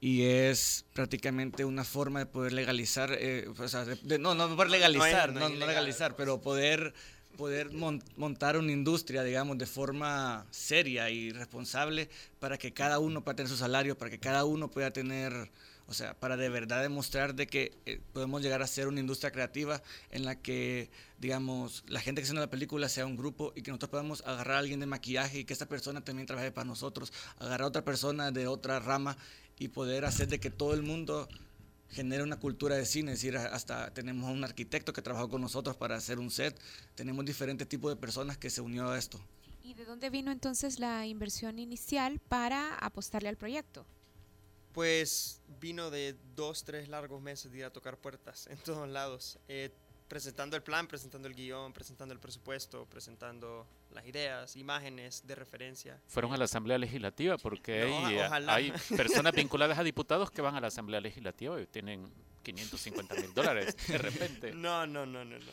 y 0.00 0.22
es 0.22 0.84
prácticamente 0.92 1.64
una 1.64 1.84
forma 1.84 2.20
de 2.20 2.26
poder 2.26 2.52
legalizar, 2.52 3.10
eh, 3.18 3.48
o 3.56 3.68
sea, 3.68 3.84
de- 3.84 3.96
de- 3.96 4.18
no, 4.18 4.34
no 4.34 4.54
poder 4.56 4.70
legalizar, 4.70 5.32
no 5.32 5.48
legalizar, 5.48 6.16
pero 6.16 6.40
poder 6.40 6.94
poder 7.36 7.70
mon- 7.72 8.02
montar 8.16 8.56
una 8.56 8.72
industria, 8.72 9.22
digamos, 9.22 9.58
de 9.58 9.66
forma 9.66 10.44
seria 10.50 11.08
y 11.08 11.30
responsable 11.30 12.08
para 12.40 12.58
que 12.58 12.72
cada 12.72 12.98
uno 12.98 13.22
pueda 13.22 13.36
tener 13.36 13.48
su 13.48 13.56
salario, 13.56 13.96
para 13.96 14.10
que 14.10 14.18
cada 14.18 14.44
uno 14.44 14.68
pueda 14.68 14.90
tener, 14.90 15.48
o 15.88 15.94
sea, 15.94 16.12
para 16.12 16.36
de 16.36 16.50
verdad 16.50 16.82
demostrar 16.82 17.34
de 17.34 17.46
que 17.46 17.72
eh, 17.86 17.98
podemos 18.12 18.42
llegar 18.42 18.60
a 18.60 18.66
ser 18.66 18.88
una 18.88 19.00
industria 19.00 19.30
creativa 19.30 19.82
en 20.10 20.26
la 20.26 20.36
que, 20.36 20.90
digamos, 21.18 21.82
la 21.88 22.00
gente 22.00 22.20
que 22.20 22.24
haciendo 22.24 22.42
la 22.42 22.50
película 22.50 22.90
sea 22.90 23.06
un 23.06 23.16
grupo 23.16 23.54
y 23.56 23.62
que 23.62 23.70
nosotros 23.70 23.90
podamos 23.90 24.22
agarrar 24.26 24.56
a 24.56 24.58
alguien 24.58 24.80
de 24.80 24.86
maquillaje 24.86 25.40
y 25.40 25.44
que 25.46 25.54
esa 25.54 25.66
persona 25.66 26.04
también 26.04 26.26
trabaje 26.26 26.52
para 26.52 26.66
nosotros, 26.66 27.10
agarrar 27.38 27.62
a 27.62 27.66
otra 27.68 27.84
persona 27.86 28.30
de 28.30 28.46
otra 28.46 28.80
rama 28.80 29.16
y 29.58 29.68
poder 29.68 30.04
hacer 30.04 30.28
de 30.28 30.38
que 30.38 30.50
todo 30.50 30.74
el 30.74 30.82
mundo 30.82 31.26
genera 31.88 32.22
una 32.22 32.38
cultura 32.38 32.76
de 32.76 32.84
cine, 32.84 33.12
es 33.12 33.22
decir, 33.22 33.38
hasta 33.38 33.90
tenemos 33.94 34.30
un 34.30 34.44
arquitecto 34.44 34.92
que 34.92 35.00
trabajó 35.00 35.30
con 35.30 35.40
nosotros 35.40 35.74
para 35.74 35.96
hacer 35.96 36.18
un 36.18 36.30
set, 36.30 36.54
tenemos 36.96 37.24
diferentes 37.24 37.66
tipos 37.66 37.90
de 37.90 37.96
personas 37.96 38.36
que 38.36 38.50
se 38.50 38.60
unió 38.60 38.90
a 38.90 38.98
esto. 38.98 39.18
¿Y 39.62 39.72
de 39.72 39.86
dónde 39.86 40.10
vino 40.10 40.30
entonces 40.30 40.80
la 40.80 41.06
inversión 41.06 41.58
inicial 41.58 42.20
para 42.28 42.74
apostarle 42.74 43.30
al 43.30 43.36
proyecto? 43.36 43.86
Pues 44.72 45.40
vino 45.60 45.90
de 45.90 46.16
dos, 46.36 46.64
tres 46.64 46.88
largos 46.88 47.20
meses 47.20 47.50
de 47.50 47.58
ir 47.58 47.64
a 47.64 47.72
tocar 47.72 47.96
puertas 47.98 48.46
en 48.46 48.58
todos 48.58 48.88
lados, 48.88 49.38
eh, 49.48 49.70
presentando 50.08 50.56
el 50.56 50.62
plan, 50.62 50.86
presentando 50.86 51.28
el 51.28 51.34
guion, 51.34 51.72
presentando 51.72 52.14
el 52.14 52.20
presupuesto, 52.20 52.86
presentando 52.86 53.66
las 53.92 54.06
ideas, 54.06 54.56
imágenes 54.56 55.26
de 55.26 55.34
referencia. 55.34 56.00
Fueron 56.06 56.32
a 56.32 56.36
la 56.36 56.44
Asamblea 56.44 56.78
Legislativa 56.78 57.36
porque 57.38 57.86
No, 57.86 58.06
hay, 58.06 58.16
eh, 58.16 58.28
hay 58.48 58.72
personas 58.96 59.32
vinculadas 59.34 59.78
a 59.78 59.82
diputados 59.82 60.30
que 60.30 60.42
van 60.42 60.54
a 60.54 60.60
la 60.60 60.68
Asamblea 60.68 61.00
Legislativa 61.00 61.60
y 61.60 61.66
tienen 61.66 62.10
550 62.42 63.14
mil 63.16 63.34
dólares 63.34 63.76
de 63.86 63.98
repente. 63.98 64.52
No, 64.52 64.86
no, 64.86 65.04
no, 65.04 65.24
no, 65.24 65.38
no. 65.38 65.52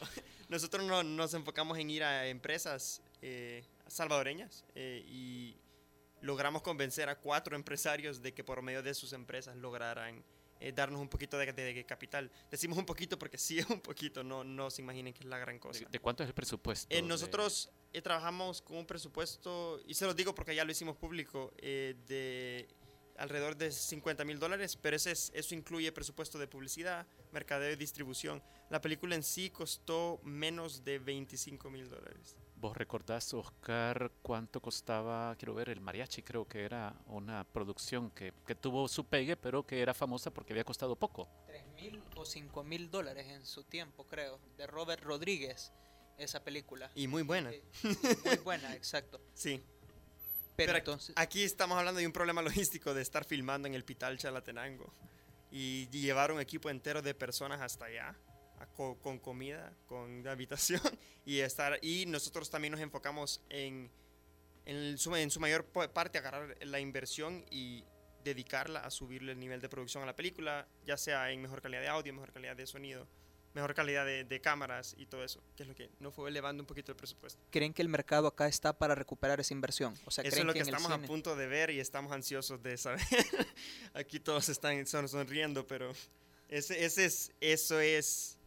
Nosotros 0.49 0.85
no, 0.85 1.03
nos 1.03 1.33
enfocamos 1.33 1.77
en 1.77 1.89
ir 1.89 2.03
a 2.03 2.27
empresas 2.27 3.01
eh, 3.21 3.63
salvadoreñas 3.87 4.63
eh, 4.75 5.03
y 5.07 5.57
logramos 6.25 6.61
convencer 6.61 7.07
a 7.09 7.15
cuatro 7.19 7.55
empresarios 7.55 8.21
de 8.21 8.33
que 8.33 8.43
por 8.43 8.61
medio 8.61 8.81
de 8.83 8.93
sus 8.93 9.13
empresas 9.13 9.55
lograran 9.55 10.23
eh, 10.59 10.71
darnos 10.71 11.01
un 11.01 11.09
poquito 11.09 11.37
de, 11.37 11.51
de- 11.53 11.73
de 11.73 11.85
capital. 11.85 12.31
Decimos 12.49 12.77
un 12.77 12.85
poquito 12.85 13.19
porque 13.19 13.37
sí 13.37 13.59
es 13.59 13.69
un 13.69 13.81
poquito, 13.81 14.23
no, 14.23 14.43
no 14.43 14.69
se 14.69 14.81
imaginen 14.81 15.13
que 15.13 15.19
es 15.19 15.25
la 15.25 15.37
gran 15.37 15.59
cosa. 15.59 15.81
¿De, 15.81 15.85
de 15.91 15.99
cuánto 15.99 16.23
es 16.23 16.29
el 16.29 16.33
presupuesto? 16.33 16.87
Eh, 16.89 17.01
nosotros 17.01 17.69
eh, 17.93 18.01
trabajamos 18.01 18.61
con 18.61 18.77
un 18.77 18.85
presupuesto, 18.87 19.79
y 19.85 19.93
se 19.93 20.05
los 20.05 20.15
digo 20.15 20.33
porque 20.33 20.55
ya 20.55 20.63
lo 20.65 20.71
hicimos 20.71 20.95
público, 20.97 21.51
de 21.61 22.67
alrededor 23.17 23.55
de 23.55 23.71
50 23.71 24.25
mil 24.25 24.39
dólares, 24.39 24.75
pero 24.81 24.95
ese 24.95 25.11
es- 25.11 25.31
eso 25.35 25.55
incluye 25.55 25.91
presupuesto 25.91 26.37
de 26.39 26.47
publicidad, 26.47 27.05
mercadeo 27.31 27.71
y 27.71 27.75
distribución. 27.75 28.41
La 28.69 28.81
película 28.81 29.15
en 29.15 29.23
sí 29.23 29.49
costó 29.49 30.19
menos 30.23 30.83
de 30.83 30.99
25 30.99 31.69
mil 31.69 31.89
dólares. 31.89 32.35
¿Vos 32.65 32.75
recordás, 32.75 33.31
Oscar, 33.35 34.11
cuánto 34.23 34.59
costaba, 34.59 35.35
quiero 35.35 35.53
ver, 35.53 35.69
el 35.69 35.81
mariachi? 35.81 36.23
Creo 36.23 36.47
que 36.47 36.63
era 36.63 36.95
una 37.05 37.43
producción 37.43 38.09
que, 38.09 38.33
que 38.47 38.55
tuvo 38.55 38.87
su 38.87 39.05
pegue, 39.05 39.37
pero 39.37 39.67
que 39.67 39.83
era 39.83 39.93
famosa 39.93 40.31
porque 40.31 40.53
había 40.53 40.63
costado 40.63 40.95
poco. 40.95 41.29
3 41.45 41.63
mil 41.75 42.01
o 42.15 42.25
5 42.25 42.63
mil 42.63 42.89
dólares 42.89 43.27
en 43.27 43.45
su 43.45 43.65
tiempo, 43.65 44.07
creo, 44.07 44.39
de 44.57 44.65
Robert 44.65 45.03
Rodríguez, 45.03 45.73
esa 46.17 46.43
película. 46.43 46.89
Y 46.95 47.07
muy 47.07 47.21
buena. 47.21 47.51
Eh, 47.51 47.63
muy 48.25 48.37
buena, 48.37 48.73
exacto. 48.73 49.21
Sí. 49.35 49.61
Pero, 50.55 50.69
Pero 50.71 50.77
entonces, 50.79 51.13
Aquí 51.19 51.43
estamos 51.43 51.77
hablando 51.77 51.99
de 51.99 52.07
un 52.07 52.13
problema 52.13 52.41
logístico 52.41 52.95
de 52.95 53.03
estar 53.03 53.25
filmando 53.25 53.67
en 53.67 53.75
el 53.75 53.85
Pital 53.85 54.17
Chalatenango 54.17 54.91
y 55.51 55.87
llevar 55.89 56.31
un 56.31 56.41
equipo 56.41 56.71
entero 56.71 57.03
de 57.03 57.13
personas 57.13 57.61
hasta 57.61 57.85
allá 57.85 58.17
a 58.75 58.77
co- 58.77 58.97
con 58.99 59.19
comida, 59.19 59.73
con 59.87 60.27
habitación 60.27 60.81
y 61.25 61.39
estar 61.39 61.79
y 61.81 62.05
nosotros 62.07 62.49
también 62.49 62.71
nos 62.73 62.81
enfocamos 62.81 63.41
en 63.49 63.89
en 64.65 64.97
su, 64.97 65.15
en 65.15 65.29
su 65.29 65.39
mayor 65.39 65.63
parte 65.65 66.17
agarrar 66.17 66.57
la 66.65 66.79
inversión 66.79 67.45
y 67.51 67.83
dedicarla 68.23 68.79
a 68.79 68.89
subirle 68.89 69.33
el 69.33 69.39
nivel 69.39 69.61
de 69.61 69.69
producción 69.69 70.01
a 70.01 70.07
la 70.07 70.15
película, 70.15 70.67
ya 70.85 70.97
sea 70.97 71.31
en 71.31 71.39
mejor 71.41 71.61
calidad 71.61 71.81
de 71.81 71.87
audio, 71.87 72.11
mejor 72.13 72.31
calidad 72.33 72.55
de 72.55 72.65
sonido, 72.65 73.07
mejor 73.53 73.75
calidad 73.75 74.03
de, 74.07 74.23
de 74.23 74.41
cámaras 74.41 74.95
y 74.97 75.05
todo 75.05 75.23
eso, 75.23 75.39
que 75.55 75.61
es 75.61 75.69
lo 75.69 75.75
que 75.75 75.91
nos 75.99 76.15
fue 76.15 76.29
elevando 76.31 76.63
un 76.63 76.67
poquito 76.67 76.91
el 76.91 76.95
presupuesto. 76.95 77.39
¿creen 77.51 77.73
que 77.75 77.83
el 77.83 77.89
mercado 77.89 78.25
acá 78.27 78.47
está 78.47 78.73
para 78.75 78.95
recuperar 78.95 79.39
esa 79.39 79.53
inversión? 79.53 79.93
O 80.07 80.09
sea, 80.09 80.23
Eso 80.23 80.29
es 80.29 80.33
¿creen 80.33 80.47
lo 80.47 80.53
que, 80.53 80.59
el 80.61 80.65
estamos 80.67 80.89
a 80.91 80.95
cine- 80.95 81.05
punto 81.07 81.35
de 81.35 81.45
ver 81.45 81.69
y 81.69 81.79
estamos 81.79 82.11
ansiosos 82.11 82.63
de 82.63 82.75
saber. 82.75 83.05
Aquí 83.93 84.19
todos 84.19 84.49
están 84.49 84.83
son- 84.87 85.07
sonriendo, 85.07 85.67
pero 85.67 85.93
ese, 86.49 86.83
ese 86.83 87.05
es, 87.05 87.31
eso 87.39 87.79
es, 87.79 88.39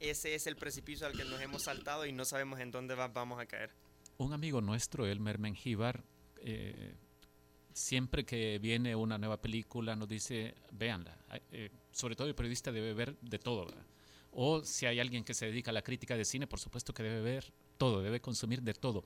ese 0.00 0.34
es 0.34 0.46
el 0.46 0.56
precipicio 0.56 1.06
al 1.06 1.12
que 1.16 1.24
nos 1.24 1.40
hemos 1.40 1.62
saltado 1.62 2.06
y 2.06 2.12
no 2.12 2.24
sabemos 2.24 2.58
en 2.60 2.70
dónde 2.70 2.94
va- 2.94 3.08
vamos 3.08 3.40
a 3.40 3.46
caer. 3.46 3.70
Un 4.18 4.32
amigo 4.32 4.60
nuestro, 4.60 5.06
Elmer 5.06 5.38
Mengíbar, 5.38 6.02
eh, 6.42 6.94
siempre 7.72 8.24
que 8.24 8.58
viene 8.58 8.94
una 8.96 9.16
nueva 9.18 9.40
película 9.40 9.94
nos 9.96 10.08
dice, 10.08 10.54
véanla. 10.72 11.16
Eh, 11.52 11.70
sobre 11.92 12.16
todo 12.16 12.26
el 12.28 12.34
periodista 12.34 12.72
debe 12.72 12.92
ver 12.94 13.16
de 13.20 13.38
todo. 13.38 13.66
¿verdad? 13.66 13.84
O 14.32 14.62
si 14.64 14.86
hay 14.86 15.00
alguien 15.00 15.24
que 15.24 15.34
se 15.34 15.46
dedica 15.46 15.70
a 15.70 15.74
la 15.74 15.82
crítica 15.82 16.16
de 16.16 16.24
cine, 16.24 16.46
por 16.46 16.60
supuesto 16.60 16.92
que 16.92 17.02
debe 17.02 17.20
ver 17.20 17.52
todo, 17.78 18.02
debe 18.02 18.20
consumir 18.20 18.62
de 18.62 18.74
todo. 18.74 19.04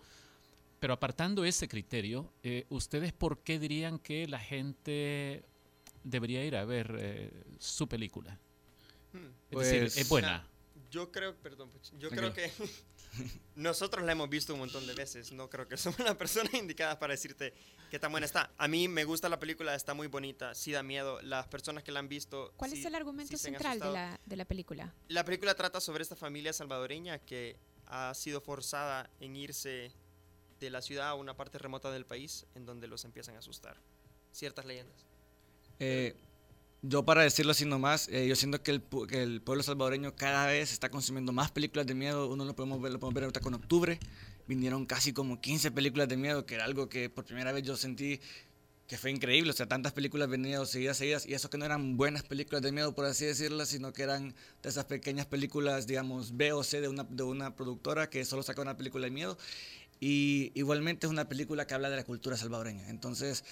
Pero 0.80 0.95
apartando 0.95 1.45
ese 1.45 1.68
criterio, 1.68 2.32
eh, 2.42 2.66
¿ustedes 2.68 3.12
por 3.12 3.42
qué 3.42 3.59
dirían 3.59 3.99
que 3.99 4.26
la 4.28 4.38
gente 4.40 5.45
debería 6.03 6.45
ir 6.45 6.57
a 6.57 6.64
ver 6.64 6.95
eh, 6.99 7.45
su 7.59 7.88
película? 7.88 8.38
Hmm. 9.12 9.28
Es 9.51 9.59
decir, 9.59 9.80
Pues- 9.82 9.97
es 9.97 10.09
buena. 10.09 10.47
Yo 10.95 11.11
creo, 11.11 11.34
perdón, 11.34 11.72
yo 11.99 12.09
Tranquilo. 12.09 12.32
creo 12.32 12.34
que 12.34 12.53
nosotros 13.57 14.05
la 14.05 14.12
hemos 14.12 14.28
visto 14.30 14.53
un 14.55 14.61
montón 14.61 14.86
de 14.86 14.95
veces. 14.95 15.32
No 15.32 15.51
creo 15.51 15.66
que 15.66 15.76
somos 15.76 15.99
las 15.99 16.14
personas 16.14 16.55
indicadas 16.55 16.97
para 16.99 17.12
decirte 17.14 17.53
qué 17.90 17.99
tan 17.99 18.12
buena 18.12 18.26
está. 18.26 18.53
A 18.59 18.68
mí 18.68 18.86
me 18.86 19.03
gusta 19.05 19.28
la 19.28 19.40
película, 19.40 19.74
está 19.74 19.92
muy 19.92 20.07
bonita, 20.07 20.55
sí 20.55 20.70
da 20.70 20.84
miedo. 20.84 21.20
Las 21.22 21.49
personas 21.49 21.82
que 21.82 21.90
la 21.90 21.99
han 21.99 22.09
visto. 22.09 22.53
¿Cuál 22.57 22.70
sí- 22.70 22.78
es 22.78 22.86
el 22.86 22.95
argumento 22.95 23.36
sí 23.36 23.42
central 23.42 23.80
de 23.80 23.90
la, 23.90 24.20
de 24.24 24.36
la 24.36 24.45
película? 24.45 24.95
La 25.09 25.24
película 25.24 25.55
trata 25.57 25.80
sobre 25.80 26.03
esta 26.05 26.14
familia 26.14 26.53
salvadoreña 26.53 27.18
que 27.18 27.57
ha 27.86 28.14
sido 28.14 28.40
forzada 28.40 29.11
en 29.18 29.34
irse 29.34 29.90
de 30.61 30.70
la 30.70 30.80
ciudad 30.80 31.09
a 31.09 31.14
una 31.14 31.36
parte 31.36 31.59
remota 31.59 31.90
del 31.90 32.07
país 32.07 32.47
en 32.55 32.64
donde 32.66 32.86
los 32.86 33.05
empiezan 33.05 33.34
a 33.34 33.40
asustar. 33.40 33.76
Ciertas 34.30 34.64
leyendas. 34.64 35.05
Eh, 35.80 36.14
yo 36.87 37.05
para 37.05 37.22
decirlo 37.22 37.53
así 37.53 37.64
nomás, 37.64 38.09
eh, 38.09 38.26
yo 38.28 38.37
siento 38.37 38.62
que 38.62 38.70
el, 38.70 38.82
que 39.09 39.22
el 39.22 39.41
pueblo 39.41 39.62
salvadoreño 39.62 40.14
cada 40.16 40.47
vez 40.47 40.70
está 40.70 40.91
consumiendo 40.91 41.32
más 41.32 41.51
películas 41.51 41.87
de 41.87 41.95
miedo. 41.95 42.28
Uno 42.28 42.45
lo 42.45 42.55
podemos 42.55 42.80
ver, 42.80 42.93
lo 42.93 42.99
podemos 42.99 43.14
ver 43.14 43.24
ahorita 43.24 43.41
con 43.41 43.55
octubre. 43.55 43.99
Vinieron 44.47 44.85
casi 44.85 45.14
como 45.14 45.41
15 45.41 45.70
películas 45.70 46.09
de 46.09 46.18
miedo, 46.18 46.45
que 46.45 46.57
era 46.57 46.64
algo 46.64 46.91
que 46.91 47.09
por 47.09 47.24
primera 47.24 47.53
vez 47.53 47.62
yo 47.62 47.76
sentí 47.76 48.20
que 48.87 48.99
fue 48.99 49.11
increíble. 49.11 49.51
O 49.51 49.55
sea, 49.55 49.66
tantas 49.66 49.93
películas 49.93 50.28
venían 50.28 50.66
seguidas, 50.66 50.99
seguidas. 50.99 51.24
Y 51.24 51.32
eso 51.32 51.49
que 51.49 51.57
no 51.57 51.64
eran 51.64 51.97
buenas 51.97 52.22
películas 52.22 52.61
de 52.61 52.70
miedo, 52.70 52.95
por 52.95 53.07
así 53.07 53.24
decirlo, 53.24 53.64
sino 53.64 53.95
que 53.95 54.03
eran 54.03 54.35
de 54.62 54.68
esas 54.68 54.85
pequeñas 54.85 55.24
películas, 55.24 55.87
digamos, 55.87 56.37
B 56.37 56.53
o 56.53 56.62
C 56.62 56.82
de 56.82 56.89
una, 56.89 57.05
de 57.05 57.22
una 57.22 57.57
productora 57.57 58.11
que 58.11 58.26
solo 58.26 58.43
saca 58.43 58.61
una 58.61 58.76
película 58.76 59.07
de 59.07 59.11
miedo. 59.11 59.39
Y 60.01 60.53
igualmente 60.55 61.07
es 61.07 61.11
una 61.11 61.30
película 61.30 61.66
que 61.66 61.72
habla 61.72 61.89
de 61.89 61.97
la 61.97 62.05
cultura 62.05 62.37
salvadoreña. 62.37 62.91
Entonces, 62.91 63.43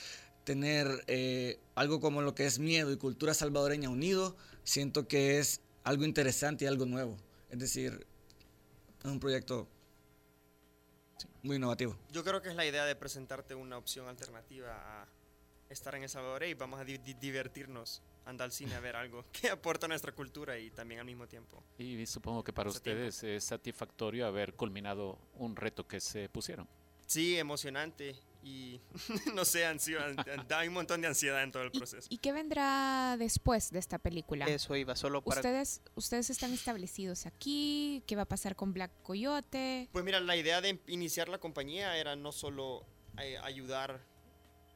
tener 0.45 1.05
eh, 1.07 1.59
algo 1.75 2.01
como 2.01 2.23
lo 2.23 2.35
que 2.35 2.47
es 2.47 2.59
miedo 2.59 2.91
y 2.93 2.97
cultura 2.97 3.35
salvadoreña 3.35 3.89
unido, 3.89 4.37
siento 4.65 5.07
que 5.09 5.39
es 5.39 5.61
algo 5.85 6.05
interesante 6.05 6.65
y 6.65 6.69
algo 6.69 6.87
nuevo. 6.87 7.17
Es 7.51 7.59
decir, 7.59 8.07
es 9.01 9.05
un 9.05 9.21
proyecto 9.21 9.69
Muy 11.43 11.57
innovativo. 11.57 11.97
Yo 12.13 12.23
creo 12.25 12.41
que 12.43 12.49
es 12.51 12.55
la 12.57 12.67
idea 12.67 12.85
de 12.85 12.95
presentarte 12.97 13.55
una 13.55 13.77
opción 13.79 14.09
alternativa 14.09 15.03
a 15.03 15.09
estar 15.71 15.95
en 15.95 16.03
El 16.05 16.09
Salvador 16.09 16.45
y 16.45 16.55
vamos 16.55 16.81
a 16.81 16.85
di- 16.85 16.99
di- 16.99 17.15
divertirnos, 17.15 18.03
andar 18.27 18.45
al 18.47 18.53
cine 18.53 18.75
a 18.75 18.81
ver 18.81 18.95
algo 18.97 19.25
que 19.33 19.49
aporta 19.51 19.87
a 19.87 19.89
nuestra 19.89 20.13
cultura 20.13 20.59
y 20.59 20.71
también 20.71 21.01
al 21.01 21.07
mismo 21.07 21.27
tiempo. 21.27 21.63
Y 21.79 22.05
supongo 22.07 22.45
que 22.45 22.53
para 22.53 22.71
ustedes 22.71 23.23
es 23.25 23.45
satisfactorio 23.45 24.27
haber 24.27 24.55
culminado 24.55 25.19
un 25.35 25.57
reto 25.57 25.87
que 25.87 26.01
se 26.01 26.29
pusieron. 26.29 26.69
Sí, 27.07 27.37
emocionante 27.39 28.15
y 28.43 28.81
no 29.35 29.45
sé, 29.45 29.65
ansiedad, 29.65 30.15
hay 30.51 30.69
un 30.69 30.75
montón 30.75 31.01
de 31.01 31.09
ansiedad 31.09 31.43
en 31.43 31.53
todo 31.53 31.63
el 31.63 31.71
proceso. 31.71 32.09
¿Y 32.11 32.19
qué 32.19 32.33
vendrá 32.33 33.17
después 33.19 33.71
de 33.71 33.79
esta 33.79 33.99
película? 33.99 34.47
Eso 34.47 34.75
iba 34.77 34.97
solo 34.97 35.23
para... 35.23 35.41
Ustedes, 35.41 35.81
ustedes 35.95 36.31
están 36.31 36.53
establecidos 36.53 37.27
aquí. 37.27 38.03
¿Qué 38.07 38.17
va 38.17 38.23
a 38.23 38.29
pasar 38.29 38.57
con 38.57 38.73
Black 38.73 38.91
Coyote? 39.03 39.89
Pues 39.93 40.05
mira, 40.05 40.21
la 40.21 40.37
idea 40.37 40.61
de 40.61 40.81
iniciar 40.89 41.29
la 41.29 41.39
compañía 41.39 41.97
era 41.97 42.17
no 42.17 42.33
solo 42.33 42.85
eh, 43.19 43.39
ayudar 43.43 44.01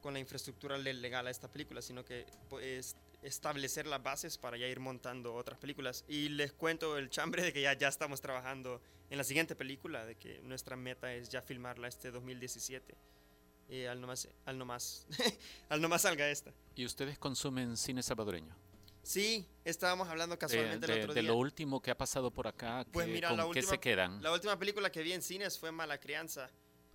con 0.00 0.12
la 0.14 0.20
infraestructura 0.20 0.78
le- 0.78 0.94
legal 0.94 1.26
a 1.26 1.30
esta 1.30 1.50
película, 1.50 1.82
sino 1.82 2.04
que 2.04 2.26
pues, 2.48 2.94
establecer 3.22 3.86
las 3.88 4.02
bases 4.02 4.38
para 4.38 4.56
ya 4.56 4.66
ir 4.68 4.78
montando 4.78 5.34
otras 5.34 5.58
películas. 5.58 6.04
Y 6.06 6.28
les 6.28 6.52
cuento 6.52 6.96
el 6.98 7.10
chambre 7.10 7.42
de 7.42 7.52
que 7.52 7.62
ya, 7.62 7.72
ya 7.72 7.88
estamos 7.88 8.20
trabajando 8.20 8.80
en 9.10 9.18
la 9.18 9.24
siguiente 9.24 9.56
película, 9.56 10.04
de 10.04 10.14
que 10.16 10.40
nuestra 10.42 10.76
meta 10.76 11.12
es 11.14 11.28
ya 11.28 11.42
filmarla 11.42 11.88
este 11.88 12.10
2017. 12.12 12.94
Eh, 13.68 13.88
al 13.88 14.00
nomás, 14.00 14.28
al 14.44 14.58
nomás, 14.58 15.06
al 15.68 15.80
nomás 15.80 16.02
salga 16.02 16.28
esta. 16.30 16.52
¿Y 16.74 16.84
ustedes 16.84 17.18
consumen 17.18 17.76
cine 17.76 18.02
salvadoreño? 18.02 18.54
Sí, 19.02 19.46
estábamos 19.64 20.08
hablando 20.08 20.34
De, 20.34 20.38
casualmente 20.38 20.86
de- 20.86 20.92
el 20.94 21.00
otro 21.02 21.14
de 21.14 21.20
día. 21.20 21.30
lo 21.30 21.36
último 21.36 21.80
que 21.80 21.90
ha 21.92 21.96
pasado 21.96 22.30
por 22.30 22.48
acá, 22.48 22.84
Pues 22.92 23.06
¿qué- 23.06 23.12
mira, 23.12 23.28
¿con 23.28 23.36
la 23.36 23.42
qué 23.44 23.48
última, 23.50 23.68
se 23.70 23.78
quedan? 23.78 24.22
la 24.22 24.32
última 24.32 24.58
película 24.58 24.90
que 24.90 25.02
vi 25.02 25.12
en 25.12 25.22
cines 25.22 25.58
fue 25.58 25.70
Mala 25.72 25.98
Crianza. 26.00 26.50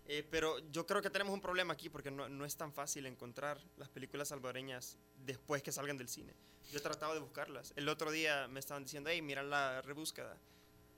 Eh, 0.07 0.27
pero 0.29 0.59
yo 0.71 0.85
creo 0.85 1.01
que 1.01 1.09
tenemos 1.09 1.33
un 1.33 1.39
problema 1.39 1.73
aquí 1.73 1.87
porque 1.87 2.11
no, 2.11 2.27
no 2.27 2.43
es 2.43 2.57
tan 2.57 2.73
fácil 2.73 3.05
encontrar 3.05 3.61
las 3.77 3.87
películas 3.87 4.27
salvadoreñas 4.29 4.97
después 5.25 5.61
que 5.63 5.71
salgan 5.71 5.97
del 5.97 6.09
cine. 6.09 6.33
Yo 6.71 6.79
he 6.79 6.81
tratado 6.81 7.13
de 7.13 7.19
buscarlas. 7.21 7.71
El 7.77 7.87
otro 7.87 8.11
día 8.11 8.47
me 8.49 8.59
estaban 8.59 8.83
diciendo, 8.83 9.09
hey, 9.09 9.21
mira 9.21 9.41
la 9.43 9.81
rebúsqueda. 9.83 10.37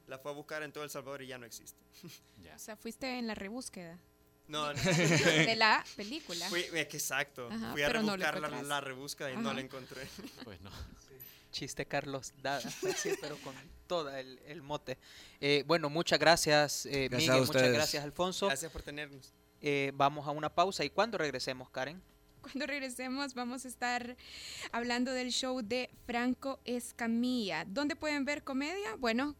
La 0.08 0.18
fue 0.18 0.32
a 0.32 0.34
buscar 0.34 0.64
en 0.64 0.72
todo 0.72 0.84
El 0.84 0.90
Salvador 0.90 1.22
y 1.22 1.28
ya 1.28 1.38
no 1.38 1.46
existe. 1.46 1.80
O 2.56 2.60
sea, 2.60 2.76
fuiste 2.76 3.20
en 3.20 3.28
la 3.28 3.36
rebúsqueda. 3.36 4.00
No, 4.48 4.74
no. 4.74 4.82
de 4.84 5.56
la 5.56 5.84
película. 5.96 6.48
Fui, 6.50 6.64
que 6.64 6.80
exacto. 6.80 7.48
Ajá, 7.52 7.72
Fui 7.72 7.82
a 7.82 7.90
no 7.90 8.16
rebuscar 8.18 8.64
la, 8.64 8.82
rebúsqueda 8.82 9.32
y 9.32 9.38
no 9.38 9.54
la 9.54 9.62
encontré. 9.62 10.08
Pues 10.44 10.60
no. 10.62 10.72
Chiste 11.52 11.86
Carlos 11.86 12.34
Dada, 12.42 12.62
sí, 12.98 13.12
pero 13.22 13.38
con 13.38 13.54
todo 13.88 14.10
el, 14.10 14.40
el 14.48 14.62
mote. 14.62 14.98
Eh, 15.40 15.64
bueno, 15.68 15.90
muchas 15.90 16.20
gracias, 16.20 16.88
eh, 16.88 17.08
Gracias 17.10 17.32
Miguel, 17.32 17.48
muchas 17.48 17.72
gracias, 17.72 18.04
Alfonso. 18.04 18.48
Gracias 18.48 18.72
por 18.72 18.82
tenernos. 18.82 19.32
Eh, 19.62 19.92
vamos 19.94 20.28
a 20.28 20.32
una 20.32 20.54
pausa 20.54 20.84
y 20.84 20.90
cuando 20.90 21.18
regresemos, 21.18 21.70
Karen. 21.70 22.02
Cuando 22.42 22.66
regresemos 22.66 23.36
vamos 23.36 23.64
a 23.64 23.68
estar 23.70 24.18
hablando 24.72 25.14
del 25.14 25.32
show 25.32 25.62
de 25.62 25.90
Franco 26.06 26.60
Escamilla. 26.66 27.66
¿Dónde 27.66 27.96
pueden 27.96 28.26
ver 28.26 28.44
comedia? 28.44 28.96
Bueno, 28.98 29.36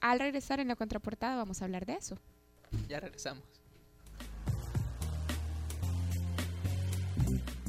al 0.00 0.20
regresar 0.20 0.60
en 0.60 0.68
la 0.68 0.76
contraportada 0.76 1.36
vamos 1.36 1.62
a 1.62 1.64
hablar 1.64 1.86
de 1.86 1.94
eso. 1.94 2.18
Ya 2.88 3.00
regresamos. 3.00 3.53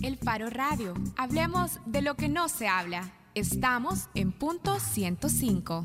El 0.06 0.18
Faro 0.18 0.52
Radio. 0.52 0.94
Hablemos 1.18 1.80
de 1.88 2.04
lo 2.04 2.14
que 2.14 2.30
no 2.30 2.48
se 2.48 2.68
habla. 2.68 3.12
Estamos 3.34 4.08
en 4.14 4.32
punto 4.32 4.80
105. 4.80 5.84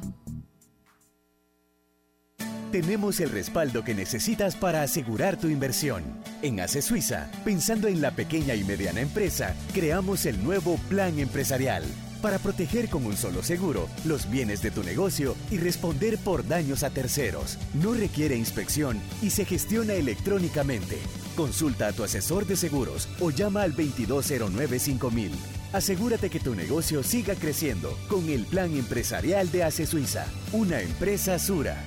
Tenemos 2.70 3.18
el 3.20 3.30
respaldo 3.30 3.82
que 3.82 3.94
necesitas 3.94 4.56
para 4.56 4.82
asegurar 4.82 5.38
tu 5.38 5.48
inversión. 5.48 6.04
En 6.42 6.60
ACE 6.60 6.82
Suiza, 6.82 7.30
pensando 7.46 7.88
en 7.88 8.02
la 8.02 8.10
pequeña 8.10 8.54
y 8.54 8.62
mediana 8.62 9.00
empresa, 9.00 9.56
creamos 9.72 10.26
el 10.26 10.44
nuevo 10.44 10.76
Plan 10.90 11.18
Empresarial 11.18 11.82
para 12.20 12.38
proteger 12.38 12.90
con 12.90 13.06
un 13.06 13.16
solo 13.16 13.42
seguro 13.42 13.88
los 14.04 14.30
bienes 14.30 14.60
de 14.60 14.70
tu 14.70 14.82
negocio 14.82 15.34
y 15.50 15.56
responder 15.56 16.18
por 16.18 16.46
daños 16.46 16.82
a 16.82 16.90
terceros. 16.90 17.58
No 17.72 17.94
requiere 17.94 18.36
inspección 18.36 19.00
y 19.22 19.30
se 19.30 19.46
gestiona 19.46 19.94
electrónicamente. 19.94 20.98
Consulta 21.40 21.86
a 21.86 21.92
tu 21.94 22.04
asesor 22.04 22.44
de 22.44 22.54
seguros 22.54 23.08
o 23.18 23.30
llama 23.30 23.62
al 23.62 23.74
2209-5000. 23.74 25.30
Asegúrate 25.72 26.28
que 26.28 26.38
tu 26.38 26.54
negocio 26.54 27.02
siga 27.02 27.34
creciendo 27.34 27.96
con 28.10 28.28
el 28.28 28.44
Plan 28.44 28.76
Empresarial 28.76 29.50
de 29.50 29.64
ACE 29.64 29.86
Suiza, 29.86 30.26
una 30.52 30.82
empresa 30.82 31.38
Sura. 31.38 31.82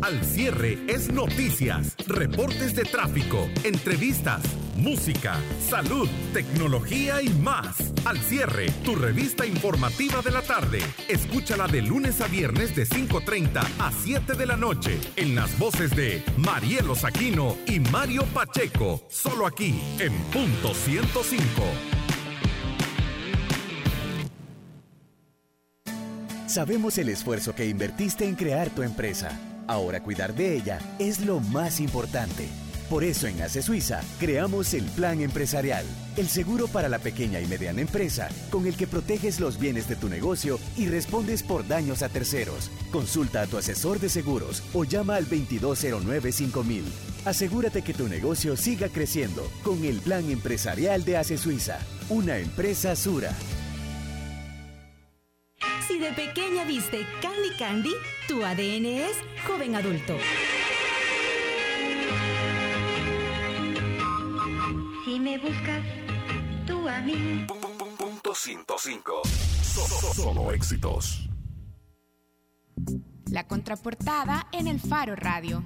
Al 0.00 0.24
cierre 0.24 0.78
es 0.88 1.12
noticias, 1.12 1.94
reportes 2.08 2.74
de 2.74 2.82
tráfico, 2.82 3.48
entrevistas, 3.62 4.42
música, 4.78 5.40
salud, 5.60 6.08
tecnología 6.32 7.20
y 7.20 7.28
más. 7.28 7.92
Al 8.04 8.18
cierre, 8.18 8.70
tu 8.84 8.94
revista 8.94 9.44
informativa 9.44 10.22
de 10.22 10.30
la 10.30 10.42
tarde. 10.42 10.78
Escúchala 11.08 11.66
de 11.66 11.82
lunes 11.82 12.20
a 12.20 12.28
viernes 12.28 12.74
de 12.74 12.86
5.30 12.86 13.60
a 13.78 13.92
7 13.92 14.34
de 14.34 14.46
la 14.46 14.56
noche 14.56 14.98
en 15.16 15.34
las 15.34 15.58
voces 15.58 15.94
de 15.94 16.22
Marielo 16.36 16.94
Saquino 16.94 17.56
y 17.66 17.80
Mario 17.80 18.24
Pacheco. 18.32 19.02
Solo 19.10 19.46
aquí 19.46 19.78
en 19.98 20.12
punto 20.32 20.72
105. 20.74 21.44
Sabemos 26.46 26.96
el 26.96 27.10
esfuerzo 27.10 27.54
que 27.54 27.66
invertiste 27.66 28.26
en 28.26 28.34
crear 28.34 28.70
tu 28.70 28.82
empresa. 28.82 29.38
Ahora 29.66 30.02
cuidar 30.02 30.34
de 30.34 30.56
ella 30.56 30.78
es 30.98 31.20
lo 31.20 31.40
más 31.40 31.78
importante. 31.78 32.48
Por 32.90 33.04
eso 33.04 33.26
en 33.26 33.42
ACE 33.42 33.60
Suiza 33.60 34.00
creamos 34.18 34.72
el 34.72 34.84
Plan 34.84 35.20
Empresarial, 35.20 35.84
el 36.16 36.26
seguro 36.26 36.68
para 36.68 36.88
la 36.88 36.98
pequeña 36.98 37.38
y 37.38 37.46
mediana 37.46 37.82
empresa, 37.82 38.30
con 38.50 38.66
el 38.66 38.76
que 38.76 38.86
proteges 38.86 39.40
los 39.40 39.58
bienes 39.58 39.88
de 39.88 39.96
tu 39.96 40.08
negocio 40.08 40.58
y 40.74 40.88
respondes 40.88 41.42
por 41.42 41.68
daños 41.68 42.02
a 42.02 42.08
terceros. 42.08 42.70
Consulta 42.90 43.42
a 43.42 43.46
tu 43.46 43.58
asesor 43.58 44.00
de 44.00 44.08
seguros 44.08 44.62
o 44.72 44.84
llama 44.84 45.16
al 45.16 45.26
2209-5000. 45.26 46.82
Asegúrate 47.26 47.82
que 47.82 47.92
tu 47.92 48.08
negocio 48.08 48.56
siga 48.56 48.88
creciendo 48.88 49.46
con 49.62 49.84
el 49.84 50.00
Plan 50.00 50.30
Empresarial 50.30 51.04
de 51.04 51.18
ACE 51.18 51.36
Suiza, 51.36 51.78
una 52.08 52.38
empresa 52.38 52.96
Sura. 52.96 53.32
Si 55.86 55.98
de 55.98 56.10
pequeña 56.12 56.64
viste 56.64 57.06
Candy 57.20 57.50
Candy, 57.58 57.92
tu 58.28 58.42
ADN 58.42 58.86
es 58.86 59.16
joven 59.46 59.74
adulto. 59.74 60.16
Si 65.18 65.24
me 65.24 65.36
buscas, 65.36 65.82
tú 66.64 66.88
a 66.88 67.00
mí. 67.00 67.44
Punto 67.98 68.32
105. 68.32 69.22
So- 69.64 70.14
Solo 70.14 70.52
éxitos. 70.52 71.28
La 73.28 73.48
contraportada 73.48 74.46
en 74.52 74.68
el 74.68 74.78
Faro 74.78 75.16
Radio. 75.16 75.64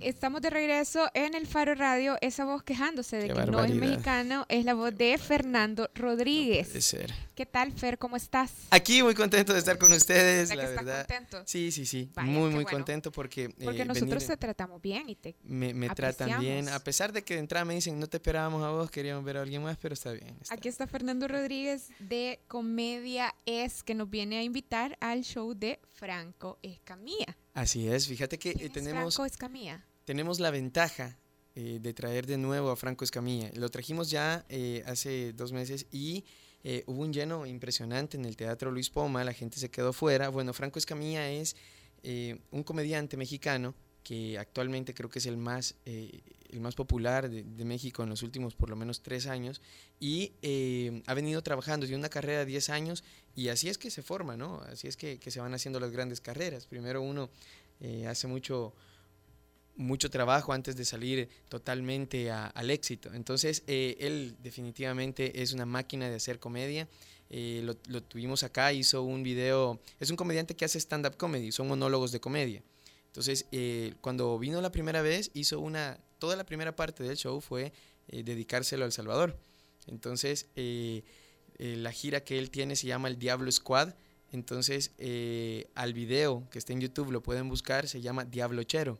Estamos 0.00 0.40
de 0.40 0.50
regreso 0.50 1.08
en 1.14 1.34
el 1.34 1.48
Faro 1.48 1.74
Radio. 1.74 2.16
Esa 2.20 2.44
voz 2.44 2.62
quejándose 2.62 3.16
de 3.16 3.26
Qué 3.26 3.34
que 3.34 3.46
no 3.46 3.64
es 3.64 3.74
mexicano 3.74 4.46
es 4.48 4.64
la 4.64 4.74
voz 4.74 4.96
de 4.96 5.18
Fernando 5.18 5.90
Rodríguez. 5.96 6.68
puede 6.68 6.80
ser. 6.80 7.12
¿Qué 7.42 7.46
tal, 7.46 7.72
Fer? 7.72 7.98
¿Cómo 7.98 8.14
estás? 8.14 8.52
Aquí 8.70 9.02
muy 9.02 9.16
contento 9.16 9.52
de 9.52 9.58
estar 9.58 9.76
con 9.76 9.92
ustedes, 9.92 10.50
¿Verdad 10.50 10.62
la 10.62 10.70
verdad. 10.70 11.06
contento? 11.08 11.42
Sí, 11.44 11.72
sí, 11.72 11.86
sí. 11.86 12.08
Vaya, 12.14 12.30
muy, 12.30 12.50
muy 12.50 12.62
bueno. 12.62 12.70
contento 12.70 13.10
porque. 13.10 13.46
eh, 13.46 13.64
Porque 13.64 13.84
nosotros 13.84 14.24
te 14.24 14.36
tratamos 14.36 14.80
bien 14.80 15.08
y 15.10 15.16
te 15.16 15.34
me, 15.42 15.74
me 15.74 15.90
tratan 15.90 16.38
bien. 16.38 16.68
A 16.68 16.78
pesar 16.78 17.12
de 17.12 17.22
que 17.22 17.34
de 17.34 17.40
entrada 17.40 17.64
me 17.64 17.74
dicen, 17.74 17.98
no 17.98 18.06
te 18.06 18.18
esperábamos 18.18 18.62
a 18.62 18.70
vos, 18.70 18.92
queríamos 18.92 19.24
ver 19.24 19.38
a 19.38 19.42
alguien 19.42 19.60
más, 19.60 19.76
pero 19.76 19.92
está 19.92 20.12
bien. 20.12 20.36
está- 20.40 20.54
Aquí 20.54 20.68
está 20.68 20.86
Fernando 20.86 21.26
Rodríguez 21.26 21.88
de 21.98 22.38
Comedia 22.46 23.34
Es, 23.44 23.82
que 23.82 23.96
nos 23.96 24.08
viene 24.08 24.38
a 24.38 24.44
invitar 24.44 24.96
al 25.00 25.22
show 25.24 25.52
de 25.52 25.80
Franco 25.94 26.60
Escamilla. 26.62 27.36
Así 27.54 27.88
es, 27.88 28.06
fíjate 28.06 28.38
que 28.38 28.50
eh, 28.50 28.54
¿Quién 28.54 28.66
es 28.68 28.72
tenemos, 28.72 29.16
Franco 29.16 29.26
Escamilla? 29.26 29.84
tenemos 30.04 30.38
la 30.38 30.52
ventaja 30.52 31.18
eh, 31.56 31.80
de 31.82 31.92
traer 31.92 32.24
de 32.26 32.38
nuevo 32.38 32.70
a 32.70 32.76
Franco 32.76 33.02
Escamilla. 33.04 33.50
Lo 33.54 33.68
trajimos 33.68 34.10
ya 34.10 34.46
hace 34.86 35.32
dos 35.32 35.50
meses 35.50 35.86
y 35.90 36.24
eh, 36.64 36.84
hubo 36.86 37.02
un 37.02 37.12
lleno 37.12 37.46
impresionante 37.46 38.16
en 38.16 38.24
el 38.24 38.36
Teatro 38.36 38.70
Luis 38.70 38.90
Poma, 38.90 39.24
la 39.24 39.32
gente 39.32 39.58
se 39.58 39.70
quedó 39.70 39.92
fuera. 39.92 40.28
Bueno, 40.28 40.52
Franco 40.52 40.78
Escamilla 40.78 41.30
es 41.30 41.56
eh, 42.02 42.38
un 42.50 42.62
comediante 42.62 43.16
mexicano 43.16 43.74
que 44.02 44.38
actualmente 44.38 44.94
creo 44.94 45.08
que 45.08 45.20
es 45.20 45.26
el 45.26 45.36
más, 45.36 45.76
eh, 45.86 46.20
el 46.50 46.60
más 46.60 46.74
popular 46.74 47.30
de, 47.30 47.44
de 47.44 47.64
México 47.64 48.02
en 48.02 48.10
los 48.10 48.22
últimos 48.22 48.54
por 48.54 48.68
lo 48.68 48.76
menos 48.76 49.02
tres 49.02 49.26
años 49.26 49.60
y 50.00 50.32
eh, 50.42 51.02
ha 51.06 51.14
venido 51.14 51.42
trabajando, 51.42 51.86
tiene 51.86 52.00
una 52.00 52.08
carrera 52.08 52.40
de 52.40 52.46
10 52.46 52.70
años 52.70 53.04
y 53.36 53.48
así 53.48 53.68
es 53.68 53.78
que 53.78 53.90
se 53.90 54.02
forma, 54.02 54.36
¿no? 54.36 54.60
Así 54.62 54.88
es 54.88 54.96
que, 54.96 55.18
que 55.18 55.30
se 55.30 55.40
van 55.40 55.54
haciendo 55.54 55.78
las 55.78 55.92
grandes 55.92 56.20
carreras. 56.20 56.66
Primero 56.66 57.00
uno 57.02 57.30
eh, 57.80 58.06
hace 58.06 58.26
mucho, 58.26 58.74
mucho 59.76 60.10
trabajo 60.10 60.52
antes 60.52 60.76
de 60.76 60.84
salir 60.84 61.28
totalmente 61.48 62.30
a- 62.30 62.46
al 62.46 62.70
éxito. 62.70 63.12
Entonces, 63.14 63.62
eh, 63.66 63.96
él 64.00 64.36
definitivamente 64.42 65.42
es 65.42 65.52
una 65.52 65.66
máquina 65.66 66.08
de 66.08 66.16
hacer 66.16 66.38
comedia. 66.38 66.88
eh, 67.34 67.62
lo, 67.64 67.74
lo 67.88 68.02
tuvimos 68.02 68.42
acá, 68.42 68.74
hizo 68.74 69.02
un 69.02 69.22
video, 69.22 69.80
es 70.00 70.10
un 70.10 70.16
comediante 70.16 70.54
que 70.54 70.66
hace 70.66 70.78
stand-up 70.78 71.16
comedy, 71.16 71.50
son 71.50 71.66
monólogos 71.66 72.12
de 72.12 72.20
comedia. 72.20 72.62
Entonces, 73.06 73.46
eh, 73.52 73.94
cuando 74.02 74.38
vino 74.38 74.60
la 74.60 74.70
primera 74.70 75.00
vez, 75.00 75.30
hizo 75.32 75.58
una, 75.58 75.98
toda 76.18 76.36
la 76.36 76.44
primera 76.44 76.76
parte 76.76 77.02
del 77.04 77.16
show 77.16 77.40
fue 77.40 77.72
eh, 78.08 78.22
dedicárselo 78.22 78.82
a 78.84 78.86
El 78.86 78.92
Salvador. 78.92 79.38
Entonces, 79.86 80.48
eh, 80.56 81.04
eh, 81.58 81.76
la 81.78 81.90
gira 81.92 82.22
que 82.22 82.38
él 82.38 82.50
tiene 82.50 82.76
se 82.76 82.86
llama 82.88 83.08
El 83.08 83.18
Diablo 83.18 83.50
Squad. 83.50 83.94
Entonces, 84.30 84.92
eh, 84.98 85.68
al 85.74 85.94
video 85.94 86.46
que 86.50 86.58
está 86.58 86.74
en 86.74 86.82
YouTube 86.82 87.12
lo 87.12 87.22
pueden 87.22 87.48
buscar, 87.48 87.88
se 87.88 88.02
llama 88.02 88.26
Diablo 88.26 88.62
Chero 88.64 88.98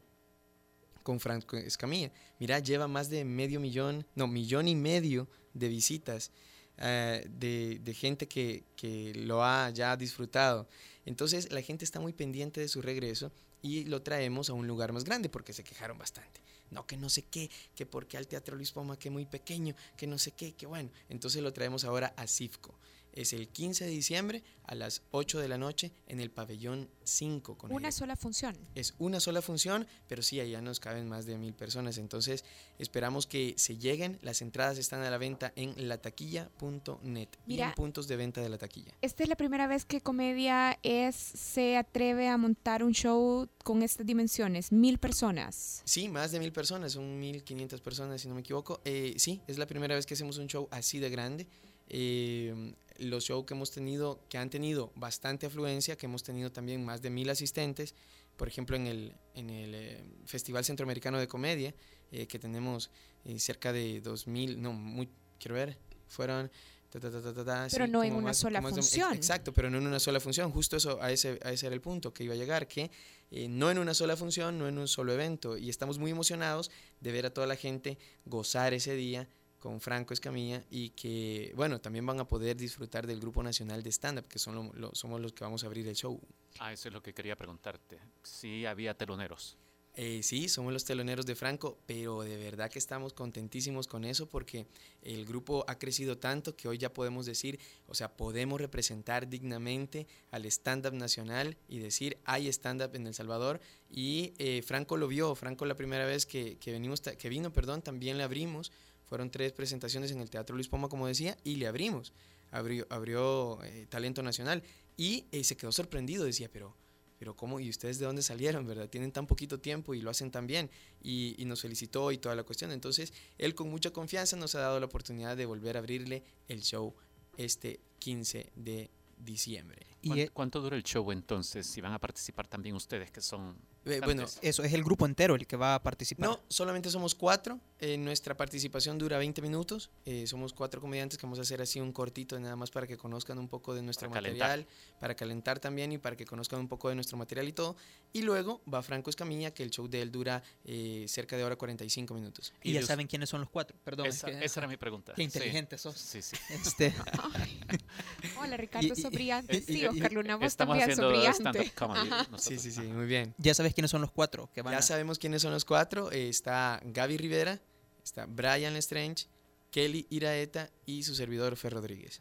con 1.03 1.21
Franco 1.21 1.57
Escamilla. 1.57 2.13
Mira, 2.39 2.59
lleva 2.59 2.89
más 2.89 3.11
de 3.11 3.25
medio 3.25 3.61
millón, 3.61 4.07
no, 4.15 4.27
millón 4.27 4.69
y 4.69 4.75
medio 4.75 5.29
de 5.55 5.69
visitas 5.69 6.31
eh, 6.79 7.27
de, 7.29 7.95
gente 7.95 8.27
que, 8.27 8.65
que 8.77 9.13
lo 9.15 9.45
ha 9.45 9.71
ya 9.71 9.97
disfrutado. 9.97 10.69
Entonces, 11.05 11.53
la 11.53 11.63
gente 11.63 11.85
está 11.85 12.01
muy 12.01 12.13
pendiente 12.13 12.61
de 12.61 12.69
su 12.69 12.81
regreso 12.81 13.31
y 13.61 13.85
lo 13.85 14.03
traemos 14.03 14.51
a 14.51 14.55
un 14.55 14.67
lugar 14.67 14.93
más 14.93 15.05
grande 15.05 15.29
porque 15.29 15.53
se 15.53 15.65
quejaron 15.65 15.99
bastante. 15.99 16.41
No, 16.71 16.87
que 16.87 16.97
no 16.97 17.11
sé 17.11 17.23
qué, 17.23 17.51
que 17.75 17.85
porque 17.85 18.17
al 18.17 18.27
Teatro 18.27 18.57
Luis 18.57 18.73
Poma, 18.73 18.99
que 18.99 19.11
muy 19.11 19.27
pequeño, 19.27 19.75
que 19.97 20.07
no 20.07 20.19
sé 20.19 20.33
qué, 20.33 20.55
que 20.55 20.67
bueno. 20.67 20.91
Entonces 21.11 21.43
lo 21.43 21.53
traemos 21.53 21.85
ahora 21.85 22.15
a 22.17 22.27
CIFCO. 22.27 22.75
Es 23.13 23.33
el 23.35 23.49
15 23.49 23.85
de 23.85 23.91
diciembre 23.91 24.43
a 24.65 24.75
las 24.75 25.03
8 25.11 25.39
de 25.39 25.49
la 25.49 25.59
noche 25.59 25.93
en 26.07 26.19
el 26.21 26.31
pabellón 26.31 26.89
5. 27.05 27.59
Con 27.59 27.73
Una 27.73 27.89
el- 27.89 27.93
sola 27.93 28.17
función. 28.17 28.57
es 28.75 28.95
una 28.99 29.21
sola 29.21 29.43
función, 29.43 29.87
pero 30.09 30.23
sí, 30.23 30.41
allá 30.41 30.61
nos 30.63 30.81
caben 30.81 31.09
más 31.09 31.27
de 31.27 31.37
mil 31.37 31.53
personas. 31.53 31.99
Entonces, 31.99 32.45
esperamos 32.79 33.27
que 33.27 33.55
se 33.59 33.77
lleguen. 33.77 34.19
Las 34.23 34.41
entradas 34.41 34.79
están 34.79 35.03
a 35.03 35.11
la 35.11 35.19
venta 35.19 35.53
en 35.57 35.75
lataquilla.net 35.89 37.29
y 37.47 37.61
en 37.61 37.73
puntos 37.75 38.09
de 38.09 38.17
venta 38.17 38.41
de 38.41 38.49
la 38.49 38.59
taquilla. 38.59 38.93
Esta 39.03 39.23
es 39.23 39.29
la 39.29 39.37
primera 39.37 39.67
vez 39.67 39.85
que 39.85 40.01
Comedia 40.01 40.79
es 40.83 41.15
se 41.17 41.77
atreve 41.77 42.29
a 42.29 42.37
montar 42.37 42.83
un 42.83 42.93
show 42.95 43.49
con 43.63 43.83
estas 43.83 44.07
dimensiones, 44.07 44.73
mil 44.73 44.99
personas. 44.99 45.83
Sí, 45.85 46.09
más 46.09 46.33
de 46.33 46.41
mil 46.41 46.53
personas, 46.53 46.93
son 46.93 47.21
1500 47.21 47.81
personas, 47.81 48.21
si 48.23 48.29
no 48.29 48.35
me 48.35 48.41
equivoco. 48.41 48.81
Eh, 48.85 49.15
sí, 49.19 49.41
es 49.47 49.59
la 49.59 49.67
primera 49.67 49.95
vez 49.95 50.07
que 50.07 50.15
hacemos 50.15 50.39
un 50.39 50.47
show 50.47 50.69
así 50.71 50.99
de 50.99 51.11
grande. 51.11 51.47
Eh, 51.89 52.75
los 52.99 53.25
shows 53.25 53.45
que 53.47 53.55
hemos 53.55 53.71
tenido, 53.71 54.21
que 54.29 54.39
han 54.39 54.51
tenido 54.51 54.93
bastante 54.97 55.47
afluencia, 55.47 55.97
que 55.97 56.07
hemos 56.07 56.23
tenido 56.23 56.51
también 56.53 56.85
más 56.85 57.03
de 57.03 57.11
mil 57.11 57.29
asistentes, 57.31 57.95
por 58.37 58.49
ejemplo 58.49 58.77
en 58.77 58.87
el, 58.87 59.15
en 59.35 59.51
el 59.51 59.75
eh, 59.75 60.05
Festival 60.27 60.65
Centroamericano 60.65 61.19
de 61.19 61.29
Comedia, 61.29 61.75
eh, 62.11 62.27
que 62.27 62.39
tenemos 62.39 62.91
eh, 63.25 63.39
cerca 63.39 63.73
de 63.73 64.01
2000, 64.01 64.61
no, 64.61 64.73
muy, 64.73 65.09
quiero 65.39 65.55
ver, 65.57 65.79
fueron... 66.09 66.51
ta, 66.91 67.01
ta, 67.01 67.11
ta, 67.11 67.69
Pero 67.71 67.87
sí, 67.87 67.91
no 67.91 68.03
en 68.05 68.15
una 68.15 68.35
sola 68.35 68.61
de 68.61 68.67
un- 68.67 68.73
ex- 68.73 68.87
función. 68.91 69.15
Exacto, 69.15 69.53
pero 69.53 69.71
no 69.71 69.79
en 69.79 69.87
una 69.87 69.99
sola 69.99 70.21
función. 70.21 70.51
Justo 70.53 70.77
eso, 70.77 71.01
a 71.01 71.11
ese, 71.11 71.39
a 71.43 71.51
ese 71.53 71.67
era 71.67 71.75
el 71.75 71.81
punto 71.81 72.13
que 72.13 72.25
iba 72.25 72.35
a 72.35 72.37
llegar, 72.37 72.69
que 72.69 72.91
eh, 73.31 73.49
no 73.49 73.71
en 73.71 73.79
una 73.79 73.95
sola 73.95 74.15
función, 74.17 74.59
no 74.59 74.69
en 74.69 74.77
un 74.77 74.87
solo 74.89 75.13
evento. 75.15 75.57
Y 75.57 75.71
estamos 75.71 75.99
muy 75.99 76.11
emocionados 76.11 76.71
de 77.01 77.13
ver 77.13 77.25
a 77.25 77.33
toda 77.33 77.47
la 77.47 77.57
gente 77.57 77.97
gozar 78.27 78.75
ese 78.75 78.95
día 78.95 79.27
con 79.63 79.81
Franco 79.81 80.13
Escamilla 80.13 80.65
y 80.71 80.91
que, 80.91 81.53
bueno, 81.55 81.81
también 81.81 82.05
van 82.05 82.19
a 82.19 82.27
poder 82.27 82.57
disfrutar 82.57 83.07
del 83.07 83.21
Grupo 83.21 83.45
Nacional 83.45 83.81
de 83.85 83.91
Stand-Up, 83.93 84.27
que 84.27 84.41
son 84.41 84.57
lo- 84.57 84.73
lo- 84.75 84.95
somos 84.95 85.21
los 85.21 85.33
que 85.33 85.45
vamos 85.45 85.63
a 85.63 85.69
abrir 85.69 85.87
el 85.87 85.95
show. 85.95 86.21
Ah, 86.59 86.73
eso 86.73 86.89
es 86.89 86.93
lo 86.95 87.01
que 87.01 87.15
quería 87.15 87.37
preguntarte. 87.37 88.01
Si 88.25 88.67
había 88.67 88.95
teloneros. 88.95 89.57
Eh, 89.95 90.23
sí, 90.23 90.49
somos 90.49 90.73
los 90.73 90.87
teloneros 90.87 91.27
de 91.27 91.35
Franco, 91.35 91.77
pero 91.87 92.23
de 92.23 92.39
verdad 92.39 92.71
que 92.71 92.79
estamos 92.79 93.13
contentísimos 93.13 93.87
con 93.87 94.07
eso 94.07 94.27
porque 94.27 94.67
el 95.03 95.27
grupo 95.27 95.67
ha 95.69 95.79
crecido 95.79 96.17
tanto 96.17 96.57
que 96.57 96.67
hoy 96.67 96.79
ya 96.79 96.95
podemos 96.95 97.27
decir, 97.27 97.61
o 97.87 97.95
sea, 97.95 98.09
podemos 98.17 98.59
representar 98.59 99.29
dignamente 99.29 100.07
al 100.31 100.47
stand-up 100.47 100.95
nacional 100.95 101.59
y 101.69 101.79
decir, 101.79 102.17
hay 102.25 102.49
stand-up 102.49 102.95
en 102.97 103.07
El 103.07 103.13
Salvador. 103.13 103.61
Y 103.91 104.33
eh, 104.39 104.63
Franco 104.63 104.97
lo 104.97 105.09
vio, 105.09 105.35
Franco 105.35 105.67
la 105.67 105.77
primera 105.77 106.07
vez 106.07 106.25
que, 106.25 106.57
que, 106.57 106.73
venimos 106.73 107.03
que 107.03 107.29
vino, 107.29 107.53
perdón, 107.53 107.83
también 107.83 108.17
le 108.17 108.25
abrimos. 108.25 108.73
Fueron 109.13 109.31
tres 109.31 109.53
presentaciones 109.53 110.11
en 110.11 110.21
el 110.23 110.31
Teatro 110.31 110.57
Luis 110.57 110.69
Poma, 110.69 110.89
como 110.89 111.07
decía, 111.07 111.37
y 111.45 111.57
le 111.57 111.67
abrimos. 111.67 112.15
Abrió, 112.51 112.87
abrió 112.89 113.63
eh, 113.63 113.87
Talento 113.91 114.23
Nacional 114.23 114.63
y 114.97 115.27
eh, 115.33 115.45
se 115.45 115.55
quedó 115.55 115.71
sorprendido, 115.71 116.25
decía, 116.25 116.49
pero 116.51 116.75
pero 117.19 117.37
¿cómo? 117.37 117.61
¿Y 117.61 117.69
ustedes 117.69 117.99
de 117.99 118.07
dónde 118.07 118.23
salieron, 118.23 118.67
verdad? 118.67 118.89
Tienen 118.89 119.13
tan 119.13 119.27
poquito 119.27 119.61
tiempo 119.61 119.93
y 119.93 120.01
lo 120.01 120.09
hacen 120.09 120.31
tan 120.31 120.47
bien. 120.47 120.71
Y, 121.03 121.35
y 121.37 121.45
nos 121.45 121.61
felicitó 121.61 122.11
y 122.11 122.17
toda 122.17 122.35
la 122.35 122.43
cuestión. 122.43 122.73
Entonces, 122.73 123.13
él 123.37 123.55
con 123.55 123.69
mucha 123.69 123.91
confianza 123.91 124.35
nos 124.37 124.55
ha 124.55 124.61
dado 124.61 124.81
la 124.81 124.87
oportunidad 124.87 125.37
de 125.37 125.45
volver 125.45 125.77
a 125.77 125.81
abrirle 125.81 126.25
el 126.49 126.63
show 126.63 126.95
este 127.37 127.81
15 127.99 128.51
de 128.57 128.91
diciembre. 129.19 129.87
¿Cuán- 130.05 130.31
¿Cuánto, 130.33 130.61
dura 130.63 130.75
el 130.75 130.83
show 130.85 131.13
entonces? 131.13 131.67
Si 131.67 131.83
van 131.83 131.93
a 131.93 131.99
participar 131.99 132.49
también 132.49 132.75
ustedes, 132.77 133.11
que 133.11 133.21
son. 133.21 133.57
Eh, 133.85 134.01
bueno? 134.05 134.27
Eso 134.43 134.63
es 134.63 134.73
el 134.73 134.85
grupo 134.85 135.07
entero 135.07 135.35
el 135.35 135.47
que 135.47 135.57
va 135.57 135.75
a 135.75 135.83
participar. 135.83 136.29
No, 136.29 136.41
solamente 136.49 136.89
somos 136.91 137.15
cuatro. 137.15 137.59
Eh, 137.81 137.97
nuestra 137.99 138.37
participación 138.37 138.97
dura 138.97 139.19
20 139.19 139.43
minutos. 139.43 139.91
Eh, 140.05 140.25
somos 140.29 140.53
cuatro 140.53 140.81
comediantes 140.81 141.19
que 141.19 141.27
vamos 141.27 141.41
a 141.41 141.43
hacer 141.43 141.61
así 141.61 141.81
un 141.81 141.91
cortito 141.93 142.39
nada 142.39 142.55
más 142.55 142.71
para 142.71 142.87
que 142.87 142.97
conozcan 142.97 143.39
un 143.39 143.49
poco 143.49 143.75
de 143.75 143.83
nuestro 143.83 144.09
Para 144.09 144.21
material, 144.21 144.67
para 145.01 145.17
calentar 145.17 145.59
también 145.59 145.91
y 145.93 145.99
para 145.99 146.17
que 146.17 146.25
conozcan 146.25 146.61
un 146.61 146.69
poco 146.69 146.89
de 146.91 146.95
nuestro 146.95 147.17
material 147.19 147.49
y 147.49 147.53
todo. 147.53 147.75
Y 148.13 148.23
luego 148.23 148.61
va 148.73 148.83
Franco 148.83 149.11
Escamilla, 149.11 149.53
que 149.53 149.65
el 149.65 149.71
show 149.71 149.89
de 149.89 150.01
él 150.03 150.13
dura 150.13 150.45
eh, 150.65 151.05
cerca 151.09 151.37
de 151.37 151.43
hora 151.43 151.57
45 151.57 152.15
minutos. 152.15 152.53
Y 152.63 152.73
ya 152.75 152.83
saben 152.87 153.09
quiénes 153.09 153.29
son 153.31 153.41
los 153.41 153.51
cuatro. 153.51 153.77
Perdón. 153.83 154.07
Esa, 154.07 154.29
es 154.31 154.37
que- 154.39 154.45
esa 154.45 154.61
era 154.61 154.69
mi 154.69 154.77
pregunta. 154.77 155.13
Qué 155.15 155.23
Sí. 155.23 155.25
inteligente 155.25 155.77
sos. 155.77 155.97
Sí, 155.99 156.23
sí. 156.23 156.37
Este, 156.51 156.95
Hola 158.41 158.57
Ricardo, 158.57 158.87
y- 158.87 158.95
Sí, 158.95 159.81
y- 159.81 159.87
Oscar 159.87 160.13
Luna, 160.13 160.37
vos 160.37 160.47
Estamos 160.47 160.79
también 160.79 160.91
haciendo 161.31 161.33
stand-up 161.33 161.75
comedy. 161.75 162.11
Sí, 162.39 162.59
sí, 162.59 162.71
sí, 162.71 162.81
muy 162.83 163.07
bien. 163.07 163.35
ya 163.39 163.55
sabes 163.55 163.72
quiénes 163.75 163.91
son 163.91 164.01
los 164.01 164.11
cuatro 164.13 164.51
que 164.53 164.63
van 164.63 164.73
Ya 164.73 164.79
a... 164.79 164.83
sabemos 164.83 165.19
quiénes 165.19 165.43
son 165.43 165.53
los 165.53 165.65
cuatro. 165.65 166.11
Eh, 166.13 166.29
está 166.29 166.81
Gaby 166.85 167.17
Rivera, 167.17 167.61
está 168.03 168.27
Brian 168.27 168.75
Lestrange, 168.75 169.27
Kelly 169.71 170.07
Iraeta 170.11 170.71
y 170.87 171.03
su 171.03 171.15
servidor 171.15 171.57
Fer 171.57 171.73
Rodríguez. 171.73 172.21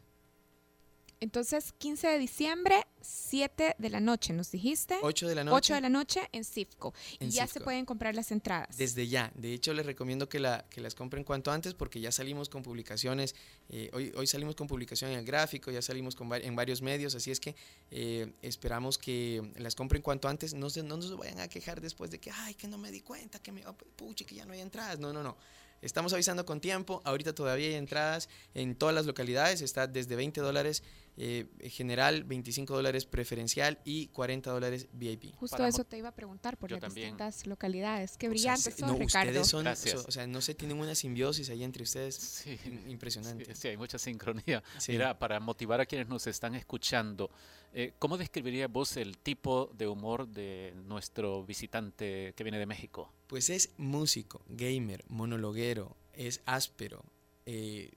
Entonces, 1.22 1.72
15 1.78 2.08
de 2.08 2.18
diciembre, 2.18 2.84
7 3.00 3.76
de 3.78 3.90
la 3.90 4.00
noche, 4.00 4.32
nos 4.32 4.50
dijiste. 4.50 4.96
8 5.02 5.28
de 5.28 5.36
la 5.36 5.42
8 5.42 5.50
noche. 5.50 5.74
de 5.74 5.80
la 5.80 5.88
noche 5.88 6.20
en 6.32 6.42
Cifco. 6.44 6.92
Y 7.20 7.28
ya 7.28 7.46
se 7.46 7.60
pueden 7.60 7.84
comprar 7.86 8.16
las 8.16 8.32
entradas. 8.32 8.76
Desde 8.76 9.06
ya. 9.06 9.30
De 9.36 9.52
hecho, 9.52 9.72
les 9.72 9.86
recomiendo 9.86 10.28
que, 10.28 10.40
la, 10.40 10.66
que 10.68 10.80
las 10.80 10.96
compren 10.96 11.22
cuanto 11.22 11.52
antes 11.52 11.74
porque 11.74 12.00
ya 12.00 12.10
salimos 12.10 12.48
con 12.48 12.64
publicaciones. 12.64 13.36
Eh, 13.68 13.90
hoy, 13.92 14.12
hoy 14.16 14.26
salimos 14.26 14.54
con 14.54 14.66
publicación 14.66 15.10
en 15.12 15.18
el 15.20 15.24
gráfico, 15.24 15.70
ya 15.70 15.80
salimos 15.82 16.14
con, 16.14 16.32
en 16.34 16.54
varios 16.56 16.82
medios, 16.82 17.14
así 17.14 17.30
es 17.30 17.40
que 17.40 17.54
eh, 17.90 18.32
esperamos 18.42 18.98
que 18.98 19.52
las 19.56 19.74
compren 19.74 20.02
cuanto 20.02 20.28
antes. 20.28 20.54
No, 20.54 20.68
se, 20.70 20.82
no 20.82 20.96
nos 20.96 21.16
vayan 21.16 21.40
a 21.40 21.48
quejar 21.48 21.80
después 21.80 22.10
de 22.10 22.18
que, 22.20 22.30
ay, 22.30 22.54
que 22.54 22.68
no 22.68 22.78
me 22.78 22.90
di 22.90 23.00
cuenta, 23.00 23.38
que 23.38 23.52
me, 23.52 23.66
oh, 23.66 23.74
puche, 23.96 24.24
que 24.24 24.34
ya 24.34 24.44
no 24.44 24.52
hay 24.52 24.60
entradas. 24.60 24.98
No, 24.98 25.12
no, 25.12 25.22
no. 25.22 25.36
Estamos 25.80 26.12
avisando 26.12 26.46
con 26.46 26.60
tiempo. 26.60 27.02
Ahorita 27.04 27.34
todavía 27.34 27.66
hay 27.66 27.74
entradas 27.74 28.28
en 28.54 28.76
todas 28.76 28.94
las 28.94 29.04
localidades. 29.04 29.62
Está 29.62 29.88
desde 29.88 30.14
20 30.14 30.40
dólares 30.40 30.84
eh, 31.16 31.46
general, 31.70 32.22
25 32.22 32.72
dólares 32.76 33.04
preferencial 33.04 33.80
y 33.84 34.06
40 34.06 34.48
dólares 34.52 34.86
VIP. 34.92 35.34
Justo 35.34 35.56
Para 35.56 35.68
eso 35.68 35.82
te 35.82 35.98
iba 35.98 36.10
a 36.10 36.14
preguntar 36.14 36.56
por 36.56 36.70
Yo 36.70 36.76
las 36.76 36.82
también. 36.82 37.08
distintas 37.16 37.48
localidades. 37.48 38.12
Qué 38.16 38.28
O 38.28 38.30
sea, 38.30 38.30
brillante 38.30 38.62
se- 38.62 38.70
sos, 38.78 38.92
no, 38.92 38.96
Ricardo. 38.96 39.30
ustedes 39.30 39.48
son, 39.48 39.64
Gracias. 39.64 40.04
o, 40.04 40.08
o 40.08 40.10
sea, 40.12 40.24
no 40.28 40.40
sé, 40.40 40.54
tienen 40.54 40.78
una 40.78 40.94
simbiosis 40.94 41.50
ahí 41.50 41.64
entre 41.64 41.82
ustedes 41.82 42.14
Sí. 42.14 42.56
impresionante. 42.86 43.46
Sí, 43.46 43.50
sí, 43.56 43.68
hay 43.68 43.76
mucha 43.76 43.98
sincronía. 43.98 44.62
Sí. 44.78 44.92
Mira, 44.92 45.18
para 45.18 45.40
motivar 45.40 45.80
a 45.80 45.86
quienes 45.86 46.08
nos 46.08 46.26
están 46.26 46.54
escuchando, 46.54 47.30
eh, 47.72 47.94
¿cómo 47.98 48.18
describirías 48.18 48.70
vos 48.70 48.96
el 48.96 49.18
tipo 49.18 49.70
de 49.76 49.86
humor 49.86 50.28
de 50.28 50.74
nuestro 50.86 51.44
visitante 51.44 52.34
que 52.36 52.44
viene 52.44 52.58
de 52.58 52.66
México? 52.66 53.12
Pues 53.26 53.50
es 53.50 53.70
músico, 53.78 54.42
gamer, 54.48 55.04
monologuero, 55.08 55.96
es 56.12 56.42
áspero, 56.44 57.04
eh, 57.46 57.90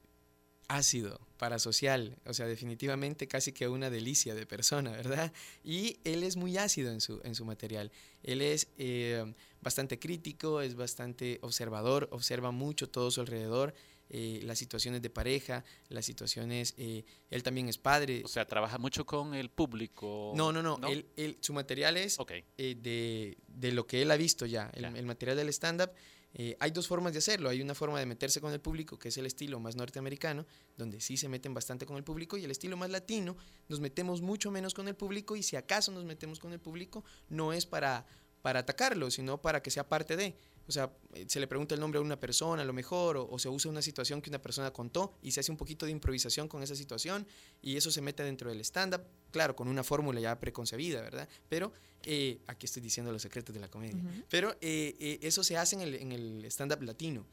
ácido, 0.68 1.20
parasocial, 1.38 2.18
o 2.26 2.34
sea, 2.34 2.47
definitivamente 2.47 3.28
casi 3.28 3.51
que 3.51 3.68
una 3.68 3.89
delicia 3.89 4.36
de 4.36 4.45
persona, 4.45 4.91
¿verdad? 4.91 5.32
Y 5.64 5.99
él 6.03 6.24
es 6.24 6.38
muy 6.38 6.58
ácido 6.58 6.91
en 6.91 7.01
su, 7.01 7.22
en 7.24 7.36
su 7.36 7.45
material. 7.45 7.91
Él 8.24 8.41
es 8.41 8.68
eh, 8.78 9.34
bastante 9.62 9.99
crítico, 9.99 10.62
es 10.62 10.76
bastante 10.76 11.39
observador, 11.41 12.08
observa 12.12 12.51
mucho 12.51 12.89
todo 12.89 13.12
su 13.12 13.22
alrededor, 13.22 13.74
eh, 14.10 14.39
las 14.43 14.58
situaciones 14.60 15.01
de 15.01 15.10
pareja, 15.10 15.64
las 15.89 16.06
situaciones, 16.06 16.74
eh, 16.78 17.03
él 17.30 17.43
también 17.43 17.68
es 17.70 17.78
padre. 17.78 18.22
O 18.24 18.28
sea, 18.28 18.45
trabaja 18.45 18.78
mucho 18.78 19.06
con 19.06 19.34
el 19.34 19.49
público. 19.49 20.34
No, 20.36 20.51
no, 20.51 20.62
no, 20.62 20.78
Él, 20.88 21.08
él- 21.16 21.38
su 21.41 21.53
material 21.53 21.97
es 21.97 22.18
eh, 22.58 22.76
de, 22.80 23.38
de 23.47 23.72
lo 23.72 23.88
que 23.88 24.01
él 24.01 24.12
ha 24.12 24.16
visto 24.18 24.45
ya, 24.45 24.70
el, 24.74 24.86
el 24.86 25.06
material 25.06 25.38
del 25.38 25.49
stand-up. 25.49 25.91
eh, 26.38 26.58
hay 26.60 26.72
dos 26.72 26.86
formas 26.88 27.14
de 27.14 27.20
hacerlo. 27.20 27.49
Hay 27.49 27.62
una 27.62 27.74
forma 27.74 27.97
de 27.97 28.06
meterse 28.06 28.41
con 28.41 28.51
el 28.51 28.60
público, 28.60 28.99
que 28.99 29.08
es 29.08 29.18
el 29.18 29.26
estilo 29.26 29.60
más 29.60 29.76
norteamericano, 29.78 30.45
donde 30.78 30.99
sí 30.99 31.16
se 31.18 31.30
meten 31.30 31.53
bastante 31.53 31.86
con 31.86 31.95
el 31.97 32.03
público, 32.03 32.36
y 32.38 32.43
el 32.43 32.51
estilo 32.51 32.76
más 32.76 32.89
latino, 32.89 33.38
nos 33.70 33.80
metemos 33.80 34.22
mucho 34.22 34.51
menos 34.51 34.74
con 34.74 34.88
el 34.89 34.95
público, 34.95 35.36
y 35.38 35.43
si 35.43 35.56
acaso 35.56 35.91
nos 35.93 36.03
metemos 36.03 36.39
con 36.39 36.51
el 36.51 36.60
público, 36.60 37.03
no 37.30 37.53
es 37.53 37.66
para, 37.66 38.06
para 38.41 38.60
atacarlo, 38.60 39.10
sino 39.12 39.41
para 39.41 39.64
que 39.64 39.72
sea 39.72 39.88
parte 39.88 40.18
de. 40.18 40.36
O 40.68 40.72
sea, 40.72 40.91
eh, 41.13 41.26
se 41.28 41.39
le 41.39 41.47
pregunta 41.47 41.76
el 41.76 41.82
nombre 41.82 41.99
a 41.99 42.01
una 42.01 42.20
persona 42.20 42.61
a 42.61 42.66
lo 42.66 42.74
mejor, 42.74 43.18
o, 43.18 43.28
o 43.30 43.39
se 43.39 43.49
usa 43.49 43.70
una 43.70 43.82
situación 43.82 44.22
que 44.22 44.30
una 44.30 44.41
persona 44.41 44.72
contó 44.72 45.13
y 45.22 45.32
se 45.32 45.39
hace 45.39 45.51
un 45.51 45.57
poquito 45.57 45.86
de 45.86 45.91
improvisación 45.91 46.47
con 46.47 46.63
esa 46.63 46.76
situación 46.76 47.28
y 47.61 47.78
eso 47.78 47.91
se 47.91 48.01
mete 48.01 48.24
dentro 48.24 48.49
del 48.49 48.59
stand-up, 48.61 49.01
claro, 49.32 49.55
con 49.55 49.68
una 49.68 49.84
fórmula 49.84 50.20
ya 50.20 50.39
preconcebida, 50.39 51.01
¿verdad? 51.01 51.28
Pero 51.49 51.72
eh, 52.07 52.39
aquí 52.45 52.68
estoy 52.68 52.84
diciendo 52.84 53.11
los 53.11 53.22
secretos 53.22 53.53
de 53.53 53.59
la 53.59 53.68
comedia. 53.68 54.01
Pero 54.30 54.51
eh, 54.61 54.95
eh, 54.99 55.20
eso 55.24 55.43
se 55.43 55.57
hace 55.57 55.76
en 55.76 55.82
el, 55.82 55.95
en 55.95 56.11
el 56.11 56.45
stand-up 56.45 56.82
latino. 56.84 57.26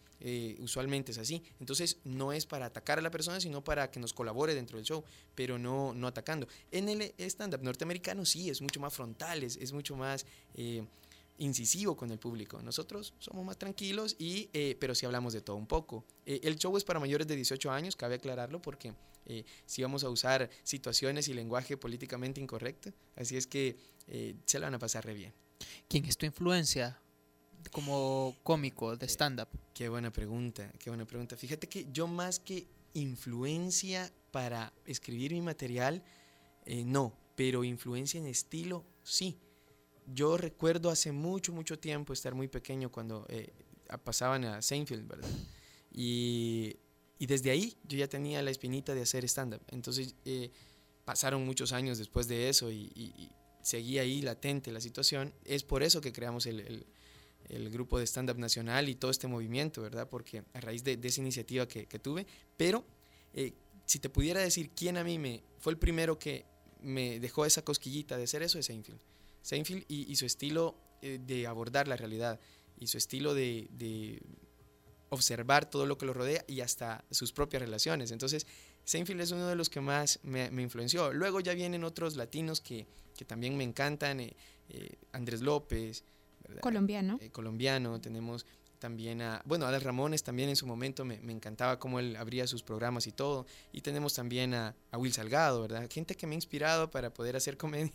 usualmente 0.61 1.13
es 1.13 1.19
así. 1.19 1.43
Entonces 1.61 1.99
no 2.05 2.33
es 2.33 2.47
para 2.47 2.67
atacar 2.67 2.99
a 2.99 3.03
la 3.03 3.11
persona, 3.11 3.39
sino 3.39 3.63
para 3.63 3.91
que 3.91 4.01
nos 4.01 4.15
colabore 4.15 4.55
dentro 4.55 4.79
del 4.79 4.87
show, 4.87 5.05
pero 5.35 5.59
no, 5.59 5.93
no 5.93 6.07
atacando. 6.07 6.49
En 6.71 6.89
el 6.89 7.13
stand-up 7.19 7.63
norteamericano 7.63 8.25
sí, 8.25 8.49
es 8.49 8.63
mucho 8.63 8.81
más 8.81 8.95
frontal, 8.95 9.43
es, 9.43 9.57
es 9.57 9.73
mucho 9.73 9.95
más 9.95 10.25
incisivo 11.39 11.97
con 11.97 12.11
el 12.11 12.19
público. 12.19 12.63
Nosotros 12.63 13.15
somos 13.19 13.45
más 13.45 13.59
tranquilos, 13.59 14.17
y, 14.19 14.49
eh, 14.53 14.77
pero 14.79 14.95
sí 14.95 15.07
hablamos 15.07 15.33
de 15.33 15.41
todo 15.41 15.57
un 15.57 15.67
poco. 15.67 16.05
Eh, 16.27 16.41
el 16.45 16.57
show 16.57 16.77
es 16.77 16.85
para 16.85 17.01
mayores 17.01 17.27
de 17.27 17.37
18 17.37 17.71
años, 17.71 17.97
cabe 17.97 18.17
aclararlo, 18.17 18.61
porque 18.61 18.93
eh, 19.27 19.45
sí 19.67 19.83
vamos 19.83 20.05
a 20.05 20.11
usar 20.11 20.51
situaciones 20.63 21.29
y 21.29 21.35
lenguaje 21.35 21.77
políticamente 21.77 22.41
incorrecto. 22.41 22.93
Así 23.17 23.37
es 23.37 23.47
que 23.47 23.77
eh, 24.09 24.35
se 24.45 24.59
la 24.59 24.67
van 24.67 24.75
a 24.75 24.79
pasar 24.79 25.05
re 25.05 25.15
bien. 25.15 25.33
¿Quién 25.89 26.05
es 26.07 26.17
tu 26.17 26.27
influencia 26.27 27.01
como 27.71 28.37
cómico 28.43 28.97
de 28.97 29.07
stand-up? 29.07 29.49
Qué 29.75 29.89
buena 29.89 30.13
pregunta, 30.13 30.73
qué 30.79 30.91
buena 30.91 31.07
pregunta. 31.07 31.37
Fíjate 31.37 31.69
que 31.69 31.87
yo 31.93 32.07
más 32.07 32.41
que 32.41 32.67
influencia 32.95 34.13
para 34.31 34.73
escribir 34.85 35.33
mi 35.33 35.41
material, 35.41 36.03
eh, 36.67 36.85
no, 36.85 37.13
pero 37.37 37.65
influencia 37.65 38.19
en 38.19 38.27
estilo, 38.27 38.85
sí. 39.03 39.39
Yo 40.07 40.37
recuerdo 40.37 40.91
hace 40.91 41.13
mucho, 41.13 41.53
mucho 41.53 41.79
tiempo 41.79 42.13
estar 42.13 42.35
muy 42.35 42.49
pequeño 42.49 42.91
cuando 42.91 43.25
eh, 43.29 43.53
pasaban 44.05 44.45
a 44.45 44.63
Seinfeld, 44.63 45.07
¿verdad? 45.07 45.29
Y, 45.93 46.77
y 47.19 47.27
desde 47.27 47.51
ahí 47.51 47.77
yo 47.85 47.99
ya 47.99 48.09
tenía 48.09 48.43
la 48.43 48.51
espinita 48.51 48.95
de 48.95 49.03
hacer 49.03 49.25
stand-up. 49.25 49.63
Entonces 49.69 50.15
eh, 50.25 50.51
pasaron 51.05 51.45
muchos 51.45 51.73
años 51.73 51.99
después 51.99 52.29
de 52.29 52.49
eso 52.49 52.71
y, 52.71 52.91
y- 52.95 53.31
seguía 53.63 54.03
ahí 54.03 54.23
latente 54.23 54.73
la 54.73 54.81
situación. 54.81 55.33
Es 55.45 55.63
por 55.63 55.85
eso 55.85 56.01
que 56.01 56.13
creamos 56.13 56.47
el- 56.47 56.85
el, 57.49 57.71
grupo 57.71 57.97
de 58.01 58.07
stand-up 58.09 58.37
nacional 58.37 58.89
y 58.89 58.97
todo 58.97 59.13
este 59.13 59.29
movimiento, 59.29 59.83
¿verdad? 59.83 60.09
Porque 60.09 60.43
a 60.53 60.61
raíz 60.61 60.83
de, 60.83 60.99
esa 61.01 61.21
iniciativa 61.21 61.69
que, 61.69 61.87
que 61.87 62.01
tuve, 62.01 62.27
pero 62.57 62.85
eh, 63.35 63.53
si 63.87 64.01
te 64.01 64.09
pudiera 64.09 64.41
decir 64.41 64.71
quién 64.71 64.97
a 64.97 65.05
mí 65.05 65.17
me 65.19 65.45
fue 65.61 65.73
el 65.73 65.79
primero 65.79 66.19
que 66.19 66.45
me 66.81 67.21
dejó 67.21 67.47
esa 67.47 67.63
cosquillita 67.63 68.17
de 68.17 68.25
hacer 68.25 68.43
eso, 68.43 68.59
es 68.59 68.67
Seinfeld. 68.67 68.99
Seinfeld 69.43 69.85
y, 69.89 70.11
y 70.11 70.17
su 70.17 70.27
estilo 70.27 70.77
eh, 71.03 71.19
de 71.25 71.47
abordar 71.47 71.89
la 71.89 71.97
realidad 71.97 72.41
y 72.79 72.87
su 72.87 72.99
estilo 72.99 73.35
de, 73.35 73.69
de 73.71 74.23
observar 75.11 75.69
todo 75.69 75.85
lo 75.87 75.99
que 75.99 76.07
lo 76.07 76.15
rodea 76.15 76.45
y 76.49 76.63
hasta 76.63 77.05
sus 77.11 77.33
propias 77.33 77.63
relaciones. 77.63 78.11
Entonces, 78.11 78.47
Seinfeld 78.85 79.21
es 79.21 79.31
uno 79.31 79.47
de 79.47 79.55
los 79.55 79.69
que 79.69 79.81
más 79.81 80.19
me, 80.23 80.51
me 80.51 80.63
influenció. 80.63 81.13
Luego 81.13 81.41
ya 81.41 81.55
vienen 81.55 81.85
otros 81.85 82.17
latinos 82.17 82.61
que, 82.61 82.87
que 83.17 83.25
también 83.25 83.57
me 83.57 83.65
encantan, 83.65 84.21
eh, 84.21 84.35
eh, 84.69 84.97
Andrés 85.13 85.43
López, 85.43 86.03
¿verdad? 86.43 86.61
Colombiano. 86.61 87.19
Eh, 87.21 87.31
colombiano, 87.31 88.01
tenemos 88.01 88.47
también 88.79 89.23
a, 89.23 89.43
bueno, 89.45 89.67
Adal 89.67 89.83
Ramones 89.83 90.25
también 90.25 90.49
en 90.49 90.57
su 90.57 90.67
momento 90.67 91.05
me, 91.05 91.21
me 91.21 91.33
encantaba 91.33 91.79
cómo 91.79 92.01
él 92.01 92.17
abría 92.17 92.49
sus 92.49 92.65
programas 92.65 93.07
y 93.07 93.13
todo. 93.13 93.47
Y 93.71 93.83
tenemos 93.83 94.15
también 94.15 94.55
a, 94.55 94.75
a 94.91 94.99
Will 94.99 95.13
Salgado, 95.13 95.63
¿verdad? 95.63 95.89
Gente 95.89 96.17
que 96.17 96.27
me 96.27 96.35
ha 96.35 96.37
inspirado 96.37 96.91
para 96.91 97.15
poder 97.15 97.37
hacer 97.37 97.57
comedia. 97.57 97.93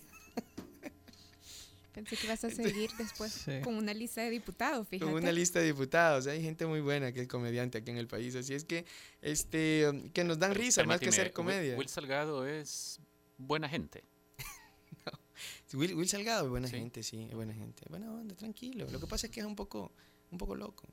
Pensé 1.97 2.15
que 2.15 2.27
ibas 2.27 2.43
a 2.43 2.49
seguir 2.51 2.91
después 2.99 3.31
Sí. 3.33 3.59
con 3.63 3.73
una 3.75 3.91
lista 3.93 4.21
de 4.21 4.29
diputados, 4.29 4.87
fíjate. 4.87 5.11
Con 5.11 5.19
una 5.21 5.31
lista 5.31 5.59
de 5.59 5.65
diputados, 5.65 6.27
hay 6.27 6.43
gente 6.43 6.65
muy 6.67 6.79
buena 6.81 7.11
que 7.11 7.21
es 7.21 7.27
comediante 7.27 7.79
aquí 7.79 7.89
en 7.89 7.97
el 7.97 8.07
país, 8.07 8.35
así 8.35 8.53
es 8.53 8.65
que 8.65 8.85
este 9.21 10.09
que 10.13 10.23
nos 10.23 10.37
dan 10.37 10.53
risa 10.53 10.83
más 10.83 10.99
que 10.99 11.09
hacer 11.09 11.33
comedia. 11.33 11.71
Will, 11.71 11.79
Will 11.79 11.89
Salgado 11.89 12.45
es 12.47 12.99
buena 13.39 13.67
gente. 13.67 14.03
Will, 15.73 15.95
Will 15.95 16.07
Salgado 16.07 16.45
es 16.45 16.49
buena 16.49 16.69
gente, 16.69 17.01
sí, 17.03 17.25
es 17.29 17.33
buena 17.35 17.53
gente. 17.53 17.83
Buena 17.89 18.11
onda, 18.11 18.35
tranquilo. 18.35 18.87
Lo 18.91 18.99
que 18.99 19.07
pasa 19.07 19.27
es 19.27 19.31
que 19.31 19.39
es 19.39 19.45
un 19.45 19.55
poco, 19.55 19.91
un 20.31 20.37
poco 20.37 20.55
loco. 20.55 20.83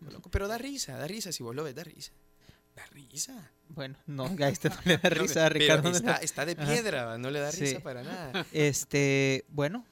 Un 0.00 0.06
poco 0.06 0.12
loco, 0.12 0.30
Pero 0.30 0.48
da 0.48 0.58
risa, 0.58 0.96
da 0.96 1.06
risa 1.06 1.32
si 1.32 1.42
vos 1.42 1.54
lo 1.54 1.64
ves, 1.64 1.74
da 1.74 1.82
risa. 1.84 2.12
Da 2.76 2.84
risa. 2.86 3.50
Bueno, 3.68 3.96
no, 4.06 4.24
a 4.38 4.48
este 4.48 4.68
no 4.68 4.76
le 4.84 4.96
da 5.02 5.10
No, 5.10 5.14
risa 5.16 5.46
a 5.46 5.48
pero 5.48 5.58
Ricardo. 5.60 5.90
está- 5.90 6.16
está 6.16 6.46
de 6.46 6.52
Ajá. 6.52 6.64
piedra, 6.70 7.18
no 7.18 7.30
le 7.30 7.40
da 7.40 7.50
risa 7.50 7.80
para 7.80 8.02
nada. 8.02 8.46
Este, 8.52 9.44
bueno, 9.48 9.84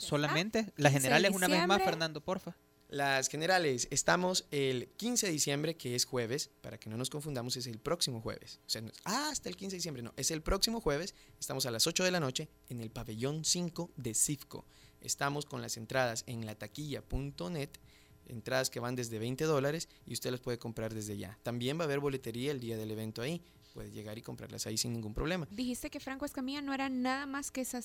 solamente. 0.00 0.72
Las 0.76 0.92
15 0.92 1.08
de 1.08 1.10
generales 1.10 1.32
una 1.34 1.48
vez 1.48 1.66
más. 1.66 1.82
Fernando, 1.82 2.20
porfa. 2.20 2.56
Las 2.90 3.28
generales, 3.28 3.86
estamos 3.92 4.46
el 4.50 4.88
15 4.96 5.26
de 5.26 5.32
diciembre, 5.32 5.76
que 5.76 5.94
es 5.94 6.04
jueves, 6.04 6.50
para 6.60 6.76
que 6.76 6.90
no 6.90 6.96
nos 6.96 7.08
confundamos, 7.08 7.56
es 7.56 7.68
el 7.68 7.78
próximo 7.78 8.20
jueves. 8.20 8.58
O 8.66 8.68
sea, 8.68 8.80
no 8.80 8.88
es, 8.88 8.94
ah, 9.04 9.28
hasta 9.30 9.48
el 9.48 9.56
15 9.56 9.74
de 9.74 9.78
diciembre, 9.78 10.02
no, 10.02 10.12
es 10.16 10.32
el 10.32 10.42
próximo 10.42 10.80
jueves, 10.80 11.14
estamos 11.38 11.66
a 11.66 11.70
las 11.70 11.86
8 11.86 12.02
de 12.02 12.10
la 12.10 12.18
noche 12.18 12.48
en 12.68 12.80
el 12.80 12.90
pabellón 12.90 13.44
5 13.44 13.92
de 13.96 14.12
CIFCO. 14.12 14.66
Estamos 15.00 15.46
con 15.46 15.62
las 15.62 15.76
entradas 15.76 16.24
en 16.26 16.44
lataquilla.net, 16.44 17.70
entradas 18.26 18.70
que 18.70 18.80
van 18.80 18.96
desde 18.96 19.20
20 19.20 19.44
dólares 19.44 19.88
y 20.04 20.12
usted 20.12 20.32
las 20.32 20.40
puede 20.40 20.58
comprar 20.58 20.92
desde 20.92 21.16
ya. 21.16 21.38
También 21.44 21.78
va 21.78 21.82
a 21.82 21.84
haber 21.84 22.00
boletería 22.00 22.50
el 22.50 22.58
día 22.58 22.76
del 22.76 22.90
evento 22.90 23.22
ahí, 23.22 23.40
puede 23.70 23.90
llegar 23.90 24.18
y 24.18 24.22
comprarlas 24.22 24.66
ahí 24.66 24.76
sin 24.76 24.92
ningún 24.92 25.14
problema. 25.14 25.48
Dijiste 25.50 25.90
que 25.90 26.00
Franco 26.00 26.24
Escamilla 26.24 26.60
no 26.60 26.74
era 26.74 26.88
nada 26.88 27.26
más 27.26 27.50
que 27.50 27.62
esa, 27.62 27.80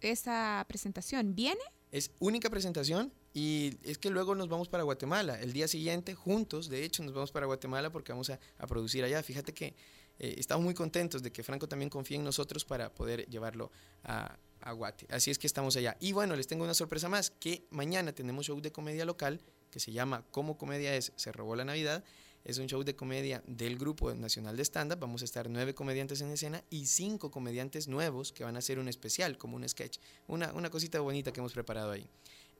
esa 0.00 0.64
presentación. 0.68 1.34
¿Viene? 1.34 1.60
Es 1.92 2.10
única 2.18 2.50
presentación 2.50 3.12
y 3.32 3.78
es 3.82 3.98
que 3.98 4.10
luego 4.10 4.34
nos 4.34 4.48
vamos 4.48 4.68
para 4.68 4.82
Guatemala. 4.82 5.40
El 5.40 5.52
día 5.52 5.68
siguiente, 5.68 6.14
juntos, 6.14 6.68
de 6.68 6.84
hecho, 6.84 7.02
nos 7.02 7.14
vamos 7.14 7.32
para 7.32 7.46
Guatemala 7.46 7.90
porque 7.90 8.12
vamos 8.12 8.30
a, 8.30 8.40
a 8.58 8.66
producir 8.66 9.04
allá. 9.04 9.22
Fíjate 9.22 9.52
que 9.54 9.74
eh, 10.18 10.34
estamos 10.38 10.64
muy 10.64 10.74
contentos 10.74 11.22
de 11.22 11.30
que 11.30 11.42
Franco 11.42 11.68
también 11.68 11.90
confíe 11.90 12.16
en 12.16 12.24
nosotros 12.24 12.64
para 12.64 12.94
poder 12.94 13.26
llevarlo 13.28 13.70
a, 14.02 14.38
a 14.60 14.72
Guate. 14.72 15.06
Así 15.10 15.30
es 15.30 15.38
que 15.38 15.46
estamos 15.46 15.76
allá. 15.76 15.96
Y 16.00 16.12
bueno, 16.12 16.34
les 16.34 16.46
tengo 16.46 16.64
una 16.64 16.74
sorpresa 16.74 17.08
más, 17.08 17.30
que 17.30 17.66
mañana 17.70 18.12
tenemos 18.12 18.46
show 18.46 18.60
de 18.60 18.72
comedia 18.72 19.04
local 19.04 19.40
que 19.70 19.80
se 19.80 19.92
llama 19.92 20.24
Como 20.30 20.56
Comedia 20.56 20.94
es, 20.94 21.12
se 21.16 21.32
robó 21.32 21.54
la 21.54 21.64
Navidad. 21.64 22.02
Es 22.46 22.58
un 22.58 22.68
show 22.68 22.84
de 22.84 22.94
comedia 22.94 23.42
del 23.48 23.76
Grupo 23.76 24.14
Nacional 24.14 24.56
de 24.56 24.64
Stand-Up. 24.64 25.00
Vamos 25.00 25.22
a 25.22 25.24
estar 25.24 25.50
nueve 25.50 25.74
comediantes 25.74 26.20
en 26.20 26.30
escena 26.30 26.62
y 26.70 26.86
cinco 26.86 27.28
comediantes 27.28 27.88
nuevos 27.88 28.30
que 28.30 28.44
van 28.44 28.54
a 28.54 28.60
hacer 28.60 28.78
un 28.78 28.86
especial, 28.86 29.36
como 29.36 29.56
un 29.56 29.68
sketch. 29.68 29.98
Una, 30.28 30.52
una 30.52 30.70
cosita 30.70 31.00
bonita 31.00 31.32
que 31.32 31.40
hemos 31.40 31.52
preparado 31.52 31.90
ahí. 31.90 32.08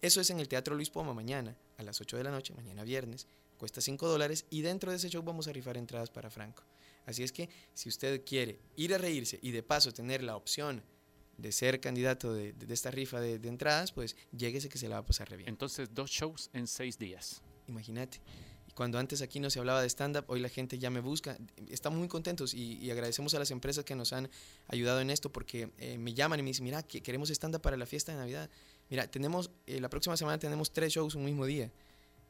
Eso 0.03 0.20
es 0.20 0.28
en 0.30 0.41
el 0.41 0.49
Teatro 0.49 0.74
Luis 0.74 0.91
Poma 0.91 1.14
mañana, 1.14 1.57
a 1.76 1.84
las 1.84 2.01
8 2.01 2.16
de 2.16 2.24
la 2.24 2.32
noche, 2.32 2.53
mañana 2.53 2.82
viernes. 2.82 3.28
Cuesta 3.59 3.80
5 3.80 4.09
dólares 4.09 4.45
y 4.51 4.62
dentro 4.62 4.91
de 4.91 4.97
ese 4.97 5.09
show 5.09 5.22
vamos 5.22 5.47
a 5.47 5.53
rifar 5.53 5.76
entradas 5.76 6.11
para 6.11 6.30
Franco. 6.30 6.64
Así 7.05 7.22
es 7.22 7.30
que 7.30 7.49
si 7.72 7.89
usted 7.89 8.24
quiere 8.24 8.59
ir 8.74 8.93
a 8.93 8.99
reírse 8.99 9.39
y 9.41 9.53
de 9.53 9.62
paso 9.62 9.93
tener 9.93 10.20
la 10.20 10.34
opción 10.34 10.82
de 11.39 11.53
ser 11.53 11.80
candidato 11.80 12.34
de, 12.34 12.55
de 12.55 12.74
esta 12.74 12.91
rifa 12.91 13.20
de, 13.20 13.39
de 13.39 13.49
entradas, 13.49 13.93
pues 13.93 14.16
lléguese 14.37 14.68
que 14.68 14.78
se 14.78 14.89
la 14.89 14.97
va 14.97 15.03
a 15.03 15.07
pasar 15.07 15.30
re 15.30 15.37
bien. 15.37 15.49
Entonces, 15.49 15.95
dos 15.95 16.11
shows 16.11 16.51
en 16.55 16.66
seis 16.66 16.99
días. 16.99 17.41
Imagínate. 17.68 18.20
Cuando 18.77 18.99
antes 18.99 19.22
aquí 19.22 19.41
no 19.41 19.49
se 19.49 19.59
hablaba 19.59 19.81
de 19.81 19.89
stand-up, 19.89 20.27
hoy 20.29 20.39
la 20.39 20.51
gente 20.51 20.79
ya 20.79 20.91
me 20.91 21.01
busca. 21.01 21.39
Estamos 21.70 21.99
muy 21.99 22.09
contentos 22.09 22.53
y, 22.53 22.91
agradecemos 22.91 23.33
a 23.33 23.39
las 23.39 23.51
empresas 23.51 23.87
que 23.87 23.95
nos 23.95 24.12
han 24.12 24.29
ayudado 24.68 25.01
en 25.01 25.09
esto 25.09 25.33
porque 25.33 25.70
eh, 25.79 25.97
me 25.97 26.12
llaman 26.12 26.41
y 26.41 26.43
me 26.43 26.51
dicen, 26.51 26.64
mira, 26.64 26.83
que 26.83 27.03
queremos 27.03 27.31
stand-up 27.31 27.62
para 27.62 27.79
la 27.79 27.87
fiesta 27.87 28.12
de 28.12 28.18
Navidad. 28.18 28.51
Mira, 28.91 29.11
tenemos, 29.11 29.51
eh, 29.66 29.81
la 29.81 29.89
próxima 29.89 30.14
semana 30.18 30.39
tenemos 30.39 30.72
tres 30.72 30.93
shows 30.93 31.14
un 31.14 31.24
mismo 31.24 31.47
día. 31.47 31.72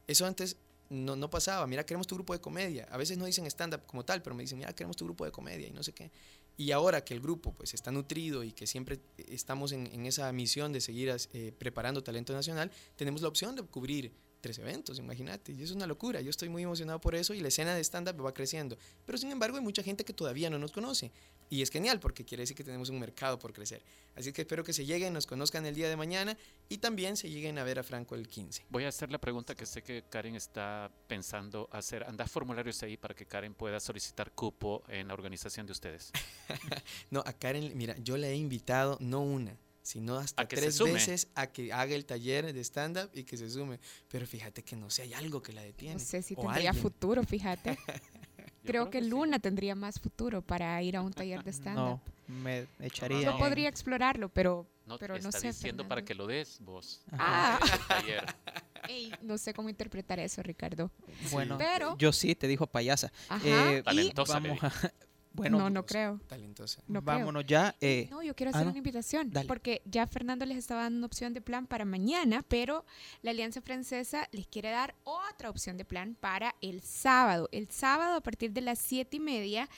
Eso 0.07 0.25
antes 0.25 0.55
no, 0.89 1.29
pasaba. 1.29 1.67
Mira, 1.67 1.85
queremos 1.85 2.07
tu 2.07 2.15
grupo 2.15 2.31
de 2.31 2.39
comedia. 2.39 2.87
A 2.91 2.95
veces 2.95 3.17
no 3.17 3.25
dicen 3.25 3.45
stand-up 3.47 3.81
como 3.85 4.05
tal, 4.05 4.21
pero 4.21 4.33
me 4.33 4.43
dicen, 4.43 4.57
mira, 4.57 4.71
queremos 4.71 4.95
tu 4.95 5.03
grupo 5.03 5.25
de 5.25 5.31
comedia 5.31 5.67
y 5.67 5.71
no 5.71 5.83
sé 5.83 5.91
qué. 5.91 6.11
Y 6.55 6.71
ahora 6.71 7.03
que 7.03 7.13
el 7.13 7.19
grupo 7.19 7.51
pues 7.51 7.73
está 7.73 7.91
nutrido 7.91 8.45
y 8.45 8.53
que 8.53 8.67
siempre 8.67 9.01
estamos 9.27 9.73
en, 9.73 10.05
esa 10.05 10.31
misión 10.31 10.71
de 10.71 10.79
seguir 10.79 11.13
eh, 11.33 11.51
preparando 11.59 12.01
talento 12.03 12.31
nacional, 12.31 12.71
tenemos 12.95 13.21
la 13.21 13.27
opción 13.27 13.53
de 13.53 13.63
cubrir 13.63 14.13
tres 14.47 14.59
eventos, 14.59 14.97
imagínate. 14.97 15.51
Y 15.51 15.61
es 15.61 15.71
una 15.71 15.85
locura. 15.85 16.21
Yo 16.21 16.29
estoy 16.29 16.47
muy 16.47 16.63
emocionado 16.63 17.01
por 17.01 17.15
eso 17.15 17.33
y 17.33 17.41
la 17.41 17.49
escena 17.49 17.75
de 17.75 17.81
stand-up 17.83 18.25
va 18.25 18.33
creciendo. 18.33 18.77
Pero 19.05 19.17
sin 19.17 19.29
embargo 19.29 19.57
hay 19.57 19.63
mucha 19.63 19.83
gente 19.83 20.05
que 20.05 20.13
todavía 20.13 20.49
no 20.49 20.57
nos 20.57 20.71
conoce. 20.71 21.11
Y 21.49 21.61
es 21.61 21.69
genial 21.69 21.99
porque 21.99 22.23
quiere 22.23 22.43
decir 22.43 22.55
que 22.55 22.63
tenemos 22.63 22.89
un 22.89 22.97
mercado 22.97 23.37
por 23.37 23.51
crecer. 23.51 23.83
Así 24.15 24.31
que 24.31 24.43
espero 24.43 24.63
que 24.63 24.71
se 24.71 24.85
lleguen, 24.85 25.13
nos 25.13 25.27
conozcan 25.27 25.65
el 25.65 25.75
día 25.75 25.89
de 25.89 25.97
mañana 25.97 26.37
y 26.69 26.77
también 26.77 27.17
se 27.17 27.29
lleguen 27.29 27.57
a 27.57 27.65
ver 27.65 27.77
a 27.77 27.83
Franco 27.83 28.15
el 28.15 28.29
15. 28.29 28.67
Voy 28.69 28.85
a 28.85 28.87
hacer 28.87 29.11
la 29.11 29.17
pregunta 29.17 29.53
que 29.53 29.65
sé 29.65 29.83
que 29.83 30.05
Karen 30.09 30.35
está 30.35 30.89
pensando 31.07 31.67
hacer. 31.73 32.05
Anda 32.05 32.25
formularios 32.25 32.81
ahí 32.83 32.95
para 32.95 33.13
que 33.13 33.25
Karen 33.25 33.53
pueda 33.53 33.81
solicitar 33.81 34.31
cupo 34.31 34.81
en 34.87 35.09
la 35.09 35.13
organización 35.13 35.65
de 35.65 35.73
ustedes. 35.73 36.11
No, 37.09 37.21
a 37.25 37.33
Karen, 37.33 37.71
mira, 37.75 37.95
yo 37.97 38.17
le 38.17 38.31
he 38.31 38.35
invitado 38.35 38.97
no 38.99 39.21
una, 39.21 39.57
sino 39.87 40.17
hasta 40.17 40.45
tres 40.45 40.77
veces 40.81 41.29
a 41.33 41.47
que 41.47 41.71
haga 41.71 41.95
el 41.95 42.05
taller 42.05 42.51
de 42.51 42.59
stand-up 42.61 43.09
y 43.13 43.23
que 43.23 43.37
se 43.37 43.49
sume. 43.49 43.79
Pero 44.09 44.27
fíjate 44.27 44.61
que 44.61 44.75
no 44.75 44.89
sé, 44.89 45.03
hay 45.03 45.13
algo 45.13 45.41
que 45.41 45.53
la 45.53 45.61
detiene. 45.61 45.93
No 45.93 45.99
sé 45.99 46.21
si 46.21 46.33
o 46.35 46.41
tendría 46.41 46.71
alguien. 46.71 46.81
futuro, 46.83 47.23
fíjate. 47.23 47.77
creo 48.65 48.89
que 48.89 48.99
Luna 49.01 49.39
tendría 49.39 49.75
más 49.75 49.97
futuro 49.97 50.41
para 50.41 50.81
ir 50.83 50.97
a 50.97 51.01
un 51.01 51.13
taller 51.13 51.41
de 51.41 51.51
stand-up. 51.53 52.01
No, 52.27 52.33
me 52.43 52.67
echaría. 52.81 53.21
Yo 53.21 53.31
en- 53.31 53.37
podría 53.37 53.69
explorarlo, 53.69 54.27
pero 54.27 54.67
No, 54.85 54.97
pero 54.97 55.15
te 55.15 55.21
no 55.21 55.29
está 55.29 55.39
sé. 55.39 55.47
diciendo 55.47 55.87
para 55.87 56.01
Fernando. 56.01 56.07
que 56.07 56.15
lo 56.15 56.27
des 56.27 56.59
vos. 56.59 56.99
Ah. 57.13 57.57
Taller. 57.87 58.25
Ey, 58.89 59.11
no 59.21 59.37
sé 59.37 59.53
cómo 59.53 59.69
interpretar 59.69 60.19
eso, 60.19 60.43
Ricardo. 60.43 60.91
Bueno, 61.31 61.57
pero 61.57 61.97
yo 61.97 62.11
sí, 62.11 62.35
te 62.35 62.47
dijo 62.47 62.67
payasa. 62.67 63.11
Ajá, 63.29 63.73
Eh, 63.73 63.79
y- 63.79 63.83
Talentosa, 63.83 64.33
vamos 64.39 64.61
a- 64.63 64.91
bueno, 65.37 65.57
no, 65.59 65.69
no 65.69 65.85
creo. 65.85 66.19
Talentosa. 66.27 66.81
No 66.87 67.01
creo. 67.01 67.17
vámonos 67.19 67.45
ya. 67.45 67.75
eh, 67.79 68.07
No, 68.11 68.21
yo 68.23 68.35
quiero 68.35 68.49
ah, 68.49 68.55
hacer 68.55 68.65
no. 68.65 68.71
una 68.71 68.77
invitación, 68.79 69.29
Dale. 69.31 69.47
porque 69.47 69.81
ya 69.85 70.05
Fernando 70.07 70.45
les 70.45 70.57
estaba 70.57 70.81
dando 70.81 70.97
una 70.97 71.05
opción 71.05 71.33
de 71.33 71.41
plan 71.41 71.67
para 71.67 71.85
mañana, 71.85 72.43
pero 72.47 72.85
la 73.21 73.31
Alianza 73.31 73.61
Francesa 73.61 74.27
les 74.31 74.47
quiere 74.47 74.69
dar 74.71 74.95
otra 75.03 75.49
opción 75.49 75.77
de 75.77 75.85
plan 75.85 76.15
para 76.19 76.55
el 76.61 76.81
sábado. 76.81 77.47
El 77.51 77.69
sábado 77.69 78.15
a 78.17 78.21
partir 78.21 78.51
de 78.51 78.61
las 78.61 78.79
siete 78.79 79.17
y 79.17 79.19
media 79.19 79.69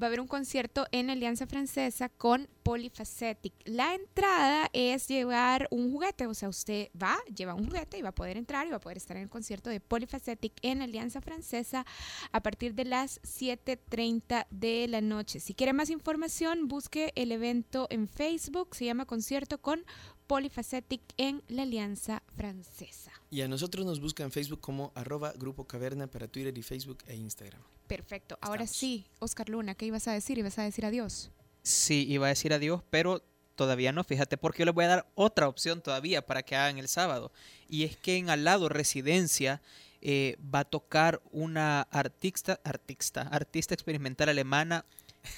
va 0.00 0.06
a 0.06 0.08
haber 0.08 0.20
un 0.20 0.28
concierto 0.28 0.86
en 0.92 1.08
la 1.08 1.12
Alianza 1.14 1.46
Francesa 1.46 2.08
con 2.08 2.48
Polyphacetic. 2.62 3.52
La 3.64 3.94
entrada 3.94 4.68
es 4.72 5.08
llevar 5.08 5.68
un 5.70 5.92
juguete, 5.92 6.26
o 6.26 6.34
sea, 6.34 6.48
usted 6.48 6.88
va, 7.00 7.18
lleva 7.34 7.54
un 7.54 7.66
juguete 7.66 7.98
y 7.98 8.02
va 8.02 8.10
a 8.10 8.14
poder 8.14 8.36
entrar 8.36 8.66
y 8.66 8.70
va 8.70 8.76
a 8.76 8.80
poder 8.80 8.96
estar 8.96 9.16
en 9.16 9.24
el 9.24 9.30
concierto 9.30 9.70
de 9.70 9.80
Polyphacetic 9.80 10.52
en 10.62 10.82
Alianza 10.82 11.20
Francesa 11.20 11.84
a 12.30 12.42
partir 12.42 12.74
de 12.74 12.84
las 12.84 13.20
7.30 13.22 14.46
de 14.50 14.88
la 14.88 15.00
noche. 15.00 15.40
Si 15.40 15.54
quiere 15.54 15.72
más 15.72 15.90
información, 15.90 16.68
busque 16.68 17.12
el 17.16 17.32
evento 17.32 17.86
en 17.90 18.08
Facebook, 18.08 18.74
se 18.74 18.84
llama 18.84 19.06
Concierto 19.06 19.58
con 19.58 19.84
Polyphacetic 20.26 21.02
en 21.16 21.42
la 21.48 21.62
Alianza 21.62 22.22
Francesa. 22.36 23.12
Y 23.30 23.42
a 23.42 23.48
nosotros 23.48 23.84
nos 23.84 24.00
busca 24.00 24.22
en 24.22 24.30
Facebook 24.30 24.60
como 24.60 24.92
arroba 24.94 25.32
Grupo 25.32 25.66
Caverna 25.66 26.06
para 26.06 26.28
Twitter 26.28 26.56
y 26.56 26.62
Facebook 26.62 26.98
e 27.06 27.16
Instagram. 27.16 27.60
Perfecto. 27.86 28.38
Ahora 28.40 28.66
sí, 28.66 29.06
Oscar 29.18 29.48
Luna, 29.48 29.74
¿qué 29.74 29.86
ibas 29.86 30.08
a 30.08 30.12
decir? 30.12 30.38
¿Ibas 30.38 30.58
a 30.58 30.62
decir 30.62 30.86
adiós? 30.86 31.30
Sí, 31.62 32.06
iba 32.08 32.26
a 32.26 32.30
decir 32.30 32.52
adiós, 32.52 32.82
pero 32.90 33.22
todavía 33.54 33.92
no, 33.92 34.02
fíjate, 34.04 34.36
porque 34.36 34.60
yo 34.60 34.64
les 34.66 34.74
voy 34.74 34.84
a 34.84 34.88
dar 34.88 35.06
otra 35.14 35.48
opción 35.48 35.82
todavía 35.82 36.26
para 36.26 36.42
que 36.42 36.56
hagan 36.56 36.78
el 36.78 36.88
sábado. 36.88 37.32
Y 37.68 37.84
es 37.84 37.96
que 37.96 38.16
en 38.16 38.30
Al 38.30 38.44
lado 38.44 38.68
Residencia 38.68 39.62
eh, 40.00 40.36
va 40.52 40.60
a 40.60 40.64
tocar 40.64 41.22
una 41.30 41.82
artista, 41.82 42.60
artista, 42.64 43.22
artista 43.22 43.74
experimental 43.74 44.28
alemana, 44.28 44.84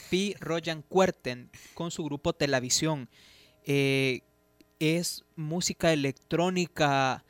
Pi 0.09 0.35
Royan 0.41 0.83
Kuerten, 0.83 1.51
con 1.75 1.91
su 1.91 2.03
grupo 2.05 2.33
Televisión. 2.33 3.11
Eh, 3.67 4.23
es 4.79 5.25
música 5.37 5.93
electrónica, 5.93 7.25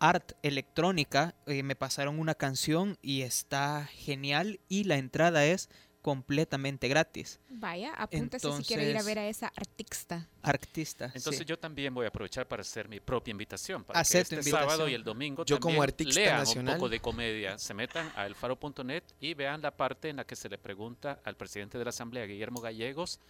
art 0.00 0.32
electrónica. 0.42 1.36
eh, 1.46 1.62
me 1.62 1.76
pasaron 1.76 2.18
una 2.18 2.34
canción 2.34 2.98
y 3.02 3.22
está 3.22 3.86
genial 3.92 4.58
y 4.68 4.84
la 4.84 4.96
entrada 4.96 5.46
es 5.46 5.68
completamente 6.02 6.88
gratis. 6.88 7.38
Vaya, 7.48 7.92
apúntese 7.94 8.50
si 8.52 8.62
quiere 8.64 8.90
ir 8.90 8.96
a 8.96 9.02
ver 9.02 9.18
a 9.18 9.28
esa 9.28 9.48
artista. 9.48 10.28
Artista. 10.42 11.06
Entonces 11.06 11.38
sí. 11.38 11.44
yo 11.44 11.58
también 11.58 11.92
voy 11.92 12.06
a 12.06 12.08
aprovechar 12.08 12.48
para 12.48 12.62
hacer 12.62 12.88
mi 12.88 13.00
propia 13.00 13.32
invitación. 13.32 13.84
Para 13.84 14.00
Hacer 14.00 14.24
que 14.24 14.30
tu 14.30 14.34
este 14.36 14.50
invitación. 14.50 14.70
sábado 14.70 14.88
y 14.88 14.94
el 14.94 15.04
domingo 15.04 15.44
Yo 15.44 15.60
como 15.60 15.74
también 15.74 15.82
artista 15.90 16.20
lean 16.20 16.38
nacional. 16.38 16.74
un 16.74 16.78
poco 16.78 16.88
de 16.88 17.00
comedia. 17.00 17.58
Se 17.58 17.74
metan 17.74 18.10
a 18.16 18.26
elfaro.net 18.26 19.04
y 19.20 19.34
vean 19.34 19.60
la 19.60 19.76
parte 19.76 20.08
en 20.08 20.16
la 20.16 20.24
que 20.24 20.36
se 20.36 20.48
le 20.48 20.58
pregunta 20.58 21.20
al 21.24 21.36
presidente 21.36 21.76
de 21.78 21.84
la 21.84 21.90
Asamblea, 21.90 22.24
Guillermo 22.26 22.60
Gallegos, 22.60 23.20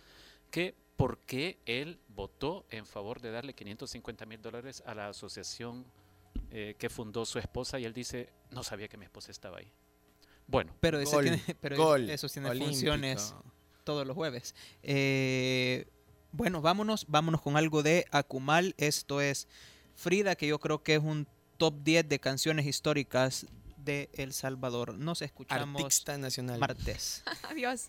que 0.50 0.74
por 0.96 1.18
qué 1.20 1.58
él 1.66 1.98
votó 2.08 2.66
en 2.70 2.86
favor 2.86 3.20
de 3.20 3.30
darle 3.30 3.54
550 3.54 4.26
mil 4.26 4.40
dólares 4.42 4.82
a 4.86 4.94
la 4.94 5.08
asociación 5.08 5.84
eh, 6.52 6.76
que 6.78 6.88
fundó 6.90 7.24
su 7.26 7.38
esposa 7.38 7.78
y 7.80 7.84
él 7.84 7.92
dice, 7.92 8.28
no 8.50 8.62
sabía 8.62 8.86
que 8.88 8.96
mi 8.96 9.04
esposa 9.04 9.30
estaba 9.30 9.58
ahí. 9.58 9.72
Bueno, 10.50 10.72
Pero, 10.80 10.98
ese 10.98 11.14
Gol, 11.14 11.24
tiene, 11.24 11.42
pero 11.60 11.76
gol, 11.76 12.10
eso 12.10 12.28
tiene 12.28 12.48
olímpico. 12.50 12.72
funciones 12.72 13.34
todos 13.84 14.06
los 14.06 14.16
jueves. 14.16 14.54
Eh, 14.82 15.86
bueno, 16.32 16.60
vámonos, 16.60 17.06
vámonos 17.08 17.40
con 17.40 17.56
algo 17.56 17.82
de 17.82 18.04
Akumal. 18.10 18.74
Esto 18.78 19.20
es 19.20 19.48
Frida, 19.94 20.34
que 20.34 20.46
yo 20.46 20.58
creo 20.58 20.82
que 20.82 20.94
es 20.96 21.02
un 21.02 21.26
top 21.56 21.74
10 21.82 22.08
de 22.08 22.18
canciones 22.18 22.66
históricas 22.66 23.46
de 23.76 24.08
El 24.14 24.32
Salvador. 24.32 24.94
Nos 24.94 25.22
escuchamos 25.22 25.82
Artista 25.82 26.18
nacional. 26.18 26.58
martes. 26.58 27.22
adiós. 27.50 27.88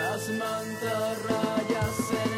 Las 0.00 0.28
mantarrayas 0.28 1.98
en 2.24 2.37